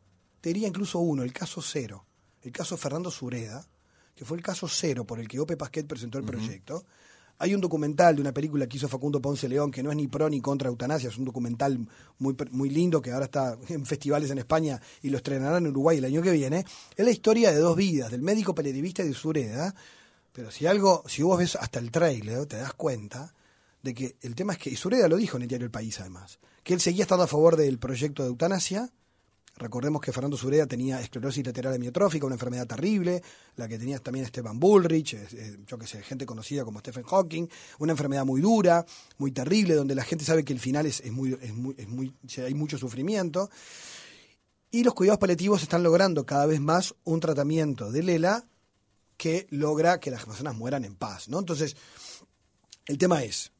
te 0.45 0.51
diría 0.51 0.69
incluso 0.69 0.99
uno, 0.99 1.23
el 1.23 1.33
caso 1.33 1.63
cero, 1.63 2.05
el 2.43 2.53
caso 2.53 2.77
Fernando 2.77 3.11
Sureda, 3.11 3.67
que 4.15 4.27
fue 4.27 4.37
el 4.37 4.43
caso 4.43 4.69
cero 4.69 5.07
por 5.07 5.19
el 5.19 5.27
que 5.27 5.41
Ope 5.41 5.57
Pasquet 5.57 5.87
presentó 5.87 6.19
el 6.19 6.25
proyecto, 6.27 6.85
hay 7.39 7.55
un 7.55 7.63
documental 7.63 8.17
de 8.17 8.21
una 8.21 8.35
película 8.35 8.67
que 8.67 8.77
hizo 8.77 8.87
Facundo 8.87 9.23
Ponce 9.23 9.49
León 9.49 9.71
que 9.71 9.83
no 9.83 9.89
es 9.91 9.97
ni 9.97 10.07
pro 10.07 10.29
ni 10.29 10.43
contra 10.43 10.69
eutanasia, 10.69 11.09
es 11.09 11.17
un 11.17 11.25
documental 11.25 11.89
muy, 12.19 12.37
muy 12.51 12.69
lindo 12.69 13.01
que 13.01 13.11
ahora 13.11 13.25
está 13.25 13.57
en 13.69 13.87
festivales 13.87 14.31
en 14.33 14.37
España 14.37 14.79
y 15.01 15.09
lo 15.09 15.17
estrenarán 15.17 15.65
en 15.65 15.71
Uruguay 15.71 15.97
el 15.97 16.05
año 16.05 16.21
que 16.21 16.33
viene. 16.33 16.67
Es 16.95 17.07
la 17.07 17.11
historia 17.11 17.51
de 17.51 17.57
dos 17.57 17.75
vidas, 17.75 18.11
del 18.11 18.21
médico 18.21 18.55
periodista 18.55 19.03
y 19.03 19.09
de 19.09 19.15
Sureda. 19.15 19.75
Pero 20.31 20.51
si 20.51 20.67
algo, 20.67 21.05
si 21.07 21.23
vos 21.23 21.39
ves 21.39 21.57
hasta 21.57 21.79
el 21.79 21.91
trailer, 21.91 22.45
te 22.45 22.59
das 22.59 22.75
cuenta 22.75 23.33
de 23.83 23.95
que 23.95 24.17
el 24.21 24.35
tema 24.35 24.53
es 24.53 24.59
que, 24.59 24.69
y 24.69 24.77
Sureda 24.77 25.09
lo 25.09 25.17
dijo 25.17 25.39
en 25.39 25.45
el 25.45 25.49
diario 25.49 25.65
El 25.65 25.71
País 25.71 25.99
además, 26.01 26.39
que 26.63 26.75
él 26.75 26.83
seguía 26.83 27.05
estando 27.05 27.25
a 27.25 27.29
favor 27.29 27.57
del 27.57 27.79
proyecto 27.79 28.23
de 28.23 28.29
eutanasia, 28.29 28.91
Recordemos 29.57 30.03
que 30.03 30.13
Fernando 30.13 30.37
Sureda 30.37 30.67
tenía 30.67 31.01
esclerosis 31.01 31.47
lateral 31.47 31.75
amiotrófica, 31.75 32.27
una 32.27 32.35
enfermedad 32.35 32.67
terrible, 32.67 33.23
la 33.55 33.69
que 33.69 33.79
tenía 33.79 33.99
también 34.01 34.25
Esteban 34.25 34.59
Bullrich, 34.59 35.17
yo 35.65 35.79
que 35.79 35.87
sé, 35.87 36.03
gente 36.03 36.27
conocida 36.27 36.65
como 36.65 36.81
Stephen 36.81 37.05
Hawking, 37.05 37.47
una 37.79 37.93
enfermedad 37.93 38.25
muy 38.25 38.41
dura, 38.41 38.85
muy 39.19 39.31
terrible, 39.31 39.75
donde 39.75 39.95
la 39.95 40.03
gente 40.03 40.25
sabe 40.25 40.45
que 40.45 40.53
el 40.53 40.59
final 40.59 40.87
es, 40.87 41.05
muy, 41.13 41.39
es 41.41 41.55
muy, 41.55 41.75
es 41.79 41.89
muy, 41.89 42.13
hay 42.39 42.55
mucho 42.55 42.79
sufrimiento. 42.79 43.49
Y 44.73 44.83
los 44.83 44.95
cuidados 44.95 45.21
paliativos 45.21 45.63
están 45.63 45.85
logrando 45.85 46.27
cada 46.27 46.47
vez 46.47 46.61
más 46.61 46.97
un 47.05 47.21
tratamiento 47.21 47.93
de 47.93 48.03
Lela 48.03 48.45
que 49.17 49.47
logra 49.51 50.01
que 50.01 50.11
las 50.11 50.25
personas 50.25 50.57
mueran 50.57 50.85
en 50.85 50.97
paz. 50.97 51.29
¿no? 51.29 51.39
Entonces, 51.39 51.77
el 52.87 52.99
tema 52.99 53.23
es, 53.23 53.53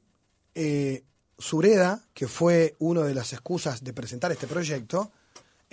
eh, 0.57 1.05
Sureda, 1.39 2.05
que 2.15 2.27
fue 2.27 2.75
una 2.81 3.03
de 3.03 3.15
las 3.15 3.33
excusas 3.33 3.85
de 3.85 3.93
presentar 3.93 4.33
este 4.33 4.49
proyecto, 4.49 5.13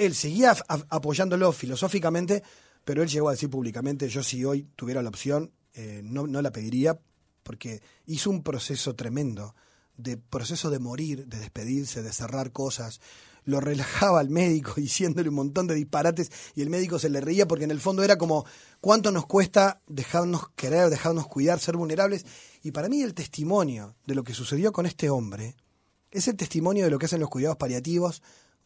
él 0.06 0.16
seguía 0.16 0.56
apoyándolo 0.90 1.52
filosóficamente, 1.52 2.42
pero 2.84 3.04
él 3.04 3.10
llegó 3.10 3.30
a 3.30 3.34
decir 3.34 3.50
públicamente, 3.50 4.10
yo 4.10 4.24
si 4.24 4.44
hoy 4.44 4.68
tuviera 4.76 5.04
la 5.04 5.10
opción, 5.10 5.52
eh, 5.74 6.02
no, 6.04 6.26
no 6.26 6.42
la 6.42 6.52
pediría, 6.52 7.00
porque 7.44 7.82
hizo 8.08 8.30
un 8.32 8.42
proceso 8.42 8.96
tremendo, 8.96 9.56
de 9.98 10.18
proceso 10.18 10.72
de 10.72 10.80
morir, 10.80 11.28
de 11.28 11.40
despedirse, 11.40 12.02
de 12.02 12.12
cerrar 12.12 12.52
cosas. 12.52 13.00
Lo 13.44 13.60
relajaba 13.60 14.20
al 14.20 14.30
médico 14.30 14.74
diciéndole 14.78 15.30
un 15.30 15.36
montón 15.36 15.68
de 15.68 15.76
disparates 15.76 16.32
y 16.56 16.62
el 16.64 16.70
médico 16.72 16.98
se 16.98 17.10
le 17.10 17.22
reía 17.22 17.48
porque 17.48 17.66
en 17.66 17.72
el 17.72 17.80
fondo 17.80 18.04
era 18.04 18.18
como 18.18 18.46
cuánto 18.80 19.12
nos 19.12 19.28
cuesta 19.28 19.82
dejarnos 19.88 20.50
querer, 20.56 20.90
dejarnos 20.90 21.28
cuidar, 21.28 21.60
ser 21.60 21.78
vulnerables. 21.78 22.26
Y 22.64 22.72
para 22.72 22.90
mí 22.90 23.04
el 23.04 23.14
testimonio 23.14 23.96
de 24.08 24.16
lo 24.16 24.24
que 24.24 24.34
sucedió 24.34 24.72
con 24.72 24.88
este 24.88 25.12
hombre 25.12 25.56
es 26.10 26.28
el 26.28 26.36
testimonio 26.36 26.86
de 26.86 26.92
lo 26.92 27.00
que 27.00 27.06
hacen 27.06 27.22
los 27.22 27.30
cuidados 27.30 27.58
paliativos, 27.58 28.22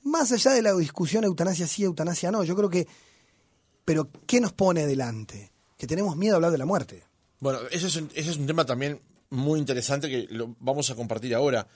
más 0.06 0.32
allá 0.32 0.52
de 0.52 0.62
la 0.62 0.74
discusión 0.74 1.24
eutanasia 1.24 1.68
sí, 1.68 1.84
eutanasia 1.84 2.32
no, 2.32 2.44
yo 2.44 2.56
creo 2.56 2.70
que... 2.70 2.88
Pero 3.84 4.10
¿qué 4.26 4.40
nos 4.40 4.54
pone 4.54 4.82
adelante? 4.82 5.52
Que 5.78 5.86
tenemos 5.86 6.16
miedo 6.16 6.34
a 6.34 6.38
hablar 6.38 6.52
de 6.52 6.58
la 6.58 6.66
muerte. 6.66 7.04
Bueno, 7.40 7.60
ese 7.70 7.88
es 7.88 7.96
un, 7.98 8.10
ese 8.16 8.32
es 8.32 8.38
un 8.38 8.48
tema 8.48 8.66
también 8.66 9.02
muy 9.30 9.60
interesante 9.60 10.10
que 10.10 10.28
lo 10.34 10.56
vamos 10.60 10.90
a 10.90 10.96
compartir 10.96 11.36
ahora, 11.36 11.68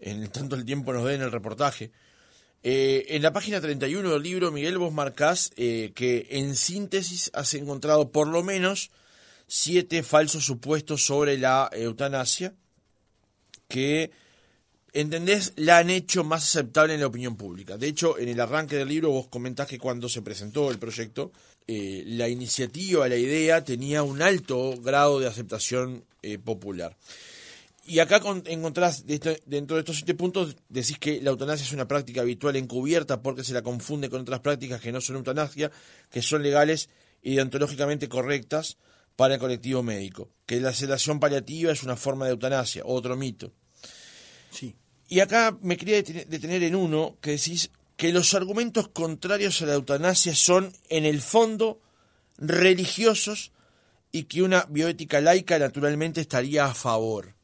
en 0.00 0.28
tanto 0.30 0.56
el 0.56 0.64
tiempo 0.64 0.92
nos 0.92 1.04
dé 1.04 1.14
en 1.14 1.22
el 1.22 1.30
reportaje. 1.32 1.92
Eh, 2.62 3.06
en 3.10 3.22
la 3.22 3.32
página 3.32 3.60
31 3.60 4.10
del 4.10 4.22
libro, 4.22 4.50
Miguel, 4.50 4.78
vos 4.78 4.92
marcás 4.92 5.52
eh, 5.56 5.92
que 5.94 6.26
en 6.30 6.56
síntesis 6.56 7.30
has 7.34 7.54
encontrado 7.54 8.10
por 8.10 8.26
lo 8.26 8.42
menos 8.42 8.90
siete 9.46 10.02
falsos 10.02 10.44
supuestos 10.44 11.06
sobre 11.06 11.38
la 11.38 11.70
eutanasia 11.72 12.54
que 13.68 14.10
¿entendés? 15.00 15.52
La 15.56 15.78
han 15.78 15.90
hecho 15.90 16.24
más 16.24 16.44
aceptable 16.44 16.94
en 16.94 17.00
la 17.00 17.06
opinión 17.06 17.36
pública. 17.36 17.76
De 17.76 17.86
hecho, 17.86 18.18
en 18.18 18.30
el 18.30 18.40
arranque 18.40 18.76
del 18.76 18.88
libro 18.88 19.10
vos 19.10 19.28
comentás 19.28 19.68
que 19.68 19.78
cuando 19.78 20.08
se 20.08 20.22
presentó 20.22 20.70
el 20.70 20.78
proyecto, 20.78 21.32
eh, 21.66 22.02
la 22.06 22.28
iniciativa, 22.28 23.06
la 23.06 23.16
idea 23.16 23.62
tenía 23.62 24.02
un 24.02 24.22
alto 24.22 24.74
grado 24.80 25.20
de 25.20 25.26
aceptación 25.26 26.04
eh, 26.22 26.38
popular. 26.38 26.96
Y 27.84 27.98
acá 27.98 28.20
encontrás, 28.46 29.04
dentro 29.06 29.76
de 29.76 29.80
estos 29.80 29.96
siete 29.96 30.14
puntos, 30.14 30.56
decís 30.68 30.98
que 30.98 31.20
la 31.20 31.30
eutanasia 31.30 31.64
es 31.64 31.72
una 31.72 31.86
práctica 31.86 32.22
habitual 32.22 32.56
encubierta 32.56 33.22
porque 33.22 33.44
se 33.44 33.52
la 33.52 33.62
confunde 33.62 34.08
con 34.08 34.22
otras 34.22 34.40
prácticas 34.40 34.80
que 34.80 34.90
no 34.90 35.00
son 35.00 35.16
eutanasia, 35.16 35.70
que 36.10 36.22
son 36.22 36.42
legales 36.42 36.88
y 37.22 37.36
deontológicamente 37.36 38.08
correctas 38.08 38.78
para 39.14 39.34
el 39.34 39.40
colectivo 39.40 39.82
médico. 39.82 40.30
Que 40.46 40.58
la 40.60 40.72
sedación 40.72 41.20
paliativa 41.20 41.70
es 41.70 41.84
una 41.84 41.96
forma 41.96 42.24
de 42.24 42.32
eutanasia, 42.32 42.82
otro 42.84 43.14
mito. 43.16 43.52
Sí. 44.50 44.74
Y 45.08 45.20
acá 45.20 45.56
me 45.62 45.76
quería 45.76 46.02
detener 46.02 46.62
en 46.62 46.74
uno 46.74 47.16
que 47.20 47.32
decís 47.32 47.70
que 47.96 48.12
los 48.12 48.34
argumentos 48.34 48.88
contrarios 48.88 49.62
a 49.62 49.66
la 49.66 49.74
eutanasia 49.74 50.34
son, 50.34 50.72
en 50.88 51.04
el 51.04 51.20
fondo, 51.22 51.80
religiosos 52.38 53.52
y 54.12 54.24
que 54.24 54.42
una 54.42 54.66
bioética 54.68 55.20
laica 55.20 55.58
naturalmente 55.58 56.20
estaría 56.20 56.66
a 56.66 56.74
favor. 56.74 57.34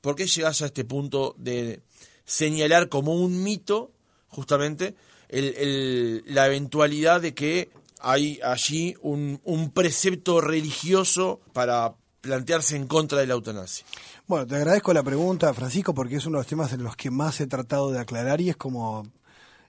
¿Por 0.00 0.16
qué 0.16 0.26
llegas 0.26 0.62
a 0.62 0.66
este 0.66 0.84
punto 0.84 1.34
de 1.38 1.80
señalar 2.24 2.88
como 2.88 3.14
un 3.14 3.42
mito 3.42 3.92
justamente 4.28 4.94
la 5.28 6.46
eventualidad 6.46 7.20
de 7.20 7.34
que 7.34 7.70
hay 8.00 8.40
allí 8.42 8.94
un, 9.00 9.40
un 9.44 9.70
precepto 9.70 10.40
religioso 10.40 11.40
para 11.52 11.94
plantearse 12.24 12.74
en 12.74 12.86
contra 12.86 13.18
de 13.18 13.26
la 13.26 13.34
eutanasia? 13.34 13.86
Bueno, 14.26 14.46
te 14.46 14.56
agradezco 14.56 14.94
la 14.94 15.02
pregunta, 15.02 15.52
Francisco, 15.52 15.94
porque 15.94 16.16
es 16.16 16.24
uno 16.24 16.38
de 16.38 16.40
los 16.40 16.46
temas 16.46 16.72
en 16.72 16.82
los 16.82 16.96
que 16.96 17.10
más 17.10 17.38
he 17.40 17.46
tratado 17.46 17.90
de 17.90 18.00
aclarar 18.00 18.40
y 18.40 18.48
es 18.48 18.56
como 18.56 19.06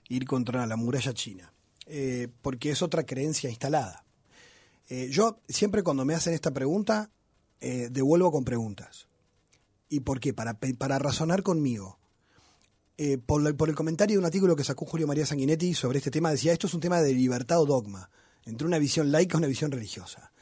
ir 0.08 0.26
contra 0.26 0.66
la 0.66 0.76
muralla 0.76 1.12
china, 1.12 1.52
eh, 1.86 2.28
porque 2.40 2.70
es 2.70 2.80
otra 2.80 3.04
creencia 3.04 3.50
instalada. 3.50 4.04
Eh, 4.88 5.08
yo 5.10 5.38
siempre 5.48 5.82
cuando 5.82 6.06
me 6.06 6.14
hacen 6.14 6.32
esta 6.32 6.50
pregunta, 6.50 7.10
eh, 7.60 7.88
devuelvo 7.90 8.32
con 8.32 8.44
preguntas. 8.44 9.06
¿Y 9.90 10.00
por 10.00 10.18
qué? 10.18 10.32
Para, 10.32 10.54
para 10.54 10.98
razonar 10.98 11.42
conmigo. 11.42 11.98
por, 13.26 13.54
por, 13.56 13.68
el 13.68 13.74
comentario 13.74 14.14
de 14.14 14.20
un 14.20 14.24
artículo 14.24 14.56
que 14.56 14.64
sacó 14.64 14.86
Julio 14.86 15.06
María 15.06 15.26
Sanguinetti 15.26 15.74
sobre 15.74 15.98
este 15.98 16.10
tema, 16.10 16.30
decía, 16.30 16.54
esto 16.54 16.66
es 16.66 16.74
un 16.74 16.80
tema 16.80 17.02
de 17.02 17.12
libertad 17.12 17.60
o 17.60 17.66
dogma, 17.66 18.08
entre 18.46 18.66
una 18.66 18.78
visión 18.78 19.12
laica 19.12 19.36
y 19.36 19.40
una 19.40 19.48
visión 19.48 19.70
religiosa. 19.70 20.32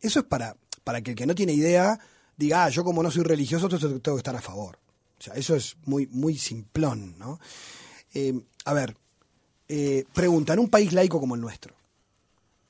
Eso 0.00 0.20
es 0.20 0.24
para, 0.24 0.56
para 0.88 1.02
que 1.02 1.10
el 1.10 1.16
que 1.18 1.26
no 1.26 1.34
tiene 1.34 1.52
idea 1.52 2.00
diga, 2.34 2.64
ah, 2.64 2.70
yo 2.70 2.82
como 2.82 3.02
no 3.02 3.10
soy 3.10 3.22
religioso, 3.22 3.68
tengo 3.68 4.00
que 4.00 4.16
estar 4.16 4.34
a 4.34 4.40
favor. 4.40 4.78
O 5.18 5.22
sea, 5.22 5.34
eso 5.34 5.54
es 5.54 5.76
muy, 5.84 6.06
muy 6.06 6.38
simplón, 6.38 7.18
¿no? 7.18 7.38
a 8.64 8.72
ver, 8.72 8.96
eh, 9.68 10.06
pregunta, 10.14 10.54
en 10.54 10.60
un 10.60 10.70
país 10.70 10.94
laico 10.94 11.20
como 11.20 11.34
el 11.34 11.42
nuestro, 11.42 11.74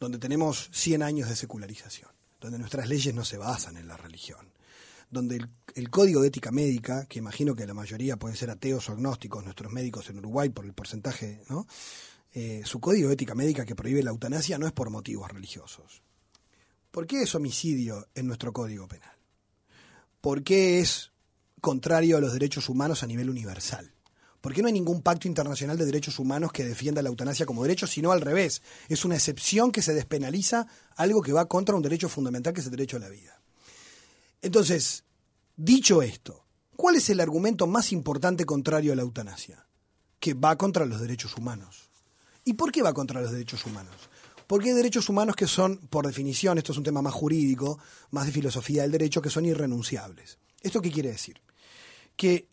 donde 0.01 0.19
tenemos 0.19 0.69
100 0.73 1.05
años 1.05 1.29
de 1.29 1.37
secularización, 1.37 2.11
donde 2.41 2.59
nuestras 2.59 2.89
leyes 2.89 3.15
no 3.15 3.25
se 3.25 3.39
basan 3.39 3.77
en 3.77 3.87
la 3.87 3.97
religión, 3.97 4.53
donde 5.13 5.41
el, 5.77 5.91
código 5.91 6.21
de 6.21 6.27
ética 6.27 6.51
médica, 6.51 7.07
que 7.07 7.21
imagino 7.21 7.55
que 7.55 7.69
la 7.69 7.75
mayoría 7.75 8.17
pueden 8.17 8.37
ser 8.37 8.51
ateos 8.51 8.89
o 8.89 8.95
agnósticos, 8.95 9.45
nuestros 9.45 9.73
médicos 9.73 10.11
en 10.11 10.19
Uruguay 10.19 10.49
por 10.49 10.65
el 10.65 10.73
porcentaje, 10.73 11.45
¿no? 11.49 11.69
Eh, 12.33 12.63
su 12.65 12.81
código 12.81 13.07
de 13.11 13.15
ética 13.15 13.37
médica 13.37 13.65
que 13.65 13.77
prohíbe 13.77 14.03
la 14.03 14.11
eutanasia 14.11 14.59
no 14.59 14.67
es 14.67 14.73
por 14.73 14.91
motivos 14.91 15.31
religiosos. 15.31 16.03
¿Por 16.99 17.07
qué 17.07 17.23
es 17.23 17.35
homicidio 17.37 18.09
en 18.17 18.27
nuestro 18.27 18.53
código 18.53 18.89
penal? 18.89 19.17
¿Por 20.21 20.43
qué 20.43 20.81
es 20.81 21.13
contrario 21.61 22.17
a 22.17 22.21
los 22.21 22.33
derechos 22.33 22.69
humanos 22.69 23.05
a 23.05 23.07
nivel 23.07 23.31
universal? 23.31 23.95
¿Por 24.41 24.53
qué 24.53 24.63
no 24.63 24.67
hay 24.67 24.73
ningún 24.73 25.01
pacto 25.01 25.29
internacional 25.29 25.79
de 25.79 25.87
derechos 25.87 26.19
humanos 26.19 26.51
que 26.51 26.65
defienda 26.65 27.01
la 27.01 27.09
eutanasia 27.09 27.47
como 27.47 27.63
derecho, 27.63 27.87
sino 27.87 28.11
al 28.11 28.21
revés? 28.21 28.63
Es 28.89 29.05
una 29.05 29.15
excepción 29.15 29.71
que 29.71 29.81
se 29.81 29.95
despenaliza 29.95 30.67
algo 30.97 31.23
que 31.23 31.33
va 31.33 31.47
contra 31.47 31.77
un 31.77 31.83
derecho 31.83 32.09
fundamental 32.09 32.53
que 32.53 32.63
es 32.63 32.67
el 32.67 32.73
derecho 32.73 32.97
a 32.97 33.01
la 33.01 33.11
vida. 33.11 33.41
Entonces, 34.43 35.05
dicho 35.55 36.03
esto, 36.03 36.47
¿cuál 36.75 36.97
es 36.97 37.09
el 37.11 37.21
argumento 37.21 37.69
más 37.69 37.93
importante 37.93 38.45
contrario 38.45 38.93
a 38.93 38.97
la 38.97 39.03
eutanasia? 39.03 39.69
Que 40.19 40.35
va 40.35 40.59
contra 40.59 40.85
los 40.85 41.01
derechos 41.01 41.37
humanos. 41.37 41.91
¿Y 42.45 42.55
por 42.55 42.73
qué 42.73 42.83
va 42.83 42.93
contra 42.93 43.21
los 43.21 43.31
derechos 43.31 43.65
humanos? 43.67 43.95
Porque 44.49 44.71
hay 44.71 44.75
derechos 44.75 45.11
humanos 45.11 45.37
que 45.37 45.47
son, 45.47 45.77
por 45.77 46.07
definición, 46.07 46.57
esto 46.57 46.73
es 46.73 46.79
un 46.79 46.85
tema 46.85 47.03
más 47.03 47.13
jurídico, 47.13 47.79
más 48.11 48.25
de 48.25 48.33
filosofía 48.33 48.81
del 48.83 48.91
derecho, 48.91 49.21
que 49.21 49.29
son 49.29 49.45
irrenunciables. 49.45 50.39
¿Esto 50.63 50.81
qué 50.81 50.91
quiere 50.91 51.11
decir? 51.11 51.41
Que 52.17 52.49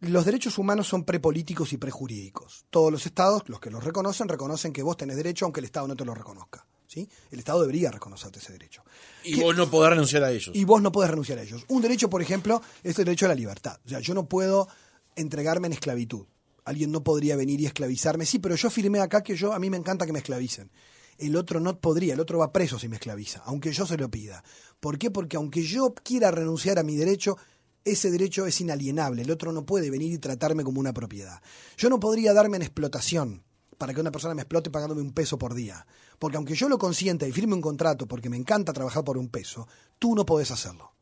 los 0.00 0.26
derechos 0.26 0.58
humanos 0.58 0.86
son 0.86 1.04
prepolíticos 1.04 1.72
y 1.72 1.78
prejurídicos. 1.78 2.66
Todos 2.68 2.92
los 2.92 3.06
estados, 3.06 3.48
los 3.48 3.60
que 3.60 3.70
los 3.70 3.82
reconocen, 3.82 4.28
reconocen 4.28 4.74
que 4.74 4.82
vos 4.82 4.98
tenés 4.98 5.16
derecho 5.16 5.46
aunque 5.46 5.60
el 5.60 5.64
Estado 5.64 5.88
no 5.88 5.96
te 5.96 6.04
lo 6.04 6.14
reconozca. 6.14 6.66
¿sí? 6.86 7.08
El 7.30 7.38
Estado 7.38 7.62
debería 7.62 7.90
reconocerte 7.90 8.40
ese 8.40 8.52
derecho. 8.52 8.82
Y 9.24 9.40
vos 9.40 9.56
no 9.56 9.70
podés 9.70 9.88
renunciar 9.88 10.24
a 10.24 10.30
ellos. 10.30 10.54
Y 10.54 10.64
vos 10.66 10.82
no 10.82 10.92
podés 10.92 11.10
renunciar 11.10 11.38
a 11.38 11.42
ellos. 11.42 11.64
Un 11.68 11.80
derecho, 11.80 12.10
por 12.10 12.20
ejemplo, 12.20 12.60
es 12.82 12.98
el 12.98 13.06
derecho 13.06 13.24
a 13.24 13.30
la 13.30 13.34
libertad. 13.34 13.80
O 13.86 13.88
sea, 13.88 14.00
yo 14.00 14.12
no 14.12 14.28
puedo 14.28 14.68
entregarme 15.16 15.68
en 15.68 15.72
esclavitud. 15.72 16.26
Alguien 16.66 16.92
no 16.92 17.02
podría 17.02 17.36
venir 17.36 17.58
y 17.62 17.64
esclavizarme. 17.64 18.26
Sí, 18.26 18.38
pero 18.38 18.54
yo 18.54 18.68
firmé 18.68 19.00
acá 19.00 19.22
que 19.22 19.34
yo 19.34 19.54
a 19.54 19.58
mí 19.58 19.70
me 19.70 19.78
encanta 19.78 20.04
que 20.04 20.12
me 20.12 20.18
esclavicen. 20.18 20.70
El 21.18 21.36
otro 21.36 21.60
no 21.60 21.80
podría, 21.80 22.14
el 22.14 22.20
otro 22.20 22.38
va 22.38 22.52
preso 22.52 22.78
si 22.78 22.88
me 22.88 22.96
esclaviza, 22.96 23.42
aunque 23.44 23.72
yo 23.72 23.86
se 23.86 23.96
lo 23.96 24.10
pida. 24.10 24.42
¿Por 24.80 24.98
qué? 24.98 25.10
Porque 25.10 25.36
aunque 25.36 25.62
yo 25.62 25.94
quiera 25.94 26.30
renunciar 26.30 26.78
a 26.78 26.84
mi 26.84 26.96
derecho, 26.96 27.36
ese 27.84 28.10
derecho 28.10 28.46
es 28.46 28.60
inalienable, 28.60 29.22
el 29.22 29.30
otro 29.30 29.52
no 29.52 29.66
puede 29.66 29.90
venir 29.90 30.12
y 30.12 30.18
tratarme 30.18 30.64
como 30.64 30.80
una 30.80 30.92
propiedad. 30.92 31.42
Yo 31.76 31.88
no 31.88 31.98
podría 31.98 32.32
darme 32.32 32.56
en 32.56 32.62
explotación 32.62 33.42
para 33.78 33.94
que 33.94 34.00
una 34.00 34.10
persona 34.10 34.34
me 34.34 34.42
explote 34.42 34.70
pagándome 34.70 35.00
un 35.00 35.12
peso 35.12 35.38
por 35.38 35.54
día. 35.54 35.86
Porque 36.18 36.36
aunque 36.36 36.54
yo 36.54 36.68
lo 36.68 36.78
consienta 36.78 37.26
y 37.26 37.32
firme 37.32 37.54
un 37.54 37.60
contrato 37.60 38.06
porque 38.06 38.28
me 38.28 38.36
encanta 38.36 38.72
trabajar 38.72 39.04
por 39.04 39.16
un 39.16 39.28
peso, 39.28 39.68
tú 39.98 40.14
no 40.14 40.26
podés 40.26 40.50
hacerlo. 40.50 40.92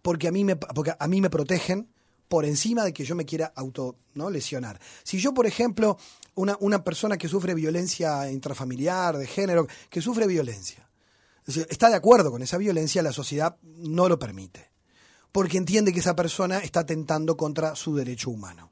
Porque 0.00 0.28
a 0.28 0.32
mí 0.32 0.42
me, 0.42 0.56
porque 0.56 0.94
a 0.98 1.08
mí 1.08 1.20
me 1.20 1.30
protegen 1.30 1.88
por 2.28 2.46
encima 2.46 2.82
de 2.82 2.94
que 2.94 3.04
yo 3.04 3.14
me 3.14 3.26
quiera 3.26 3.52
auto 3.54 3.96
¿no? 4.14 4.30
lesionar. 4.30 4.80
Si 5.04 5.18
yo, 5.18 5.34
por 5.34 5.46
ejemplo, 5.46 5.98
una, 6.34 6.56
una 6.60 6.82
persona 6.82 7.16
que 7.16 7.28
sufre 7.28 7.54
violencia 7.54 8.30
intrafamiliar, 8.30 9.18
de 9.18 9.26
género, 9.26 9.66
que 9.90 10.00
sufre 10.00 10.26
violencia, 10.26 10.88
está 11.46 11.88
de 11.88 11.96
acuerdo 11.96 12.30
con 12.30 12.42
esa 12.42 12.58
violencia, 12.58 13.02
la 13.02 13.12
sociedad 13.12 13.56
no 13.62 14.08
lo 14.08 14.18
permite 14.18 14.72
porque 15.32 15.56
entiende 15.56 15.92
que 15.92 16.00
esa 16.00 16.14
persona 16.14 16.58
está 16.58 16.80
atentando 16.80 17.36
contra 17.36 17.74
su 17.74 17.96
derecho 17.96 18.30
humano. 18.30 18.70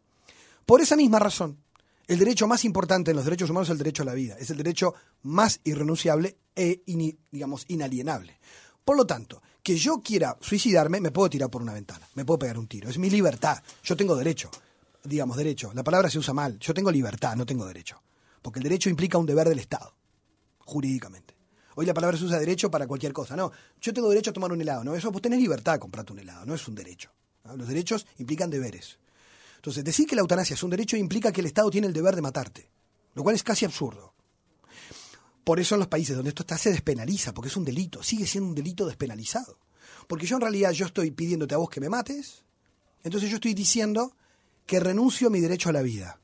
Por 0.66 0.82
esa 0.82 0.94
misma 0.94 1.18
razón, 1.18 1.58
el 2.06 2.18
derecho 2.18 2.46
más 2.46 2.64
importante 2.64 3.10
en 3.10 3.16
los 3.16 3.24
derechos 3.24 3.50
humanos 3.50 3.68
es 3.68 3.72
el 3.72 3.78
derecho 3.78 4.02
a 4.02 4.06
la 4.06 4.14
vida, 4.14 4.36
es 4.38 4.50
el 4.50 4.58
derecho 4.58 4.94
más 5.22 5.60
irrenunciable 5.64 6.36
e, 6.54 6.82
digamos, 7.30 7.64
inalienable. 7.68 8.38
Por 8.84 8.96
lo 8.96 9.06
tanto, 9.06 9.42
que 9.62 9.76
yo 9.76 10.00
quiera 10.02 10.36
suicidarme, 10.40 11.00
me 11.00 11.10
puedo 11.10 11.30
tirar 11.30 11.50
por 11.50 11.62
una 11.62 11.72
ventana, 11.72 12.06
me 12.14 12.24
puedo 12.24 12.38
pegar 12.38 12.58
un 12.58 12.68
tiro, 12.68 12.90
es 12.90 12.98
mi 12.98 13.10
libertad, 13.10 13.62
yo 13.82 13.96
tengo 13.96 14.16
derecho, 14.16 14.50
digamos 15.04 15.36
derecho, 15.36 15.72
la 15.74 15.82
palabra 15.82 16.10
se 16.10 16.18
usa 16.18 16.34
mal, 16.34 16.58
yo 16.58 16.74
tengo 16.74 16.90
libertad, 16.90 17.36
no 17.36 17.46
tengo 17.46 17.66
derecho, 17.66 18.02
porque 18.42 18.58
el 18.58 18.64
derecho 18.64 18.90
implica 18.90 19.18
un 19.18 19.26
deber 19.26 19.48
del 19.48 19.58
Estado, 19.58 19.94
jurídicamente. 20.60 21.34
Hoy 21.76 21.86
la 21.86 21.94
palabra 21.94 22.18
se 22.18 22.24
usa 22.24 22.38
derecho 22.38 22.70
para 22.70 22.86
cualquier 22.86 23.12
cosa. 23.12 23.36
No, 23.36 23.52
yo 23.80 23.94
tengo 23.94 24.10
derecho 24.10 24.30
a 24.30 24.32
tomar 24.34 24.52
un 24.52 24.60
helado. 24.60 24.84
No, 24.84 24.94
eso 24.94 25.10
vos 25.10 25.22
tenés 25.22 25.38
libertad 25.38 25.74
de 25.74 25.78
comprarte 25.78 26.12
un 26.12 26.18
helado, 26.18 26.44
no 26.44 26.54
es 26.54 26.68
un 26.68 26.74
derecho. 26.74 27.10
Los 27.56 27.68
derechos 27.68 28.06
implican 28.18 28.50
deberes. 28.50 28.98
Entonces, 29.56 29.84
decir 29.84 30.06
que 30.06 30.14
la 30.14 30.20
eutanasia 30.20 30.54
es 30.54 30.62
un 30.62 30.70
derecho 30.70 30.96
implica 30.96 31.32
que 31.32 31.40
el 31.40 31.46
Estado 31.46 31.70
tiene 31.70 31.86
el 31.86 31.92
deber 31.92 32.16
de 32.16 32.22
matarte, 32.22 32.70
lo 33.14 33.22
cual 33.22 33.34
es 33.34 33.42
casi 33.42 33.64
absurdo. 33.64 34.14
Por 35.44 35.58
eso 35.58 35.74
en 35.74 35.80
los 35.80 35.88
países 35.88 36.16
donde 36.16 36.30
esto 36.30 36.42
está 36.42 36.58
se 36.58 36.70
despenaliza, 36.70 37.32
porque 37.32 37.48
es 37.48 37.56
un 37.56 37.64
delito, 37.64 38.02
sigue 38.02 38.26
siendo 38.26 38.48
un 38.48 38.54
delito 38.54 38.86
despenalizado. 38.86 39.58
Porque 40.06 40.26
yo 40.26 40.36
en 40.36 40.42
realidad 40.42 40.72
yo 40.72 40.86
estoy 40.86 41.10
pidiéndote 41.10 41.54
a 41.54 41.58
vos 41.58 41.70
que 41.70 41.80
me 41.80 41.88
mates, 41.88 42.44
entonces 43.02 43.30
yo 43.30 43.36
estoy 43.36 43.54
diciendo 43.54 44.16
que 44.66 44.80
renuncio 44.80 45.28
a 45.28 45.30
mi 45.30 45.40
derecho 45.40 45.68
a 45.68 45.72
la 45.72 45.82
vida. 45.82 46.20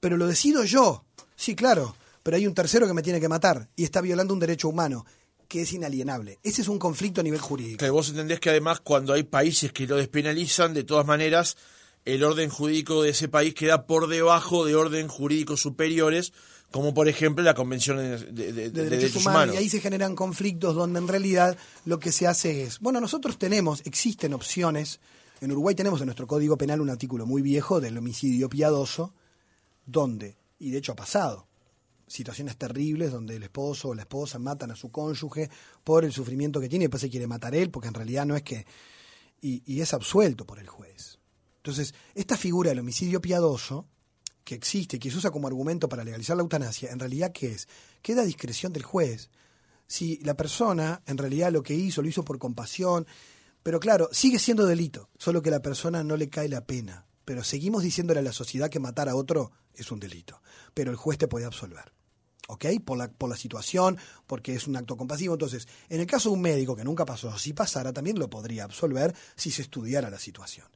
Pero 0.00 0.16
lo 0.16 0.26
decido 0.26 0.64
yo. 0.64 1.04
Sí, 1.36 1.54
claro, 1.54 1.94
pero 2.22 2.36
hay 2.36 2.46
un 2.46 2.54
tercero 2.54 2.86
que 2.86 2.94
me 2.94 3.02
tiene 3.02 3.20
que 3.20 3.28
matar 3.28 3.68
y 3.76 3.84
está 3.84 4.00
violando 4.00 4.34
un 4.34 4.40
derecho 4.40 4.68
humano 4.68 5.04
que 5.48 5.62
es 5.62 5.72
inalienable. 5.72 6.38
Ese 6.42 6.62
es 6.62 6.68
un 6.68 6.78
conflicto 6.78 7.20
a 7.20 7.24
nivel 7.24 7.40
jurídico. 7.40 7.78
Que 7.78 7.90
vos 7.90 8.08
entendés 8.08 8.40
que 8.40 8.50
además 8.50 8.80
cuando 8.80 9.12
hay 9.12 9.22
países 9.24 9.70
que 9.70 9.86
lo 9.86 9.96
despenalizan, 9.96 10.72
de 10.72 10.84
todas 10.84 11.06
maneras, 11.06 11.56
el 12.04 12.24
orden 12.24 12.48
jurídico 12.48 13.02
de 13.02 13.10
ese 13.10 13.28
país 13.28 13.54
queda 13.54 13.86
por 13.86 14.08
debajo 14.08 14.64
de 14.64 14.74
orden 14.74 15.08
jurídicos 15.08 15.60
superiores, 15.60 16.32
como 16.70 16.94
por 16.94 17.06
ejemplo 17.06 17.44
la 17.44 17.54
Convención 17.54 17.98
de, 17.98 18.70
Derechos, 18.70 19.26
Humanos. 19.26 19.54
Y 19.54 19.58
ahí 19.58 19.68
se 19.68 19.80
generan 19.80 20.16
conflictos 20.16 20.74
donde 20.74 20.98
en 20.98 21.08
realidad 21.08 21.56
lo 21.84 21.98
que 21.98 22.12
se 22.12 22.26
hace 22.26 22.62
es, 22.62 22.80
bueno, 22.80 23.00
nosotros 23.00 23.38
tenemos, 23.38 23.82
existen 23.84 24.32
opciones, 24.32 25.00
en 25.42 25.50
Uruguay 25.50 25.74
tenemos 25.74 26.00
en 26.00 26.06
nuestro 26.06 26.28
Código 26.28 26.56
Penal 26.56 26.80
un 26.80 26.88
artículo 26.88 27.26
muy 27.26 27.42
viejo 27.42 27.80
del 27.80 27.98
homicidio 27.98 28.48
piadoso, 28.48 29.12
donde, 29.84 30.36
y 30.60 30.70
de 30.70 30.78
hecho 30.78 30.92
ha 30.92 30.96
pasado, 30.96 31.48
situaciones 32.06 32.56
terribles 32.56 33.10
donde 33.10 33.34
el 33.34 33.42
esposo 33.42 33.88
o 33.88 33.94
la 33.94 34.02
esposa 34.02 34.38
matan 34.38 34.70
a 34.70 34.76
su 34.76 34.92
cónyuge 34.92 35.50
por 35.82 36.04
el 36.04 36.12
sufrimiento 36.12 36.60
que 36.60 36.68
tiene 36.68 36.84
y 36.84 36.86
después 36.86 37.00
se 37.00 37.10
quiere 37.10 37.26
matar 37.26 37.56
él, 37.56 37.72
porque 37.72 37.88
en 37.88 37.94
realidad 37.94 38.24
no 38.24 38.36
es 38.36 38.42
que... 38.42 38.66
Y, 39.40 39.80
es 39.80 39.92
absuelto 39.92 40.46
por 40.46 40.60
el 40.60 40.68
juez. 40.68 41.18
Entonces, 41.56 41.92
esta 42.14 42.36
figura 42.36 42.70
del 42.70 42.78
homicidio 42.78 43.20
piadoso, 43.20 43.88
que 44.44 44.54
existe, 44.54 45.00
que 45.00 45.10
se 45.10 45.16
usa 45.16 45.32
como 45.32 45.48
argumento 45.48 45.88
para 45.88 46.04
legalizar 46.04 46.36
la 46.36 46.44
eutanasia, 46.44 46.92
en 46.92 47.00
realidad, 47.00 47.32
¿qué 47.32 47.48
es? 47.48 47.66
Queda 48.00 48.22
a 48.22 48.26
discreción 48.26 48.72
del 48.72 48.84
juez. 48.84 49.28
Si 49.88 50.18
la 50.18 50.36
persona, 50.36 51.02
en 51.06 51.18
realidad, 51.18 51.50
lo 51.50 51.64
que 51.64 51.74
hizo, 51.74 52.00
lo 52.00 52.08
hizo 52.08 52.24
por 52.24 52.38
compasión, 52.38 53.08
pero 53.62 53.80
claro, 53.80 54.08
sigue 54.12 54.38
siendo 54.38 54.66
delito, 54.66 55.08
solo 55.18 55.42
que 55.42 55.50
a 55.50 55.52
la 55.52 55.62
persona 55.62 56.02
no 56.02 56.16
le 56.16 56.28
cae 56.28 56.48
la 56.48 56.64
pena. 56.64 57.06
Pero 57.24 57.44
seguimos 57.44 57.82
diciéndole 57.82 58.20
a 58.20 58.24
la 58.24 58.32
sociedad 58.32 58.68
que 58.68 58.80
matar 58.80 59.08
a 59.08 59.14
otro 59.14 59.52
es 59.74 59.92
un 59.92 60.00
delito. 60.00 60.42
Pero 60.74 60.90
el 60.90 60.96
juez 60.96 61.18
te 61.18 61.28
puede 61.28 61.46
absolver. 61.46 61.92
¿ok? 62.48 62.66
Por 62.84 62.98
la, 62.98 63.36
situación, 63.36 63.98
porque 64.26 64.54
es 64.54 64.66
un 64.66 64.76
acto 64.76 64.96
compasivo. 64.96 65.34
Entonces, 65.34 65.68
en 65.88 66.00
el 66.00 66.06
caso 66.06 66.28
de 66.28 66.34
un 66.34 66.42
médico 66.42 66.76
que 66.76 66.84
nunca 66.84 67.04
pasó, 67.04 67.36
si 67.38 67.52
pasara, 67.52 67.92
también 67.92 68.18
lo 68.18 68.28
podría 68.28 68.64
absolver 68.64 69.14
si 69.36 69.50
se 69.50 69.62
estudiara 69.62 70.10
la 70.10 70.18
situación. 70.18 70.66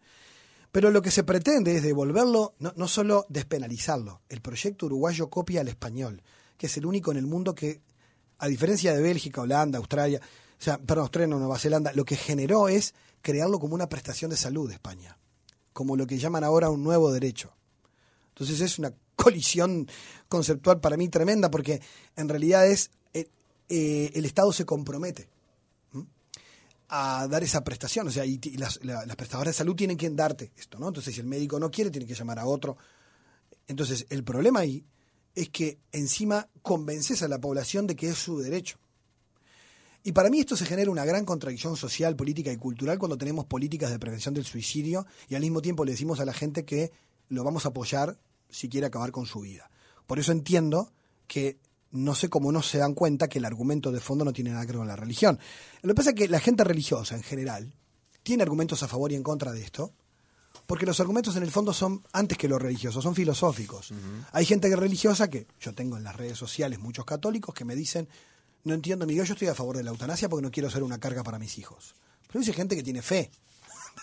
Pero 0.71 0.91
lo 0.91 1.03
que 1.03 1.11
se 1.11 1.25
pretende 1.25 1.77
es 1.77 1.83
devolverlo, 1.83 2.55
no, 2.59 2.73
no 2.77 2.89
solo 2.89 3.27
despenalizarlo. 3.29 4.23
El 4.29 4.41
proyecto 4.41 4.87
uruguayo 4.87 5.29
copia 5.29 5.61
al 5.61 5.69
español, 5.69 6.23
que 6.57 6.67
es 6.67 6.77
el 6.77 6.87
único 6.87 7.11
en 7.11 7.19
el 7.19 7.27
mundo 7.27 7.55
que, 7.55 7.81
a 8.39 8.47
diferencia 8.47 8.95
de 8.95 9.03
Bélgica, 9.03 9.41
Holanda, 9.41 9.79
Australia, 9.79 10.21
o 10.59 10.63
sea, 10.63 10.79
perdón, 10.79 11.03
Australia, 11.03 11.37
Nueva 11.37 11.59
Zelanda, 11.59 11.93
lo 11.95 12.05
que 12.05 12.17
generó 12.17 12.69
es 12.69 12.95
crearlo 13.23 13.59
como 13.59 13.75
una 13.75 13.89
prestación 13.89 14.31
de 14.31 14.37
salud 14.37 14.69
de 14.69 14.75
España 14.75 15.17
como 15.77 15.95
lo 15.95 16.07
que 16.07 16.17
llaman 16.17 16.43
ahora 16.43 16.71
un 16.71 16.83
nuevo 16.83 17.13
derecho. 17.13 17.53
Entonces 18.29 18.63
es 18.63 18.79
una 18.79 18.95
colisión 19.15 19.87
conceptual 20.27 20.81
para 20.81 20.97
mí 20.97 21.11
tremenda 21.11 21.51
porque 21.51 21.83
en 22.17 22.31
realidad 22.31 22.67
es 22.67 22.91
eh, 23.13 23.29
eh, 23.69 24.11
el 24.15 24.25
Estado 24.25 24.53
se 24.55 24.65
compromete 24.65 25.29
a 26.89 27.27
dar 27.29 27.43
esa 27.43 27.65
prestación, 27.65 28.07
o 28.07 28.11
sea, 28.13 28.25
y, 28.25 28.39
las, 28.57 28.79
las, 28.85 29.17
prestadoras 29.17 29.55
de 29.55 29.59
salud 29.59 29.75
tienen 29.75 29.97
que 29.97 30.09
darte 30.09 30.53
esto, 30.57 30.79
¿no? 30.79 30.87
Entonces 30.87 31.15
si 31.15 31.21
el 31.21 31.27
médico 31.27 31.59
no 31.59 31.69
quiere, 31.69 31.91
tiene 31.91 32.07
que 32.07 32.15
llamar 32.15 32.39
a 32.39 32.47
otro. 32.47 32.79
Entonces 33.67 34.07
el 34.09 34.23
problema 34.23 34.61
ahí 34.61 34.87
es 35.35 35.51
que 35.51 35.79
encima 35.93 36.49
convences 36.63 37.23
a 37.23 37.29
la 37.29 37.41
población 37.41 37.87
de 37.87 37.97
que 37.97 38.11
es 38.11 38.17
su 38.17 38.39
derecho. 38.39 38.79
Y 40.07 40.13
para 40.13 40.31
mí 40.31 40.39
esto 40.39 40.57
se 40.57 40.65
genera 40.65 40.89
una 40.89 41.05
gran 41.05 41.25
contradicción 41.25 41.77
social, 41.77 42.15
política 42.15 42.53
y 42.53 42.57
cultural 42.57 42.97
cuando 42.97 43.19
tenemos 43.19 43.45
políticas 43.45 43.91
de 43.91 43.99
prevención 43.99 44.35
del 44.35 44.45
suicidio 44.45 45.05
y 45.29 45.35
al 45.35 45.41
mismo 45.41 45.61
tiempo 45.61 45.85
le 45.85 45.91
decimos 45.91 46.21
a 46.21 46.25
la 46.25 46.33
gente 46.33 46.65
que 46.65 46.93
lo 47.29 47.43
vamos 47.43 47.67
a 47.67 47.71
apoyar 47.71 48.17
si 48.49 48.69
quiere 48.69 48.87
acabar 48.87 49.11
con 49.11 49.27
su 49.27 49.41
vida. 49.41 49.69
Por 50.07 50.21
eso 50.21 50.31
entiendo 50.31 50.93
que 51.27 51.59
no 51.91 52.15
sé 52.15 52.29
cómo 52.29 52.53
no 52.53 52.63
se 52.63 52.79
dan 52.79 52.95
cuenta 52.95 53.27
que 53.27 53.41
el 53.41 53.47
argumento 53.47 53.91
de 53.91 53.99
fondo 53.99 54.25
no 54.25 54.33
tiene 54.33 54.51
nada 54.51 54.65
que 54.65 54.69
ver 54.69 54.77
con 54.77 54.87
la 54.87 54.95
religión. 54.95 55.41
Lo 55.83 55.89
que 55.89 55.97
pasa 55.97 56.11
es 56.11 56.15
que 56.15 56.29
la 56.29 56.39
gente 56.39 56.63
religiosa 56.63 57.17
en 57.17 57.25
general 57.25 57.75
tiene 58.23 58.45
argumentos 58.45 58.85
a 58.85 58.89
favor 58.89 59.11
y 59.11 59.17
en 59.17 59.25
contra 59.25 59.51
de 59.51 59.61
esto, 59.61 59.93
porque 60.69 60.87
los 60.87 61.01
argumentos 61.01 61.35
en 61.35 61.43
el 61.43 61.51
fondo 61.51 61.73
son 61.73 62.05
antes 62.13 62.39
que 62.39 62.47
los 62.47 62.63
religiosos, 62.63 63.03
son 63.03 63.17
filosóficos. 63.17 63.93
Hay 64.31 64.45
gente 64.45 64.75
religiosa 64.77 65.29
que 65.29 65.49
yo 65.59 65.75
tengo 65.75 65.97
en 65.97 66.05
las 66.05 66.15
redes 66.15 66.39
sociales 66.39 66.79
muchos 66.79 67.05
católicos 67.05 67.53
que 67.53 67.65
me 67.65 67.75
dicen 67.75 68.09
no 68.65 68.75
entiendo, 68.75 69.07
Miguel, 69.07 69.27
yo 69.27 69.35
estoy 69.35 69.49
a 69.49 69.55
favor 69.55 69.77
de 69.77 69.85
la 69.85 69.91
eutanasia 69.91 70.29
porque 70.29 70.43
no 70.43 70.51
quiero 70.51 70.71
ser 70.71 70.83
una 70.83 70.99
carga 70.99 71.23
para 71.23 71.39
mis 71.39 71.59
hijos. 71.59 71.95
Pero 72.27 72.41
dice 72.41 72.53
gente 72.53 72.77
que 72.77 72.83
tiene 72.83 73.03
fe. 73.03 73.31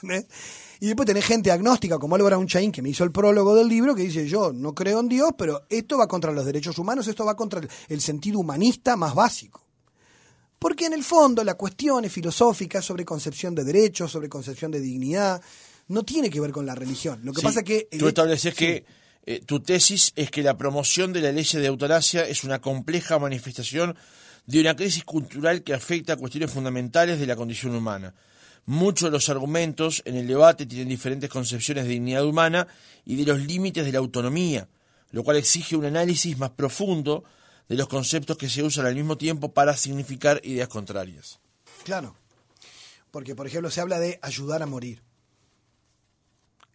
y 0.79 0.87
después 0.87 1.05
tenés 1.05 1.25
gente 1.25 1.51
agnóstica 1.51 1.99
como 1.99 2.15
Álvaro 2.15 2.39
Unchain, 2.39 2.71
que 2.71 2.81
me 2.81 2.89
hizo 2.89 3.03
el 3.03 3.11
prólogo 3.11 3.55
del 3.55 3.67
libro, 3.67 3.95
que 3.95 4.03
dice, 4.03 4.27
yo 4.27 4.53
no 4.53 4.73
creo 4.73 4.99
en 4.99 5.09
Dios, 5.09 5.31
pero 5.37 5.63
esto 5.69 5.97
va 5.97 6.07
contra 6.07 6.31
los 6.31 6.45
derechos 6.45 6.77
humanos, 6.77 7.07
esto 7.07 7.25
va 7.25 7.35
contra 7.35 7.61
el 7.89 8.01
sentido 8.01 8.39
humanista 8.39 8.95
más 8.95 9.13
básico. 9.13 9.63
Porque 10.59 10.85
en 10.85 10.93
el 10.93 11.03
fondo 11.03 11.43
la 11.43 11.55
cuestión 11.55 12.05
es 12.05 12.11
filosófica 12.11 12.81
sobre 12.81 13.03
concepción 13.03 13.53
de 13.53 13.65
derechos, 13.65 14.11
sobre 14.11 14.29
concepción 14.29 14.71
de 14.71 14.79
dignidad, 14.79 15.41
no 15.89 16.03
tiene 16.03 16.29
que 16.29 16.39
ver 16.39 16.51
con 16.51 16.65
la 16.65 16.73
religión. 16.73 17.19
Lo 17.23 17.33
que 17.33 17.41
pasa 17.41 17.59
es 17.59 17.65
que... 17.65 17.87
Tú 17.97 18.07
estableces 18.07 18.53
que 18.53 18.85
eh, 19.25 19.41
tu 19.45 19.59
tesis 19.61 20.11
es 20.15 20.31
que 20.31 20.41
la 20.41 20.57
promoción 20.57 21.13
de 21.13 21.21
la 21.21 21.31
ley 21.31 21.45
de 21.51 21.65
eutanasia 21.65 22.25
es 22.27 22.43
una 22.43 22.61
compleja 22.61 23.19
manifestación 23.19 23.97
de 24.45 24.59
una 24.59 24.75
crisis 24.75 25.03
cultural 25.03 25.63
que 25.63 25.73
afecta 25.73 26.13
a 26.13 26.17
cuestiones 26.17 26.51
fundamentales 26.51 27.19
de 27.19 27.27
la 27.27 27.35
condición 27.35 27.75
humana. 27.75 28.13
Muchos 28.65 29.07
de 29.07 29.11
los 29.11 29.29
argumentos 29.29 30.01
en 30.05 30.15
el 30.15 30.27
debate 30.27 30.65
tienen 30.65 30.87
diferentes 30.87 31.29
concepciones 31.29 31.83
de 31.83 31.91
dignidad 31.91 32.25
humana 32.25 32.67
y 33.05 33.15
de 33.15 33.25
los 33.25 33.39
límites 33.39 33.85
de 33.85 33.91
la 33.91 33.99
autonomía, 33.99 34.69
lo 35.11 35.23
cual 35.23 35.37
exige 35.37 35.75
un 35.75 35.85
análisis 35.85 36.37
más 36.37 36.51
profundo 36.51 37.23
de 37.67 37.75
los 37.75 37.87
conceptos 37.87 38.37
que 38.37 38.49
se 38.49 38.63
usan 38.63 38.85
al 38.85 38.95
mismo 38.95 39.17
tiempo 39.17 39.53
para 39.53 39.75
significar 39.75 40.39
ideas 40.43 40.67
contrarias. 40.67 41.39
Claro, 41.83 42.15
porque 43.11 43.35
por 43.35 43.47
ejemplo 43.47 43.69
se 43.69 43.81
habla 43.81 43.99
de 43.99 44.19
ayudar 44.21 44.63
a 44.63 44.65
morir. 44.65 45.01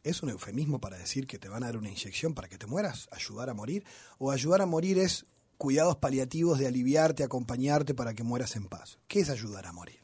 ¿Es 0.04 0.22
un 0.22 0.30
eufemismo 0.30 0.80
para 0.80 0.96
decir 0.96 1.26
que 1.26 1.38
te 1.38 1.48
van 1.48 1.62
a 1.62 1.66
dar 1.66 1.76
una 1.76 1.88
inyección 1.88 2.34
para 2.34 2.48
que 2.48 2.56
te 2.56 2.66
mueras? 2.66 3.08
¿Ayudar 3.10 3.50
a 3.50 3.54
morir? 3.54 3.84
¿O 4.18 4.30
ayudar 4.30 4.62
a 4.62 4.66
morir 4.66 4.98
es 4.98 5.26
cuidados 5.58 5.96
paliativos 5.96 6.58
de 6.58 6.68
aliviarte, 6.68 7.24
acompañarte 7.24 7.92
para 7.92 8.14
que 8.14 8.22
mueras 8.22 8.56
en 8.56 8.66
paz. 8.66 8.98
¿Qué 9.08 9.20
es 9.20 9.28
ayudar 9.28 9.66
a 9.66 9.72
morir? 9.72 10.00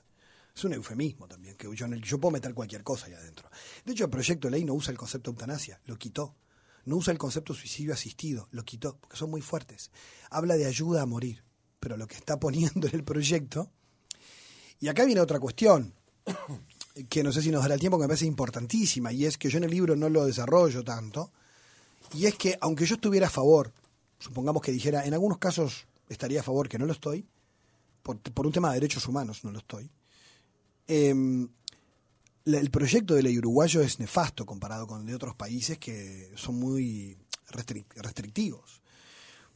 Es 0.55 0.65
un 0.65 0.75
eufemismo 0.75 1.27
también, 1.27 1.57
que 1.57 1.69
yo, 1.75 1.87
yo 1.87 2.21
puedo 2.21 2.33
meter 2.33 2.55
cualquier 2.55 2.83
cosa 2.83 3.07
ahí 3.07 3.15
adentro. 3.15 3.49
De 3.85 3.93
hecho, 3.93 4.05
el 4.05 4.11
proyecto 4.11 4.49
de 4.49 4.53
ley 4.53 4.65
no 4.65 4.75
usa 4.75 4.91
el 4.91 4.99
concepto 4.99 5.31
de 5.31 5.37
eutanasia, 5.37 5.81
lo 5.87 5.97
quitó. 5.97 6.35
No 6.85 6.97
usa 6.97 7.13
el 7.13 7.19
concepto 7.19 7.55
suicidio 7.55 7.95
asistido, 7.95 8.49
lo 8.51 8.63
quitó, 8.65 8.99
porque 8.99 9.17
son 9.17 9.31
muy 9.31 9.41
fuertes. 9.41 9.91
Habla 10.31 10.57
de 10.57 10.67
ayuda 10.67 11.03
a 11.03 11.07
morir, 11.07 11.43
pero 11.81 11.97
lo 11.97 12.07
que 12.07 12.17
está 12.17 12.39
poniendo 12.41 12.87
en 12.89 12.95
el 12.95 13.05
proyecto... 13.05 13.71
Y 14.81 14.89
acá 14.89 15.05
viene 15.05 15.21
otra 15.21 15.41
cuestión, 15.41 15.95
que 17.09 17.23
no 17.23 17.33
sé 17.33 17.41
si 17.41 17.51
nos 17.51 17.63
dará 17.63 17.75
el 17.75 17.81
tiempo, 17.81 17.97
que 17.97 18.03
me 18.03 18.09
parece 18.09 18.27
importantísima, 18.27 19.13
y 19.13 19.25
es 19.25 19.39
que 19.39 19.49
yo 19.49 19.57
en 19.57 19.65
el 19.65 19.71
libro 19.71 19.97
no 19.97 20.11
lo 20.11 20.27
desarrollo 20.27 20.85
tanto, 20.85 21.33
y 22.13 22.27
es 22.27 22.35
que 22.35 22.59
aunque 22.61 22.85
yo 22.85 22.97
estuviera 22.97 23.29
a 23.29 23.31
favor 23.31 23.73
supongamos 24.19 24.63
que 24.63 24.73
dijera, 24.73 25.05
en 25.05 25.15
algunos 25.15 25.39
casos 25.39 25.87
estaría 26.09 26.41
a 26.41 26.45
favor, 26.45 26.69
que 26.69 26.79
no 26.79 26.87
lo 26.87 26.93
estoy, 26.93 27.27
por, 28.03 28.47
un 28.47 28.53
tema 28.53 28.69
de 28.69 28.75
derechos 28.75 29.09
humanos 29.09 29.45
no 29.45 29.51
lo 29.51 29.59
estoy, 29.59 29.91
em, 30.87 31.49
el 32.45 32.71
proyecto 32.71 33.15
de 33.15 33.23
ley 33.23 33.39
uruguayo 33.39 33.81
es 33.81 33.99
nefasto 33.99 34.45
comparado 34.45 34.87
con 34.87 35.01
el 35.01 35.07
de 35.07 35.15
otros 35.15 35.35
países 35.35 35.79
que 35.79 36.31
son 36.37 36.57
muy 36.57 37.17
restrictivos. 37.51 38.83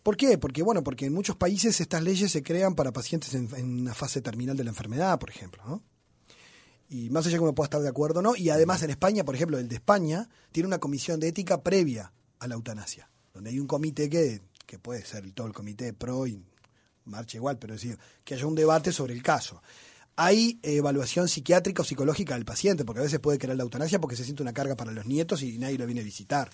¿Por 0.02 0.16
qué? 0.16 0.38
Porque, 0.38 0.62
bueno, 0.62 0.82
porque 0.82 1.04
en 1.04 1.12
muchos 1.12 1.36
países 1.36 1.80
estas 1.80 2.02
leyes 2.02 2.32
se 2.32 2.42
crean 2.42 2.74
para 2.74 2.92
pacientes 2.92 3.34
en, 3.34 3.80
una 3.80 3.92
fase 3.92 4.22
terminal 4.22 4.56
de 4.56 4.64
la 4.64 4.70
enfermedad, 4.70 5.18
por 5.18 5.28
ejemplo, 5.28 5.62
¿no? 5.66 5.82
Y 6.88 7.10
más 7.10 7.26
allá 7.26 7.36
que 7.36 7.42
uno 7.42 7.54
pueda 7.54 7.66
estar 7.66 7.82
de 7.82 7.88
acuerdo 7.88 8.22
no, 8.22 8.34
y 8.34 8.48
además 8.48 8.82
en 8.82 8.88
España, 8.88 9.22
por 9.22 9.34
ejemplo, 9.34 9.58
el 9.58 9.68
de 9.68 9.74
España 9.74 10.30
tiene 10.52 10.66
una 10.66 10.78
comisión 10.78 11.20
de 11.20 11.28
ética 11.28 11.62
previa 11.62 12.14
a 12.38 12.46
la 12.46 12.54
eutanasia, 12.54 13.10
donde 13.34 13.50
hay 13.50 13.60
un 13.60 13.66
comité 13.66 14.08
que 14.08 14.40
que 14.68 14.78
puede 14.78 15.02
ser 15.02 15.32
todo 15.32 15.46
el 15.46 15.54
comité 15.54 15.94
pro 15.94 16.26
y 16.26 16.44
marcha 17.06 17.38
igual, 17.38 17.58
pero 17.58 17.72
decir, 17.72 17.98
que 18.22 18.34
haya 18.34 18.46
un 18.46 18.54
debate 18.54 18.92
sobre 18.92 19.14
el 19.14 19.22
caso. 19.22 19.62
Hay 20.14 20.60
evaluación 20.62 21.26
psiquiátrica 21.26 21.80
o 21.80 21.84
psicológica 21.86 22.34
del 22.34 22.44
paciente, 22.44 22.84
porque 22.84 23.00
a 23.00 23.04
veces 23.04 23.18
puede 23.18 23.38
querer 23.38 23.56
la 23.56 23.62
eutanasia 23.62 23.98
porque 23.98 24.14
se 24.14 24.24
siente 24.24 24.42
una 24.42 24.52
carga 24.52 24.76
para 24.76 24.92
los 24.92 25.06
nietos 25.06 25.42
y 25.42 25.56
nadie 25.56 25.78
lo 25.78 25.86
viene 25.86 26.02
a 26.02 26.04
visitar. 26.04 26.50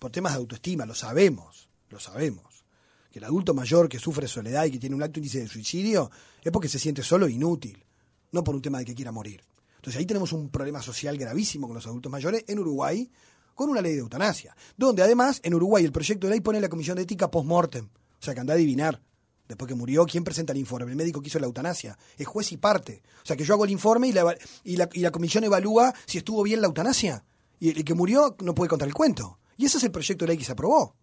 Por 0.00 0.10
temas 0.10 0.32
de 0.32 0.38
autoestima, 0.38 0.86
lo 0.86 0.94
sabemos, 0.96 1.68
lo 1.88 2.00
sabemos. 2.00 2.64
Que 3.12 3.20
el 3.20 3.24
adulto 3.26 3.54
mayor 3.54 3.88
que 3.88 4.00
sufre 4.00 4.26
soledad 4.26 4.64
y 4.64 4.72
que 4.72 4.80
tiene 4.80 4.96
un 4.96 5.02
alto 5.04 5.20
índice 5.20 5.38
de 5.38 5.46
suicidio 5.46 6.10
es 6.42 6.50
porque 6.50 6.68
se 6.68 6.80
siente 6.80 7.04
solo 7.04 7.26
e 7.26 7.30
inútil, 7.30 7.84
no 8.32 8.42
por 8.42 8.56
un 8.56 8.62
tema 8.62 8.80
de 8.80 8.86
que 8.86 8.94
quiera 8.96 9.12
morir. 9.12 9.44
Entonces 9.76 10.00
ahí 10.00 10.06
tenemos 10.06 10.32
un 10.32 10.48
problema 10.48 10.82
social 10.82 11.16
gravísimo 11.16 11.68
con 11.68 11.76
los 11.76 11.86
adultos 11.86 12.10
mayores 12.10 12.44
en 12.48 12.58
Uruguay, 12.58 13.08
con 13.54 13.70
una 13.70 13.80
ley 13.80 13.92
de 13.92 14.00
eutanasia, 14.00 14.56
donde 14.76 15.02
además 15.02 15.40
en 15.42 15.54
Uruguay 15.54 15.84
el 15.84 15.92
proyecto 15.92 16.26
de 16.26 16.32
ley 16.32 16.40
pone 16.40 16.60
la 16.60 16.68
comisión 16.68 16.96
de 16.96 17.02
ética 17.02 17.30
post-mortem, 17.30 17.86
o 17.86 18.24
sea 18.24 18.34
que 18.34 18.40
anda 18.40 18.54
a 18.54 18.56
adivinar. 18.56 19.00
Después 19.48 19.68
que 19.68 19.74
murió, 19.74 20.06
¿quién 20.06 20.24
presenta 20.24 20.52
el 20.52 20.58
informe? 20.58 20.90
El 20.90 20.96
médico 20.96 21.20
que 21.20 21.28
hizo 21.28 21.38
la 21.38 21.46
eutanasia. 21.46 21.98
Es 22.16 22.26
juez 22.26 22.52
y 22.52 22.56
parte. 22.56 23.02
O 23.22 23.26
sea 23.26 23.36
que 23.36 23.44
yo 23.44 23.52
hago 23.52 23.64
el 23.64 23.70
informe 23.70 24.08
y 24.08 24.12
la, 24.12 24.34
y 24.64 25.00
la, 25.00 25.10
comisión 25.10 25.44
evalúa 25.44 25.92
si 26.06 26.16
estuvo 26.16 26.42
bien 26.42 26.62
la 26.62 26.68
eutanasia. 26.68 27.22
Y 27.60 27.68
el, 27.68 27.84
que 27.84 27.92
murió 27.92 28.34
no 28.40 28.54
puede 28.54 28.70
contar 28.70 28.88
el 28.88 28.94
cuento. 28.94 29.38
Y 29.58 29.66
ese 29.66 29.76
es 29.76 29.84
el 29.84 29.90
proyecto 29.90 30.24
de 30.24 30.28
ley 30.28 30.38
que 30.38 30.44
se 30.44 30.52
aprobó. 30.52 30.96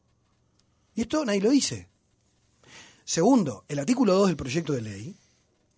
Y 0.95 1.01
esto 1.01 1.23
nadie 1.25 1.41
lo 1.41 1.51
dice. 1.51 1.89
Segundo, 3.03 3.65
el 3.67 3.77
artículo 3.77 4.15
2 4.15 4.27
del 4.27 4.35
proyecto 4.35 4.73
de 4.73 4.81
ley 4.81 5.15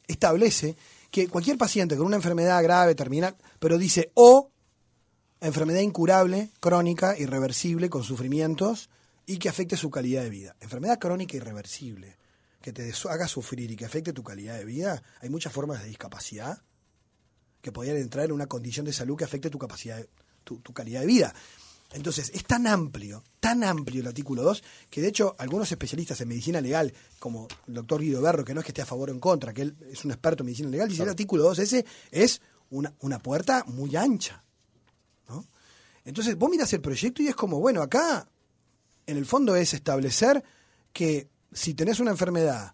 establece 0.08 0.78
que 1.10 1.28
cualquier 1.28 1.58
paciente 1.58 1.98
con 1.98 2.06
una 2.06 2.16
enfermedad 2.16 2.64
grave, 2.64 2.96
terminal, 2.96 3.36
pero 3.60 3.78
dice 3.78 4.12
o 4.14 4.50
enfermedad 5.42 5.82
incurable, 5.82 6.52
crónica, 6.60 7.18
irreversible, 7.18 7.90
con 7.90 8.04
sufrimientos 8.04 8.90
y 9.26 9.38
que 9.38 9.50
afecte 9.50 9.76
su 9.76 9.90
calidad 9.90 10.24
de 10.24 10.30
vida. 10.30 10.56
Enfermedad 10.60 11.00
crónica 11.00 11.36
irreversible, 11.36 12.18
que 12.62 12.72
te 12.72 12.94
haga 13.10 13.28
sufrir 13.28 13.72
y 13.72 13.76
que 13.76 13.86
afecte 13.86 14.14
tu 14.14 14.24
calidad 14.24 14.58
de 14.58 14.66
vida, 14.66 15.02
hay 15.20 15.30
muchas 15.30 15.52
formas 15.52 15.82
de 15.82 15.90
discapacidad 15.90 16.62
que 17.62 17.72
podrían 17.72 17.98
entrar 17.98 18.26
en 18.26 18.32
una 18.32 18.48
condición 18.48 18.86
de 18.86 18.94
salud 18.94 19.18
que 19.18 19.24
afecte 19.24 19.50
tu 19.50 19.60
capacidad, 19.60 20.04
tu, 20.44 20.60
tu 20.60 20.74
calidad 20.74 21.02
de 21.02 21.08
vida. 21.08 21.34
Entonces, 21.94 22.32
es 22.34 22.46
tan 22.46 22.68
amplio, 22.68 23.24
tan 23.40 23.64
amplio 23.64 24.02
el 24.02 24.08
artículo 24.08 24.44
2, 24.44 24.64
que 24.90 25.02
de 25.02 25.10
hecho 25.10 25.36
algunos 25.38 25.72
especialistas 25.72 26.22
en 26.22 26.30
medicina 26.30 26.62
legal, 26.62 26.94
como 27.20 27.48
el 27.68 27.74
doctor 27.74 28.02
Guido 28.02 28.22
Berro, 28.22 28.46
que 28.46 28.54
no 28.54 28.62
es 28.62 28.66
que 28.66 28.72
esté 28.72 28.82
a 28.82 28.86
favor 28.86 29.10
o 29.10 29.14
en 29.14 29.20
contra, 29.20 29.54
que 29.54 29.64
él 29.64 29.76
es 29.92 30.06
un 30.06 30.12
experto 30.12 30.44
en 30.44 30.46
medicina 30.46 30.70
legal, 30.70 30.88
dice 30.88 31.04
el 31.04 31.10
artículo 31.10 31.44
2 31.44 31.60
ese 31.60 31.86
es 32.12 32.42
una, 32.70 32.94
una 33.00 33.20
puerta 33.20 33.66
muy 33.68 33.96
ancha. 33.96 34.44
Entonces 36.06 36.38
vos 36.38 36.50
miras 36.50 36.72
el 36.74 36.82
proyecto 36.82 37.22
y 37.22 37.28
es 37.28 37.36
como, 37.36 37.60
bueno, 37.60 37.82
acá 37.82 38.28
en 39.06 39.18
el 39.18 39.26
fondo 39.26 39.56
es 39.56 39.74
establecer 39.74 40.44
que 40.94 41.30
si 41.52 41.74
tenés 41.74 42.00
una 42.00 42.12
enfermedad 42.12 42.74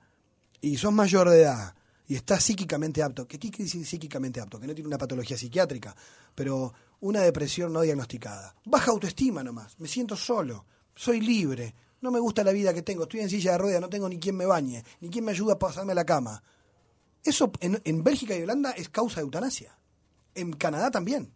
y 0.61 0.77
sos 0.77 0.93
mayor 0.93 1.29
de 1.29 1.41
edad 1.41 1.75
y 2.07 2.15
estás 2.15 2.43
psíquicamente 2.43 3.03
apto, 3.03 3.27
¿qué 3.27 3.37
quiere 3.37 3.63
decir 3.65 3.85
psíquicamente 3.85 4.39
apto? 4.39 4.59
Que 4.59 4.67
no 4.67 4.73
tiene 4.73 4.87
una 4.87 4.97
patología 4.97 5.37
psiquiátrica, 5.37 5.95
pero 6.33 6.73
una 7.01 7.21
depresión 7.21 7.73
no 7.73 7.81
diagnosticada. 7.81 8.55
Baja 8.65 8.91
autoestima 8.91 9.43
nomás, 9.43 9.77
me 9.79 9.87
siento 9.87 10.15
solo, 10.15 10.65
soy 10.95 11.19
libre, 11.21 11.75
no 12.01 12.11
me 12.11 12.19
gusta 12.19 12.43
la 12.43 12.51
vida 12.51 12.73
que 12.73 12.81
tengo, 12.81 13.03
estoy 13.03 13.21
en 13.21 13.29
silla 13.29 13.53
de 13.53 13.57
ruedas, 13.57 13.81
no 13.81 13.89
tengo 13.89 14.07
ni 14.07 14.19
quien 14.19 14.37
me 14.37 14.45
bañe, 14.45 14.83
ni 15.01 15.09
quien 15.09 15.25
me 15.25 15.31
ayude 15.31 15.53
a 15.53 15.59
pasarme 15.59 15.91
a 15.91 15.95
la 15.95 16.05
cama. 16.05 16.41
Eso 17.23 17.51
en, 17.59 17.81
en 17.83 18.03
Bélgica 18.03 18.35
y 18.37 18.43
Holanda 18.43 18.71
es 18.71 18.89
causa 18.89 19.15
de 19.15 19.23
eutanasia. 19.23 19.77
En 20.33 20.53
Canadá 20.53 20.91
también. 20.91 21.33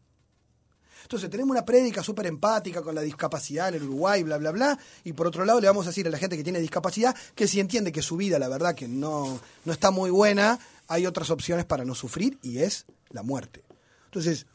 Entonces 1.03 1.29
tenemos 1.29 1.51
una 1.51 1.65
prédica 1.65 2.03
súper 2.03 2.27
empática 2.27 2.81
con 2.81 2.95
la 2.95 3.01
discapacidad 3.01 3.69
en 3.69 3.75
el 3.75 3.83
Uruguay, 3.83 4.23
bla, 4.23 4.37
bla, 4.37 4.51
bla, 4.51 4.79
y 5.03 5.13
por 5.13 5.27
otro 5.27 5.45
lado 5.45 5.59
le 5.59 5.67
vamos 5.67 5.85
a 5.85 5.89
decir 5.89 6.07
a 6.07 6.09
la 6.09 6.17
gente 6.17 6.37
que 6.37 6.43
tiene 6.43 6.59
discapacidad 6.59 7.15
que 7.35 7.47
si 7.47 7.59
entiende 7.59 7.91
que 7.91 8.01
su 8.01 8.17
vida, 8.17 8.39
la 8.39 8.47
verdad, 8.47 8.75
que 8.75 8.87
no, 8.87 9.39
no 9.65 9.73
está 9.73 9.91
muy 9.91 10.09
buena, 10.09 10.59
hay 10.87 11.05
otras 11.05 11.29
opciones 11.29 11.65
para 11.65 11.85
no 11.85 11.95
sufrir 11.95 12.37
y 12.41 12.59
es 12.59 12.85
la 13.09 13.23
muerte. 13.23 13.63
Entonces, 14.05 14.45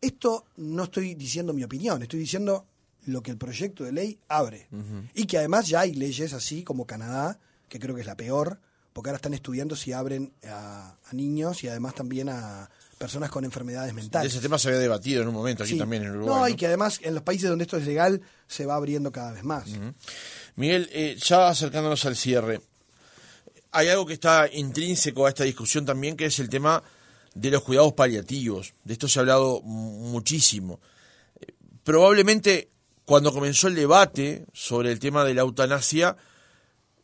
Esto 0.00 0.46
no 0.56 0.84
estoy 0.84 1.14
diciendo 1.14 1.52
mi 1.52 1.62
opinión, 1.62 2.02
estoy 2.02 2.18
diciendo 2.18 2.66
lo 3.06 3.22
que 3.22 3.30
el 3.30 3.36
proyecto 3.36 3.84
de 3.84 3.92
ley 3.92 4.18
abre. 4.28 4.68
Y 5.14 5.26
que 5.26 5.38
además 5.38 5.68
ya 5.68 5.80
hay 5.80 5.94
leyes 5.94 6.32
así 6.32 6.64
como 6.64 6.86
Canadá, 6.86 7.38
que 7.68 7.78
creo 7.78 7.94
que 7.94 8.00
es 8.00 8.06
la 8.06 8.16
peor, 8.16 8.58
porque 8.92 9.10
ahora 9.10 9.16
están 9.16 9.34
estudiando 9.34 9.76
si 9.76 9.92
abren 9.92 10.32
a, 10.44 10.96
niños 11.12 11.62
y 11.64 11.68
además 11.68 11.94
también 11.94 12.28
a 12.28 12.70
personas 13.02 13.30
con 13.30 13.44
enfermedades 13.44 13.92
mentales. 13.92 14.32
ese 14.32 14.40
tema 14.40 14.58
se 14.58 14.68
había 14.68 14.78
debatido 14.78 15.22
en 15.22 15.28
un 15.28 15.34
momento 15.34 15.64
aquí 15.64 15.76
también 15.76 16.04
en 16.04 16.12
Uruguay. 16.12 16.38
No, 16.38 16.48
y 16.48 16.54
que 16.54 16.68
además 16.68 17.00
en 17.02 17.14
los 17.14 17.24
países 17.24 17.50
donde 17.50 17.64
esto 17.64 17.76
es 17.76 17.84
legal 17.84 18.22
se 18.46 18.64
va 18.64 18.76
abriendo 18.76 19.10
cada 19.10 19.32
vez 19.32 19.42
más. 19.42 19.64
Miguel, 20.54 20.88
eh, 20.92 21.16
ya 21.20 21.48
acercándonos 21.48 22.04
al 22.06 22.14
cierre, 22.14 22.60
hay 23.72 23.88
algo 23.88 24.06
que 24.06 24.12
está 24.12 24.48
intrínseco 24.52 25.26
a 25.26 25.30
esta 25.30 25.42
discusión 25.42 25.84
también, 25.84 26.16
que 26.16 26.26
es 26.26 26.38
el 26.38 26.48
tema 26.48 26.80
de 27.34 27.50
los 27.50 27.62
cuidados 27.62 27.92
paliativos. 27.94 28.72
De 28.84 28.92
esto 28.92 29.08
se 29.08 29.18
ha 29.18 29.22
hablado 29.22 29.62
muchísimo. 29.62 30.78
Probablemente 31.82 32.70
cuando 33.04 33.32
comenzó 33.32 33.66
el 33.66 33.74
debate 33.74 34.46
sobre 34.52 34.92
el 34.92 35.00
tema 35.00 35.24
de 35.24 35.34
la 35.34 35.40
eutanasia, 35.40 36.16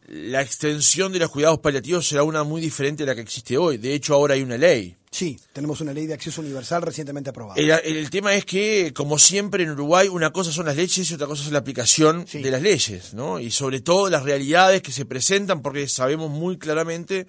la 0.06 0.42
extensión 0.42 1.10
de 1.10 1.18
los 1.18 1.30
cuidados 1.30 1.58
paliativos 1.58 2.06
será 2.06 2.22
una 2.22 2.44
muy 2.44 2.60
diferente 2.60 3.02
a 3.02 3.06
la 3.06 3.16
que 3.16 3.22
existe 3.22 3.58
hoy. 3.58 3.78
De 3.78 3.94
hecho, 3.94 4.14
ahora 4.14 4.34
hay 4.34 4.42
una 4.42 4.56
ley. 4.56 4.97
Sí, 5.10 5.38
tenemos 5.52 5.80
una 5.80 5.92
ley 5.92 6.06
de 6.06 6.14
acceso 6.14 6.40
universal 6.40 6.82
recientemente 6.82 7.30
aprobada. 7.30 7.58
El, 7.58 8.10
tema 8.10 8.34
es 8.34 8.44
que, 8.44 8.92
como 8.94 9.18
siempre 9.18 9.64
en 9.64 9.70
Uruguay, 9.70 10.08
una 10.08 10.30
cosa 10.30 10.52
son 10.52 10.66
las 10.66 10.76
leyes 10.76 11.10
y 11.10 11.14
otra 11.14 11.26
cosa 11.26 11.44
es 11.44 11.52
la 11.52 11.58
aplicación 11.58 12.26
de 12.30 12.50
las 12.50 12.60
leyes, 12.60 13.14
¿no? 13.14 13.40
Y 13.40 13.50
sobre 13.50 13.80
todo 13.80 14.10
las 14.10 14.22
realidades 14.22 14.82
que 14.82 14.92
se 14.92 15.06
presentan, 15.06 15.62
porque 15.62 15.88
sabemos 15.88 16.30
muy 16.30 16.58
claramente 16.58 17.26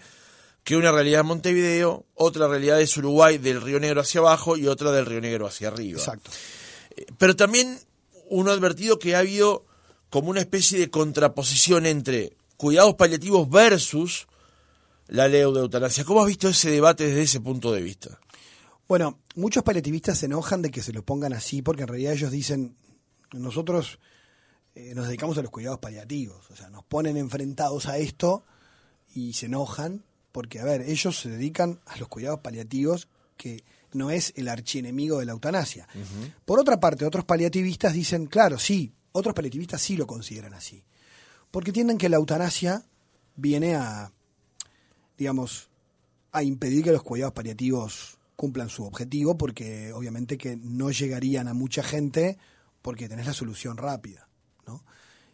que 0.63 0.75
una 0.75 0.91
realidad 0.91 1.21
es 1.21 1.25
Montevideo, 1.25 2.05
otra 2.15 2.47
realidad 2.47 2.81
es 2.81 2.95
Uruguay 2.97 3.37
del 3.37 3.61
Río 3.61 3.79
Negro 3.79 4.01
hacia 4.01 4.19
abajo 4.19 4.57
y 4.57 4.67
otra 4.67 4.91
del 4.91 5.05
Río 5.05 5.21
Negro 5.21 5.47
hacia 5.47 5.69
arriba. 5.69 5.99
Exacto. 5.99 6.31
Eh, 6.95 7.05
pero 7.17 7.35
también 7.35 7.79
uno 8.29 8.51
ha 8.51 8.53
advertido 8.53 8.99
que 8.99 9.15
ha 9.15 9.19
habido 9.19 9.65
como 10.09 10.29
una 10.29 10.41
especie 10.41 10.77
de 10.79 10.89
contraposición 10.89 11.85
entre 11.85 12.33
cuidados 12.57 12.95
paliativos 12.95 13.49
versus 13.49 14.27
la 15.09 15.27
ley 15.27 15.39
de 15.39 15.59
eutanasia. 15.59 16.03
¿Cómo 16.03 16.21
has 16.21 16.27
visto 16.27 16.49
ese 16.49 16.71
debate 16.71 17.07
desde 17.07 17.23
ese 17.23 17.41
punto 17.41 17.71
de 17.71 17.81
vista? 17.81 18.19
Bueno, 18.87 19.19
muchos 19.35 19.63
paliativistas 19.63 20.17
se 20.17 20.27
enojan 20.27 20.61
de 20.61 20.71
que 20.71 20.81
se 20.81 20.93
lo 20.93 21.03
pongan 21.03 21.33
así 21.33 21.61
porque 21.61 21.83
en 21.83 21.89
realidad 21.89 22.13
ellos 22.13 22.31
dicen, 22.31 22.75
nosotros 23.33 23.99
eh, 24.75 24.93
nos 24.95 25.07
dedicamos 25.07 25.37
a 25.37 25.41
los 25.41 25.51
cuidados 25.51 25.79
paliativos, 25.79 26.49
o 26.49 26.55
sea, 26.55 26.69
nos 26.69 26.83
ponen 26.83 27.17
enfrentados 27.17 27.87
a 27.87 27.97
esto 27.97 28.45
y 29.13 29.33
se 29.33 29.47
enojan 29.47 30.03
porque, 30.31 30.59
a 30.59 30.63
ver, 30.63 30.81
ellos 30.81 31.19
se 31.19 31.29
dedican 31.29 31.79
a 31.85 31.97
los 31.97 32.07
cuidados 32.07 32.39
paliativos 32.39 33.07
que 33.35 33.63
no 33.93 34.11
es 34.11 34.33
el 34.35 34.47
archienemigo 34.47 35.19
de 35.19 35.25
la 35.25 35.31
eutanasia. 35.31 35.87
Por 36.45 36.59
otra 36.59 36.79
parte, 36.79 37.05
otros 37.05 37.25
paliativistas 37.25 37.93
dicen, 37.93 38.27
claro, 38.27 38.59
sí, 38.59 38.93
otros 39.11 39.33
paliativistas 39.33 39.81
sí 39.81 39.97
lo 39.97 40.05
consideran 40.05 40.53
así, 40.53 40.83
porque 41.49 41.71
entienden 41.71 41.97
que 41.97 42.09
la 42.09 42.17
eutanasia 42.17 42.85
viene 43.35 43.75
a 43.75 44.11
digamos, 45.19 45.69
a 46.31 46.41
impedir 46.43 46.83
que 46.83 46.93
los 46.93 47.03
cuidados 47.03 47.33
paliativos 47.33 48.17
cumplan 48.37 48.69
su 48.69 48.85
objetivo, 48.85 49.37
porque 49.37 49.91
obviamente 49.91 50.37
que 50.37 50.55
no 50.55 50.91
llegarían 50.91 51.49
a 51.49 51.53
mucha 51.53 51.83
gente 51.83 52.37
porque 52.81 53.09
tenés 53.09 53.27
la 53.27 53.33
solución 53.33 53.75
rápida, 53.75 54.29
¿no? 54.65 54.83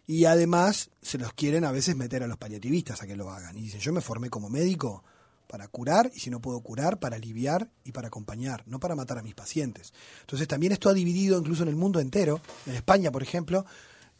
Y 0.07 0.25
además 0.25 0.89
se 1.03 1.19
los 1.19 1.33
quieren 1.33 1.63
a 1.65 1.71
veces 1.71 1.95
meter 1.95 2.23
a 2.23 2.27
los 2.27 2.37
paliativistas 2.37 3.01
a 3.01 3.07
que 3.07 3.15
lo 3.15 3.29
hagan. 3.29 3.57
Y 3.57 3.61
dicen, 3.61 3.79
yo 3.79 3.93
me 3.93 4.01
formé 4.01 4.29
como 4.31 4.49
médico 4.49 5.03
para 5.47 5.67
curar, 5.67 6.11
y 6.15 6.19
si 6.19 6.31
no 6.31 6.41
puedo 6.41 6.59
curar, 6.61 6.99
para 6.99 7.15
aliviar 7.15 7.69
y 7.83 7.91
para 7.91 8.07
acompañar, 8.07 8.63
no 8.65 8.79
para 8.79 8.95
matar 8.95 9.19
a 9.19 9.23
mis 9.23 9.35
pacientes. 9.35 9.93
Entonces 10.21 10.47
también 10.47 10.73
esto 10.73 10.89
ha 10.89 10.93
dividido 10.93 11.37
incluso 11.37 11.61
en 11.61 11.69
el 11.69 11.75
mundo 11.75 11.99
entero. 11.99 12.41
En 12.65 12.73
España, 12.73 13.11
por 13.11 13.21
ejemplo, 13.21 13.65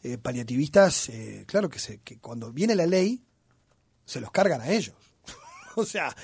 eh, 0.04 0.18
paliativistas, 0.18 1.08
eh, 1.08 1.44
claro 1.46 1.68
que, 1.68 1.80
se, 1.80 1.98
que 1.98 2.18
cuando 2.18 2.52
viene 2.52 2.76
la 2.76 2.86
ley, 2.86 3.24
se 4.04 4.20
los 4.20 4.30
cargan 4.30 4.60
a 4.60 4.70
ellos. 4.70 4.94
o 5.80 5.84
sea, 5.84 6.14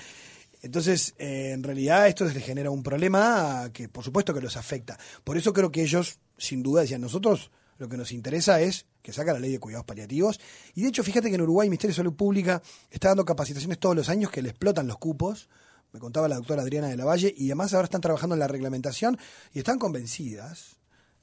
entonces, 0.62 1.15
eh, 1.19 1.51
en 1.53 1.62
realidad 1.62 2.09
esto 2.09 2.25
les 2.25 2.45
genera 2.45 2.71
un 2.71 2.83
problema 2.83 3.71
que 3.73 3.88
por 3.88 4.05
supuesto 4.05 4.33
que 4.33 4.41
los 4.41 4.57
afecta. 4.57 4.99
Por 5.25 5.37
eso 5.37 5.53
creo 5.53 5.71
que 5.71 5.83
ellos, 5.83 6.19
sin 6.38 6.62
duda, 6.62 6.83
decían, 6.83 7.01
nosotros 7.01 7.51
lo 7.79 7.88
que 7.88 7.97
nos 7.97 8.12
interesa 8.12 8.61
es 8.61 8.87
que 9.03 9.12
saca 9.12 9.33
la 9.33 9.41
ley 9.41 9.51
de 9.51 9.59
cuidados 9.59 9.85
paliativos. 9.85 10.38
Y 10.75 10.83
de 10.83 10.88
hecho, 10.88 11.03
fíjate 11.03 11.29
que 11.29 11.35
en 11.35 11.43
Uruguay 11.43 11.69
Ministerio 11.69 11.93
de 11.93 11.97
Salud 11.97 12.15
Pública 12.15 12.62
está 12.91 13.09
dando 13.09 13.25
capacitaciones 13.25 13.81
todos 13.81 13.97
los 13.97 14.09
años 14.09 14.31
que 14.31 14.41
le 14.41 14.51
explotan 14.51 14.87
los 14.87 14.99
cupos. 14.99 15.49
Me 15.93 15.99
contaba 15.99 16.29
la 16.29 16.37
doctora 16.37 16.62
Adriana 16.62 16.87
de 16.87 16.97
la 16.97 17.05
Valle, 17.05 17.35
y 17.37 17.47
además 17.47 17.75
ahora 17.75 17.87
están 17.87 18.01
trabajando 18.01 18.37
en 18.37 18.41
la 18.41 18.49
reglamentación 18.49 19.19
y 19.53 19.59
están 19.59 19.79
convencidas 19.79 20.77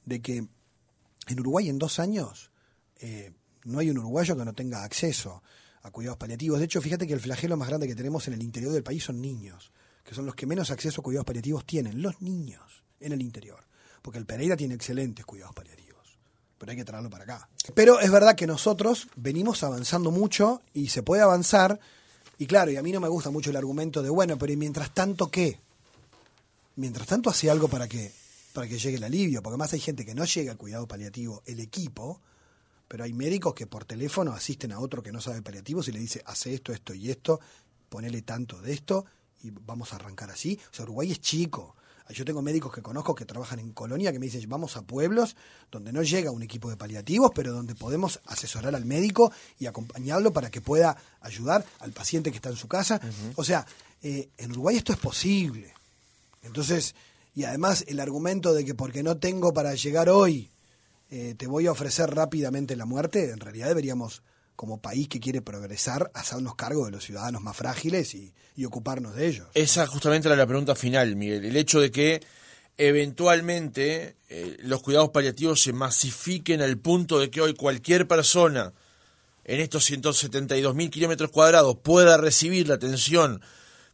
de 0.04 0.20
que 0.20 0.46
en 1.26 1.40
Uruguay 1.40 1.68
en 1.70 1.78
dos 1.78 1.98
años 1.98 2.52
eh, 2.96 3.32
no 3.64 3.78
hay 3.78 3.90
un 3.90 3.98
uruguayo 3.98 4.36
que 4.36 4.44
no 4.44 4.52
tenga 4.52 4.84
acceso 4.84 5.42
a 5.82 5.90
cuidados 5.90 6.18
paliativos. 6.18 6.58
De 6.58 6.66
hecho, 6.66 6.80
fíjate 6.80 7.06
que 7.06 7.14
el 7.14 7.20
flagelo 7.20 7.56
más 7.56 7.68
grande 7.68 7.86
que 7.86 7.94
tenemos 7.94 8.26
en 8.28 8.34
el 8.34 8.42
interior 8.42 8.72
del 8.72 8.82
país 8.82 9.04
son 9.04 9.20
niños, 9.20 9.72
que 10.04 10.14
son 10.14 10.26
los 10.26 10.34
que 10.34 10.46
menos 10.46 10.70
acceso 10.70 11.00
a 11.00 11.04
cuidados 11.04 11.26
paliativos 11.26 11.64
tienen, 11.64 12.02
los 12.02 12.20
niños 12.20 12.84
en 13.00 13.12
el 13.12 13.22
interior. 13.22 13.64
Porque 14.02 14.18
el 14.18 14.26
Pereira 14.26 14.56
tiene 14.56 14.74
excelentes 14.74 15.24
cuidados 15.24 15.54
paliativos, 15.54 16.18
pero 16.58 16.72
hay 16.72 16.76
que 16.76 16.84
traerlo 16.84 17.10
para 17.10 17.24
acá. 17.24 17.48
Pero 17.74 18.00
es 18.00 18.10
verdad 18.10 18.34
que 18.34 18.46
nosotros 18.46 19.08
venimos 19.16 19.62
avanzando 19.62 20.10
mucho 20.10 20.62
y 20.72 20.88
se 20.88 21.02
puede 21.02 21.22
avanzar. 21.22 21.78
Y 22.38 22.46
claro, 22.46 22.70
y 22.70 22.76
a 22.76 22.82
mí 22.82 22.92
no 22.92 23.00
me 23.00 23.08
gusta 23.08 23.30
mucho 23.30 23.50
el 23.50 23.56
argumento 23.56 24.02
de, 24.02 24.10
bueno, 24.10 24.38
pero 24.38 24.52
¿y 24.52 24.56
mientras 24.56 24.94
tanto 24.94 25.30
qué? 25.30 25.60
Mientras 26.76 27.06
tanto 27.06 27.28
hace 27.28 27.50
algo 27.50 27.68
para 27.68 27.86
que, 27.88 28.12
para 28.54 28.66
que 28.66 28.78
llegue 28.78 28.96
el 28.96 29.04
alivio, 29.04 29.42
porque 29.42 29.54
además 29.54 29.72
hay 29.74 29.80
gente 29.80 30.06
que 30.06 30.14
no 30.14 30.24
llega 30.24 30.52
al 30.52 30.58
cuidado 30.58 30.88
paliativo, 30.88 31.42
el 31.44 31.60
equipo, 31.60 32.20
pero 32.90 33.04
hay 33.04 33.12
médicos 33.12 33.54
que 33.54 33.68
por 33.68 33.84
teléfono 33.84 34.32
asisten 34.32 34.72
a 34.72 34.80
otro 34.80 35.00
que 35.00 35.12
no 35.12 35.20
sabe 35.20 35.42
paliativos 35.42 35.86
y 35.86 35.92
le 35.92 36.00
dice, 36.00 36.24
hace 36.26 36.54
esto, 36.54 36.72
esto 36.72 36.92
y 36.92 37.08
esto, 37.08 37.38
ponele 37.88 38.22
tanto 38.22 38.60
de 38.60 38.72
esto 38.72 39.04
y 39.44 39.52
vamos 39.52 39.92
a 39.92 39.96
arrancar 39.96 40.28
así. 40.28 40.58
O 40.72 40.74
sea, 40.74 40.86
Uruguay 40.86 41.12
es 41.12 41.20
chico. 41.20 41.76
Yo 42.08 42.24
tengo 42.24 42.42
médicos 42.42 42.72
que 42.72 42.82
conozco 42.82 43.14
que 43.14 43.24
trabajan 43.24 43.60
en 43.60 43.70
colonia 43.70 44.10
que 44.10 44.18
me 44.18 44.26
dicen, 44.26 44.42
vamos 44.50 44.76
a 44.76 44.82
pueblos 44.82 45.36
donde 45.70 45.92
no 45.92 46.02
llega 46.02 46.32
un 46.32 46.42
equipo 46.42 46.68
de 46.68 46.76
paliativos, 46.76 47.30
pero 47.32 47.52
donde 47.52 47.76
podemos 47.76 48.18
asesorar 48.26 48.74
al 48.74 48.84
médico 48.84 49.30
y 49.60 49.66
acompañarlo 49.66 50.32
para 50.32 50.50
que 50.50 50.60
pueda 50.60 50.96
ayudar 51.20 51.64
al 51.78 51.92
paciente 51.92 52.32
que 52.32 52.38
está 52.38 52.48
en 52.48 52.56
su 52.56 52.66
casa. 52.66 53.00
O 53.36 53.44
sea, 53.44 53.64
eh, 54.02 54.30
en 54.36 54.50
Uruguay 54.50 54.76
esto 54.76 54.92
es 54.92 54.98
posible. 54.98 55.72
Entonces, 56.42 56.96
y 57.36 57.44
además 57.44 57.84
el 57.86 58.00
argumento 58.00 58.52
de 58.52 58.64
que 58.64 58.74
porque 58.74 59.04
no 59.04 59.16
tengo 59.18 59.52
para 59.52 59.76
llegar 59.76 60.08
hoy 60.08 60.50
eh, 61.10 61.34
te 61.36 61.46
voy 61.46 61.66
a 61.66 61.72
ofrecer 61.72 62.10
rápidamente 62.10 62.76
la 62.76 62.86
muerte, 62.86 63.30
en 63.30 63.40
realidad 63.40 63.68
deberíamos, 63.68 64.22
como 64.54 64.80
país 64.80 65.08
que 65.08 65.18
quiere 65.18 65.42
progresar, 65.42 66.10
hacernos 66.14 66.54
cargo 66.54 66.84
de 66.84 66.92
los 66.92 67.04
ciudadanos 67.04 67.42
más 67.42 67.56
frágiles 67.56 68.14
y, 68.14 68.32
ocuparnos 68.64 69.14
de 69.14 69.26
ellos. 69.26 69.48
Esa 69.54 69.86
justamente 69.86 70.28
era 70.28 70.36
la 70.36 70.46
pregunta 70.46 70.74
final, 70.74 71.16
Miguel. 71.16 71.46
El 71.46 71.56
hecho 71.56 71.80
de 71.80 71.90
que 71.90 72.20
eventualmente 72.76 74.16
eh, 74.28 74.58
los 74.60 74.82
cuidados 74.82 75.08
paliativos 75.08 75.62
se 75.62 75.72
masifiquen 75.72 76.60
al 76.60 76.76
punto 76.76 77.18
de 77.18 77.30
que 77.30 77.40
hoy 77.40 77.54
cualquier 77.54 78.06
persona 78.06 78.74
en 79.44 79.60
estos 79.60 79.86
172 79.86 80.74
mil 80.74 80.90
kilómetros 80.90 81.30
cuadrados 81.30 81.78
pueda 81.82 82.18
recibir 82.18 82.68
la 82.68 82.74
atención 82.74 83.40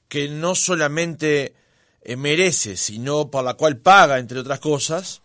que 0.09 0.29
no 0.29 0.57
solamente 0.57 1.55
eh, 2.03 2.17
merece, 2.17 2.77
sino 2.77 3.31
por 3.31 3.45
la 3.45 3.55
cual 3.55 3.77
paga, 3.77 4.19
entre 4.19 4.41
otras 4.41 4.59
cosas, 4.61 5.23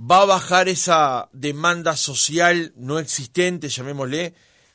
va 0.00 0.22
a 0.22 0.26
bajar 0.26 0.68
esa 0.68 1.28
demanda 1.32 1.96
social 1.96 2.72
no 2.76 2.98
existente, 2.98 3.68
llamémosle, 3.68 4.34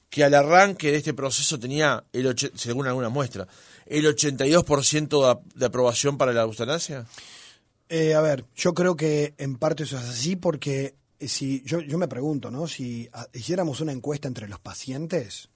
que 0.09 0.23
al 0.23 0.34
arranque 0.34 0.91
de 0.91 0.97
este 0.97 1.13
proceso 1.13 1.59
tenía, 1.59 2.03
el 2.13 2.36
según 2.55 2.88
alguna 2.88 3.09
muestra, 3.09 3.47
el 3.86 4.05
82% 4.05 5.41
de, 5.55 5.65
aprobación 5.65 6.17
para 6.17 6.34
la 6.34 6.43
eutanasia? 6.43 7.05
Eh, 7.89 8.13
a 8.13 8.21
ver, 8.21 8.45
yo 8.55 8.73
creo 8.73 8.95
que 8.95 9.34
en 9.38 9.57
parte 9.57 9.84
eso 9.84 9.97
es 9.97 10.05
así 10.05 10.36
porque 10.36 10.95
eh, 11.19 11.28
si 11.28 11.61
yo, 11.63 11.82
yo 11.82 11.97
me 11.97 12.07
pregunto, 12.07 12.51
¿no? 12.51 12.67
Si 12.67 13.09
hiciéramos 13.34 13.82
una 13.82 13.91
encuesta 13.91 14.28
entre 14.28 14.47
los 14.47 14.59
pacientes, 14.59 15.49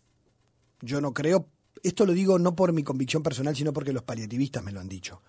yo 0.81 0.99
no 1.01 1.13
creo, 1.13 1.47
esto 1.83 2.05
lo 2.05 2.13
digo 2.13 2.39
no 2.39 2.55
por 2.55 2.73
mi 2.73 2.83
convicción 2.83 3.23
personal, 3.23 3.55
sino 3.55 3.73
porque 3.73 3.93
los 3.93 4.03
paliativistas 4.03 4.63
me 4.63 4.71
lo 4.71 4.79
han 4.79 4.89
dicho. 4.89 5.21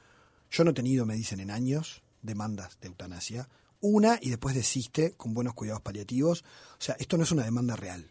Yo 0.51 0.65
no 0.65 0.71
he 0.71 0.75
tenido, 0.75 1.07
me 1.07 1.15
dicen 1.15 1.41
en 1.41 1.51
años, 1.51 2.03
demandas 2.23 2.79
de 2.81 2.89
eutanasia 2.89 3.49
una 3.81 4.19
y 4.21 4.31
después 4.31 4.55
desiste 4.55 5.13
con 5.13 5.35
buenos 5.35 5.55
cuidados 5.55 5.83
paliativos. 5.83 6.43
O 6.43 6.83
sea, 6.83 6.97
esto 6.99 7.17
no 7.17 7.25
es 7.25 7.33
una 7.33 7.45
demanda 7.45 7.77
real. 7.77 8.11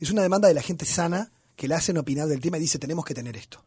Es 0.00 0.10
una 0.10 0.22
demanda 0.22 0.48
de 0.48 0.54
la 0.54 0.62
gente 0.62 0.84
sana 0.84 1.32
que 1.56 1.68
le 1.68 1.74
hacen 1.74 1.98
opinar 1.98 2.28
del 2.28 2.40
tema 2.40 2.56
y 2.56 2.60
dice 2.60 2.78
tenemos 2.78 3.04
que 3.04 3.14
tener 3.14 3.36
esto. 3.36 3.64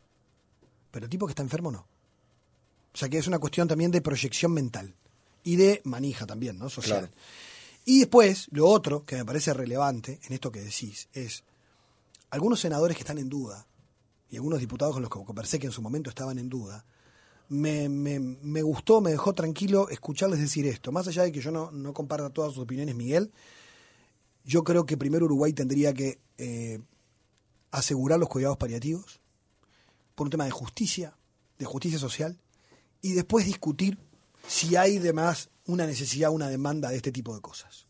Pero 0.92 1.06
el 1.06 1.10
tipo 1.10 1.26
que 1.26 1.32
está 1.32 1.44
enfermo 1.44 1.72
no. 1.72 1.88
O 2.94 2.98
sea 2.98 3.10
que 3.10 3.18
es 3.18 3.28
una 3.28 3.40
cuestión 3.40 3.68
también 3.68 3.92
de 3.92 4.02
proyección 4.02 4.52
mental 4.52 4.96
y 5.44 5.56
de 5.56 5.82
manija 5.84 6.26
también, 6.26 6.58
¿no? 6.58 6.70
Social. 6.70 7.12
Y 7.86 8.00
después, 8.00 8.48
lo 8.52 8.68
otro 8.68 9.04
que 9.06 9.18
me 9.18 9.26
parece 9.26 9.54
relevante 9.54 10.20
en 10.24 10.34
esto 10.34 10.52
que 10.52 10.62
decís 10.62 11.10
es 11.14 11.44
algunos 12.30 12.60
senadores 12.60 12.96
que 12.96 13.02
están 13.04 13.18
en 13.18 13.30
duda 13.30 13.68
y 14.30 14.38
algunos 14.38 14.60
diputados 14.60 14.94
con 14.94 15.02
los 15.02 15.12
que 15.12 15.24
conversé 15.24 15.60
que 15.60 15.68
en 15.68 15.74
su 15.74 15.82
momento 15.82 16.10
estaban 16.10 16.40
en 16.40 16.50
duda, 16.50 16.86
me, 17.50 17.90
me, 17.90 18.20
me, 18.20 18.62
gustó, 18.62 19.02
me 19.02 19.12
dejó 19.12 19.34
tranquilo 19.34 19.90
escucharles 19.90 20.40
decir 20.40 20.66
esto. 20.66 20.92
Más 20.92 21.08
allá 21.08 21.24
de 21.24 21.32
que 21.32 21.42
yo 21.42 21.52
no, 21.52 21.94
comparta 21.94 22.30
todas 22.30 22.54
sus 22.54 22.64
opiniones, 22.64 22.96
Miguel, 22.96 23.32
yo 24.44 24.64
creo 24.64 24.86
que 24.86 24.98
primero 24.98 25.26
Uruguay 25.26 25.54
tendría 25.54 25.94
que 25.94 26.20
eh, 26.38 26.80
asegurar 27.72 28.20
los 28.20 28.30
cuidados 28.30 28.58
paliativos 28.58 29.20
por 30.16 30.28
un 30.28 30.32
tema 30.32 30.46
de 30.46 30.52
justicia, 30.52 31.16
de 31.58 31.66
justicia 31.66 32.00
social, 32.00 32.40
y 33.02 33.14
después 33.14 33.46
discutir 33.46 33.98
si 34.48 34.76
hay 34.76 34.98
además 34.98 35.50
una 35.66 35.86
necesidad, 35.86 36.32
una 36.32 36.50
demanda 36.50 36.90
de 36.90 36.98
este 36.98 37.12
tipo 37.12 37.34
de 37.36 37.42
cosas. 37.42 37.88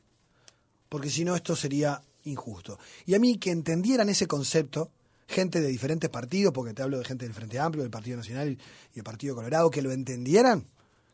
Porque 0.89 1.09
si 1.09 1.25
no, 1.25 1.35
esto 1.35 1.55
sería 1.55 2.01
injusto. 2.23 2.79
Y 3.05 3.15
a 3.15 3.19
mí 3.19 3.37
que 3.37 3.51
entendieran 3.51 4.09
ese 4.09 4.27
concepto, 4.27 4.91
gente 5.27 5.61
de 5.61 5.67
diferentes 5.67 6.09
partidos, 6.09 6.53
porque 6.53 6.73
te 6.73 6.81
hablo 6.81 6.99
de 6.99 7.05
gente 7.05 7.25
del 7.25 7.33
Frente 7.33 7.59
Amplio, 7.59 7.83
del 7.83 7.91
Partido 7.91 8.17
Nacional 8.17 8.49
y 8.91 8.95
del 8.95 9.03
Partido 9.03 9.35
Colorado, 9.35 9.69
que 9.69 9.81
lo 9.81 9.91
entendieran, 9.91 10.65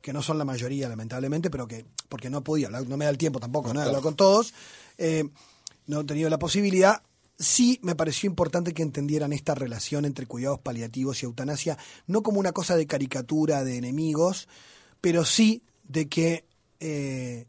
que 0.02 0.14
no 0.14 0.22
son 0.22 0.38
la 0.38 0.46
mayoría, 0.46 0.90
lamentablemente, 0.90 1.50
pero 1.50 1.68
que, 1.68 1.86
porque 2.08 2.30
no 2.30 2.44
podía 2.44 2.68
hablar, 2.68 2.88
no 2.88 2.98
me 2.98 3.06
da 3.06 3.12
el 3.12 3.18
tiempo 3.18 3.40
tampoco, 3.40 3.74
¿no? 3.74 3.82
Hablar 3.82 4.02
con 4.02 4.16
todos, 4.16 4.54
eh, 4.98 5.26
no 5.88 6.02
he 6.02 6.04
tenido 6.06 6.30
la 6.30 6.40
posibilidad. 6.40 7.02
Sí 7.38 7.80
me 7.84 7.96
pareció 7.96 8.30
importante 8.30 8.74
que 8.74 8.84
entendieran 8.84 9.32
esta 9.32 9.56
relación 9.56 10.06
entre 10.06 10.26
cuidados 10.26 10.60
paliativos 10.60 11.22
y 11.22 11.26
eutanasia, 11.26 11.78
no 12.06 12.22
como 12.22 12.40
una 12.40 12.52
cosa 12.52 12.76
de 12.76 12.86
caricatura, 12.86 13.64
de 13.64 13.78
enemigos, 13.78 14.48
pero 15.00 15.24
sí 15.24 15.64
de 15.84 16.10
que 16.10 16.46
eh, 16.80 17.46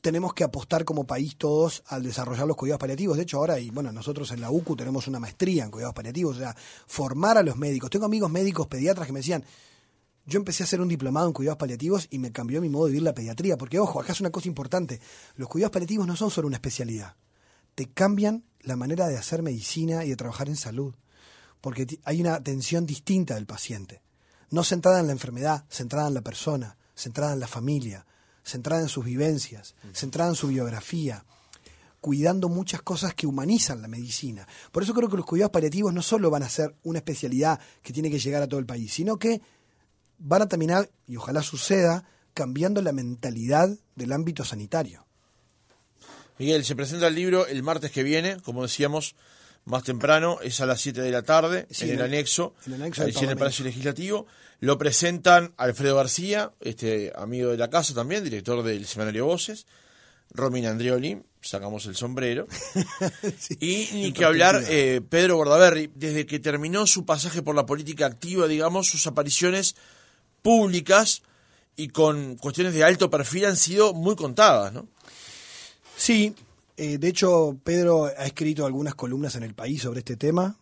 tenemos 0.00 0.34
que 0.34 0.44
apostar 0.44 0.84
como 0.84 1.06
país 1.06 1.36
todos 1.36 1.82
al 1.86 2.02
desarrollar 2.02 2.46
los 2.46 2.56
cuidados 2.56 2.80
paliativos. 2.80 3.16
De 3.16 3.24
hecho, 3.24 3.38
ahora, 3.38 3.58
y 3.58 3.70
bueno, 3.70 3.92
nosotros 3.92 4.30
en 4.32 4.40
la 4.40 4.50
UCU 4.50 4.76
tenemos 4.76 5.06
una 5.08 5.20
maestría 5.20 5.64
en 5.64 5.70
cuidados 5.70 5.94
paliativos, 5.94 6.36
o 6.36 6.40
sea, 6.40 6.56
formar 6.86 7.38
a 7.38 7.42
los 7.42 7.56
médicos. 7.56 7.90
Tengo 7.90 8.06
amigos 8.06 8.30
médicos 8.30 8.66
pediatras 8.66 9.06
que 9.06 9.12
me 9.12 9.20
decían, 9.20 9.44
yo 10.26 10.38
empecé 10.38 10.62
a 10.62 10.66
hacer 10.66 10.80
un 10.80 10.88
diplomado 10.88 11.26
en 11.26 11.32
cuidados 11.32 11.58
paliativos 11.58 12.06
y 12.10 12.18
me 12.18 12.32
cambió 12.32 12.60
mi 12.60 12.68
modo 12.68 12.86
de 12.86 12.92
vivir 12.92 13.02
la 13.02 13.14
pediatría. 13.14 13.56
Porque, 13.56 13.78
ojo, 13.78 14.00
acá 14.00 14.12
es 14.12 14.20
una 14.20 14.30
cosa 14.30 14.48
importante. 14.48 15.00
Los 15.36 15.48
cuidados 15.48 15.72
paliativos 15.72 16.06
no 16.06 16.16
son 16.16 16.30
solo 16.30 16.46
una 16.46 16.56
especialidad. 16.56 17.16
Te 17.74 17.90
cambian 17.90 18.44
la 18.60 18.76
manera 18.76 19.08
de 19.08 19.16
hacer 19.16 19.42
medicina 19.42 20.04
y 20.04 20.10
de 20.10 20.16
trabajar 20.16 20.48
en 20.48 20.56
salud. 20.56 20.94
Porque 21.60 21.86
hay 22.04 22.20
una 22.20 22.34
atención 22.34 22.86
distinta 22.86 23.34
del 23.34 23.46
paciente. 23.46 24.02
No 24.50 24.64
centrada 24.64 25.00
en 25.00 25.06
la 25.06 25.12
enfermedad, 25.12 25.64
centrada 25.68 26.08
en 26.08 26.14
la 26.14 26.22
persona, 26.22 26.76
centrada 26.94 27.32
en 27.32 27.40
la 27.40 27.46
familia, 27.46 28.06
centrada 28.50 28.82
en 28.82 28.88
sus 28.88 29.04
vivencias, 29.04 29.74
centrada 29.92 30.30
en 30.30 30.36
su 30.36 30.48
biografía, 30.48 31.24
cuidando 32.00 32.48
muchas 32.48 32.82
cosas 32.82 33.14
que 33.14 33.26
humanizan 33.26 33.82
la 33.82 33.88
medicina. 33.88 34.46
Por 34.72 34.82
eso 34.82 34.94
creo 34.94 35.08
que 35.08 35.16
los 35.16 35.26
cuidados 35.26 35.52
paliativos 35.52 35.92
no 35.92 36.02
solo 36.02 36.30
van 36.30 36.42
a 36.42 36.48
ser 36.48 36.74
una 36.82 36.98
especialidad 36.98 37.60
que 37.82 37.92
tiene 37.92 38.10
que 38.10 38.18
llegar 38.18 38.42
a 38.42 38.48
todo 38.48 38.60
el 38.60 38.66
país, 38.66 38.92
sino 38.92 39.18
que 39.18 39.40
van 40.18 40.42
a 40.42 40.48
terminar, 40.48 40.90
y 41.06 41.16
ojalá 41.16 41.42
suceda, 41.42 42.04
cambiando 42.34 42.82
la 42.82 42.92
mentalidad 42.92 43.70
del 43.96 44.12
ámbito 44.12 44.44
sanitario. 44.44 45.06
Miguel, 46.38 46.64
se 46.64 46.74
presenta 46.74 47.08
el 47.08 47.14
libro 47.14 47.46
el 47.46 47.62
martes 47.62 47.90
que 47.90 48.02
viene, 48.02 48.40
como 48.40 48.62
decíamos, 48.62 49.14
más 49.64 49.84
temprano, 49.84 50.38
es 50.42 50.60
a 50.60 50.66
las 50.66 50.80
7 50.80 51.00
de 51.00 51.10
la 51.10 51.22
tarde, 51.22 51.66
en, 51.80 51.90
el 51.90 52.02
anexo, 52.02 52.54
en 52.66 52.74
el 52.74 52.82
anexo 52.82 53.04
en 53.04 53.30
el 53.30 53.36
Palacio 53.36 53.64
Legislativo. 53.64 54.26
Lo 54.60 54.76
presentan 54.78 55.54
Alfredo 55.56 55.96
García, 55.96 56.52
este 56.60 57.12
amigo 57.14 57.50
de 57.50 57.56
la 57.56 57.70
casa 57.70 57.94
también, 57.94 58.24
director 58.24 58.62
del 58.62 58.86
Semanario 58.86 59.26
Voces, 59.26 59.66
Romina 60.32 60.70
Andrioli, 60.70 61.22
sacamos 61.40 61.86
el 61.86 61.96
sombrero, 61.96 62.46
y 63.60 63.88
ni 63.92 64.12
que 64.12 64.24
hablar 64.24 64.62
eh, 64.68 65.00
Pedro 65.08 65.36
Bordaberry, 65.36 65.90
desde 65.94 66.26
que 66.26 66.38
terminó 66.38 66.86
su 66.86 67.06
pasaje 67.06 67.42
por 67.42 67.54
la 67.54 67.66
política 67.66 68.06
activa, 68.06 68.46
digamos, 68.46 68.88
sus 68.88 69.06
apariciones 69.06 69.76
públicas 70.42 71.22
y 71.76 71.88
con 71.88 72.36
cuestiones 72.36 72.74
de 72.74 72.84
alto 72.84 73.10
perfil 73.10 73.46
han 73.46 73.56
sido 73.56 73.94
muy 73.94 74.16
contadas, 74.16 74.72
¿no? 74.72 74.88
Sí, 75.96 76.34
eh, 76.82 76.96
de 76.96 77.08
hecho, 77.08 77.58
Pedro 77.62 78.06
ha 78.06 78.24
escrito 78.24 78.64
algunas 78.64 78.94
columnas 78.94 79.34
en 79.36 79.42
el 79.42 79.52
país 79.52 79.82
sobre 79.82 79.98
este 79.98 80.16
tema, 80.16 80.56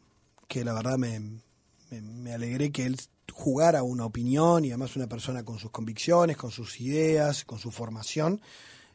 que 0.49 0.64
la 0.64 0.73
verdad 0.73 0.99
me, 0.99 1.21
me, 1.93 2.33
alegré 2.33 2.73
que 2.73 2.87
él 2.87 2.97
jugara 3.33 3.85
una 3.85 4.05
opinión 4.05 4.64
y 4.64 4.71
además 4.71 4.97
una 4.97 5.07
persona 5.07 5.45
con 5.45 5.61
sus 5.61 5.71
convicciones, 5.71 6.37
con 6.37 6.51
sus 6.51 6.81
ideas, 6.81 7.45
con 7.45 7.61
su 7.61 7.71
formación. 7.71 8.41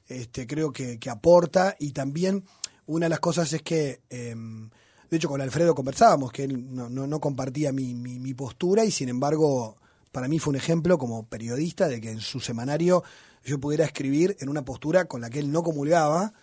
Este, 0.06 0.46
creo 0.46 0.74
que, 0.74 1.00
aporta 1.10 1.78
y 1.80 1.94
también 1.94 2.44
una 2.88 3.06
de 3.06 3.12
las 3.12 3.22
cosas 3.22 3.54
es 3.54 3.62
que, 3.62 4.02
em, 4.10 4.70
de 5.10 5.16
hecho 5.16 5.30
con 5.30 5.40
Alfredo 5.40 5.74
conversábamos, 5.74 6.30
que 6.30 6.44
él 6.44 6.76
no, 6.76 6.90
no, 6.90 7.20
compartía 7.22 7.72
mi, 7.72 7.94
mi, 7.94 8.20
mi, 8.20 8.34
postura 8.34 8.84
y 8.84 8.92
sin 8.92 9.08
embargo 9.08 9.78
para 10.12 10.28
mí 10.28 10.40
fue 10.40 10.52
un 10.52 10.58
ejemplo 10.58 10.98
como 10.98 11.26
periodista 11.26 11.88
de 11.88 12.02
que 12.02 12.12
en 12.12 12.20
su 12.20 12.42
semanario 12.42 13.02
yo 13.46 13.62
pudiera 13.62 13.86
escribir 13.86 14.36
en 14.42 14.50
una 14.50 14.66
postura 14.66 15.06
con 15.06 15.22
la 15.22 15.30
que 15.30 15.40
él 15.40 15.54
no 15.54 15.64
comulgaba 15.64 16.34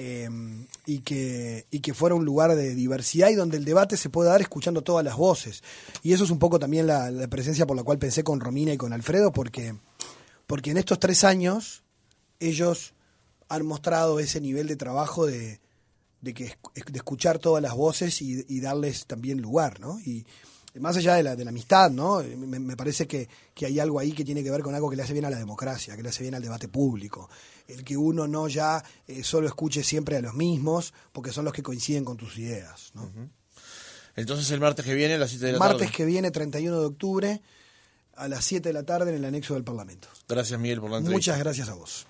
Em, 0.00 0.68
y, 0.86 1.00
que, 1.00 1.66
y 1.72 1.80
que 1.80 1.92
fuera 1.92 2.14
un 2.14 2.24
lugar 2.24 2.54
de 2.54 2.76
diversidad 2.76 3.30
y 3.30 3.34
donde 3.34 3.56
el 3.56 3.64
debate 3.64 3.96
se 3.96 4.10
pueda 4.10 4.30
dar 4.30 4.40
escuchando 4.40 4.82
todas 4.82 5.04
las 5.04 5.16
voces. 5.16 5.64
Y 6.04 6.12
eso 6.12 6.22
es 6.22 6.30
un 6.30 6.38
poco 6.38 6.60
también 6.60 6.86
la, 6.86 7.10
presencia 7.28 7.66
por 7.66 7.76
la 7.76 7.82
cual 7.82 7.98
pensé 7.98 8.22
con 8.22 8.38
Romina 8.38 8.72
y 8.72 8.76
con 8.76 8.92
Alfredo, 8.92 9.32
porque, 9.32 9.74
porque 10.46 10.70
en 10.70 10.76
estos 10.76 11.00
tres 11.00 11.24
años 11.24 11.82
ellos 12.38 12.94
han 13.48 13.66
mostrado 13.66 14.20
ese 14.20 14.40
nivel 14.40 14.68
de 14.68 14.76
trabajo 14.76 15.26
de, 15.26 15.58
de, 16.20 16.32
que, 16.32 16.44
de 16.44 16.96
escuchar 16.96 17.40
todas 17.40 17.60
las 17.60 17.74
voces 17.74 18.22
y, 18.22 18.44
y 18.48 18.60
darles 18.60 19.04
también 19.04 19.42
lugar, 19.42 19.80
¿no? 19.80 19.98
Y, 19.98 20.24
más 20.80 20.96
allá 20.96 21.14
de 21.14 21.22
la, 21.22 21.36
de 21.36 21.44
la 21.44 21.50
amistad, 21.50 21.90
¿no? 21.90 22.22
Me, 22.22 22.76
parece 22.76 23.06
que, 23.06 23.28
hay 23.64 23.80
algo 23.80 23.98
ahí 23.98 24.12
que 24.12 24.24
tiene 24.24 24.42
que 24.42 24.50
ver 24.50 24.62
con 24.62 24.74
algo 24.74 24.90
que 24.90 24.96
le 24.96 25.02
hace 25.02 25.12
bien 25.12 25.24
a 25.24 25.30
la 25.30 25.38
democracia, 25.38 25.96
que 25.96 26.02
le 26.02 26.08
hace 26.10 26.22
bien 26.22 26.34
al 26.34 26.42
debate 26.42 26.68
público. 26.68 27.28
El 27.68 27.84
que 27.84 27.96
uno 27.96 28.26
no 28.26 28.48
ya 28.48 28.82
eh, 29.06 29.22
solo 29.22 29.46
escuche 29.46 29.84
siempre 29.84 30.16
a 30.16 30.20
los 30.20 30.34
mismos, 30.34 30.92
porque 31.12 31.30
son 31.30 31.44
los 31.44 31.54
que 31.54 31.62
coinciden 31.62 32.04
con 32.04 32.16
tus 32.16 32.36
ideas, 32.38 32.90
¿no? 32.94 33.12
Entonces 34.16 34.50
el 34.50 34.58
martes 34.58 34.84
que 34.84 34.94
viene 34.94 35.14
a 35.14 35.18
las 35.18 35.30
7 35.30 35.46
de 35.46 35.52
la 35.52 35.58
tarde. 35.60 35.74
Martes 35.74 35.92
que 35.92 36.04
viene, 36.04 36.32
31 36.32 36.80
de 36.80 36.86
octubre, 36.86 37.40
a 38.16 38.26
las 38.26 38.44
7 38.44 38.68
de 38.68 38.72
la 38.72 38.82
tarde 38.82 39.10
en 39.10 39.16
el 39.18 39.24
anexo 39.24 39.54
del 39.54 39.62
Parlamento. 39.62 40.08
Gracias, 40.28 40.58
Miguel, 40.58 40.80
por 40.80 40.90
la 40.90 40.98
entrevista. 40.98 41.32
Muchas 41.32 41.38
gracias 41.38 41.68
a 41.68 41.74
vos. 41.74 42.07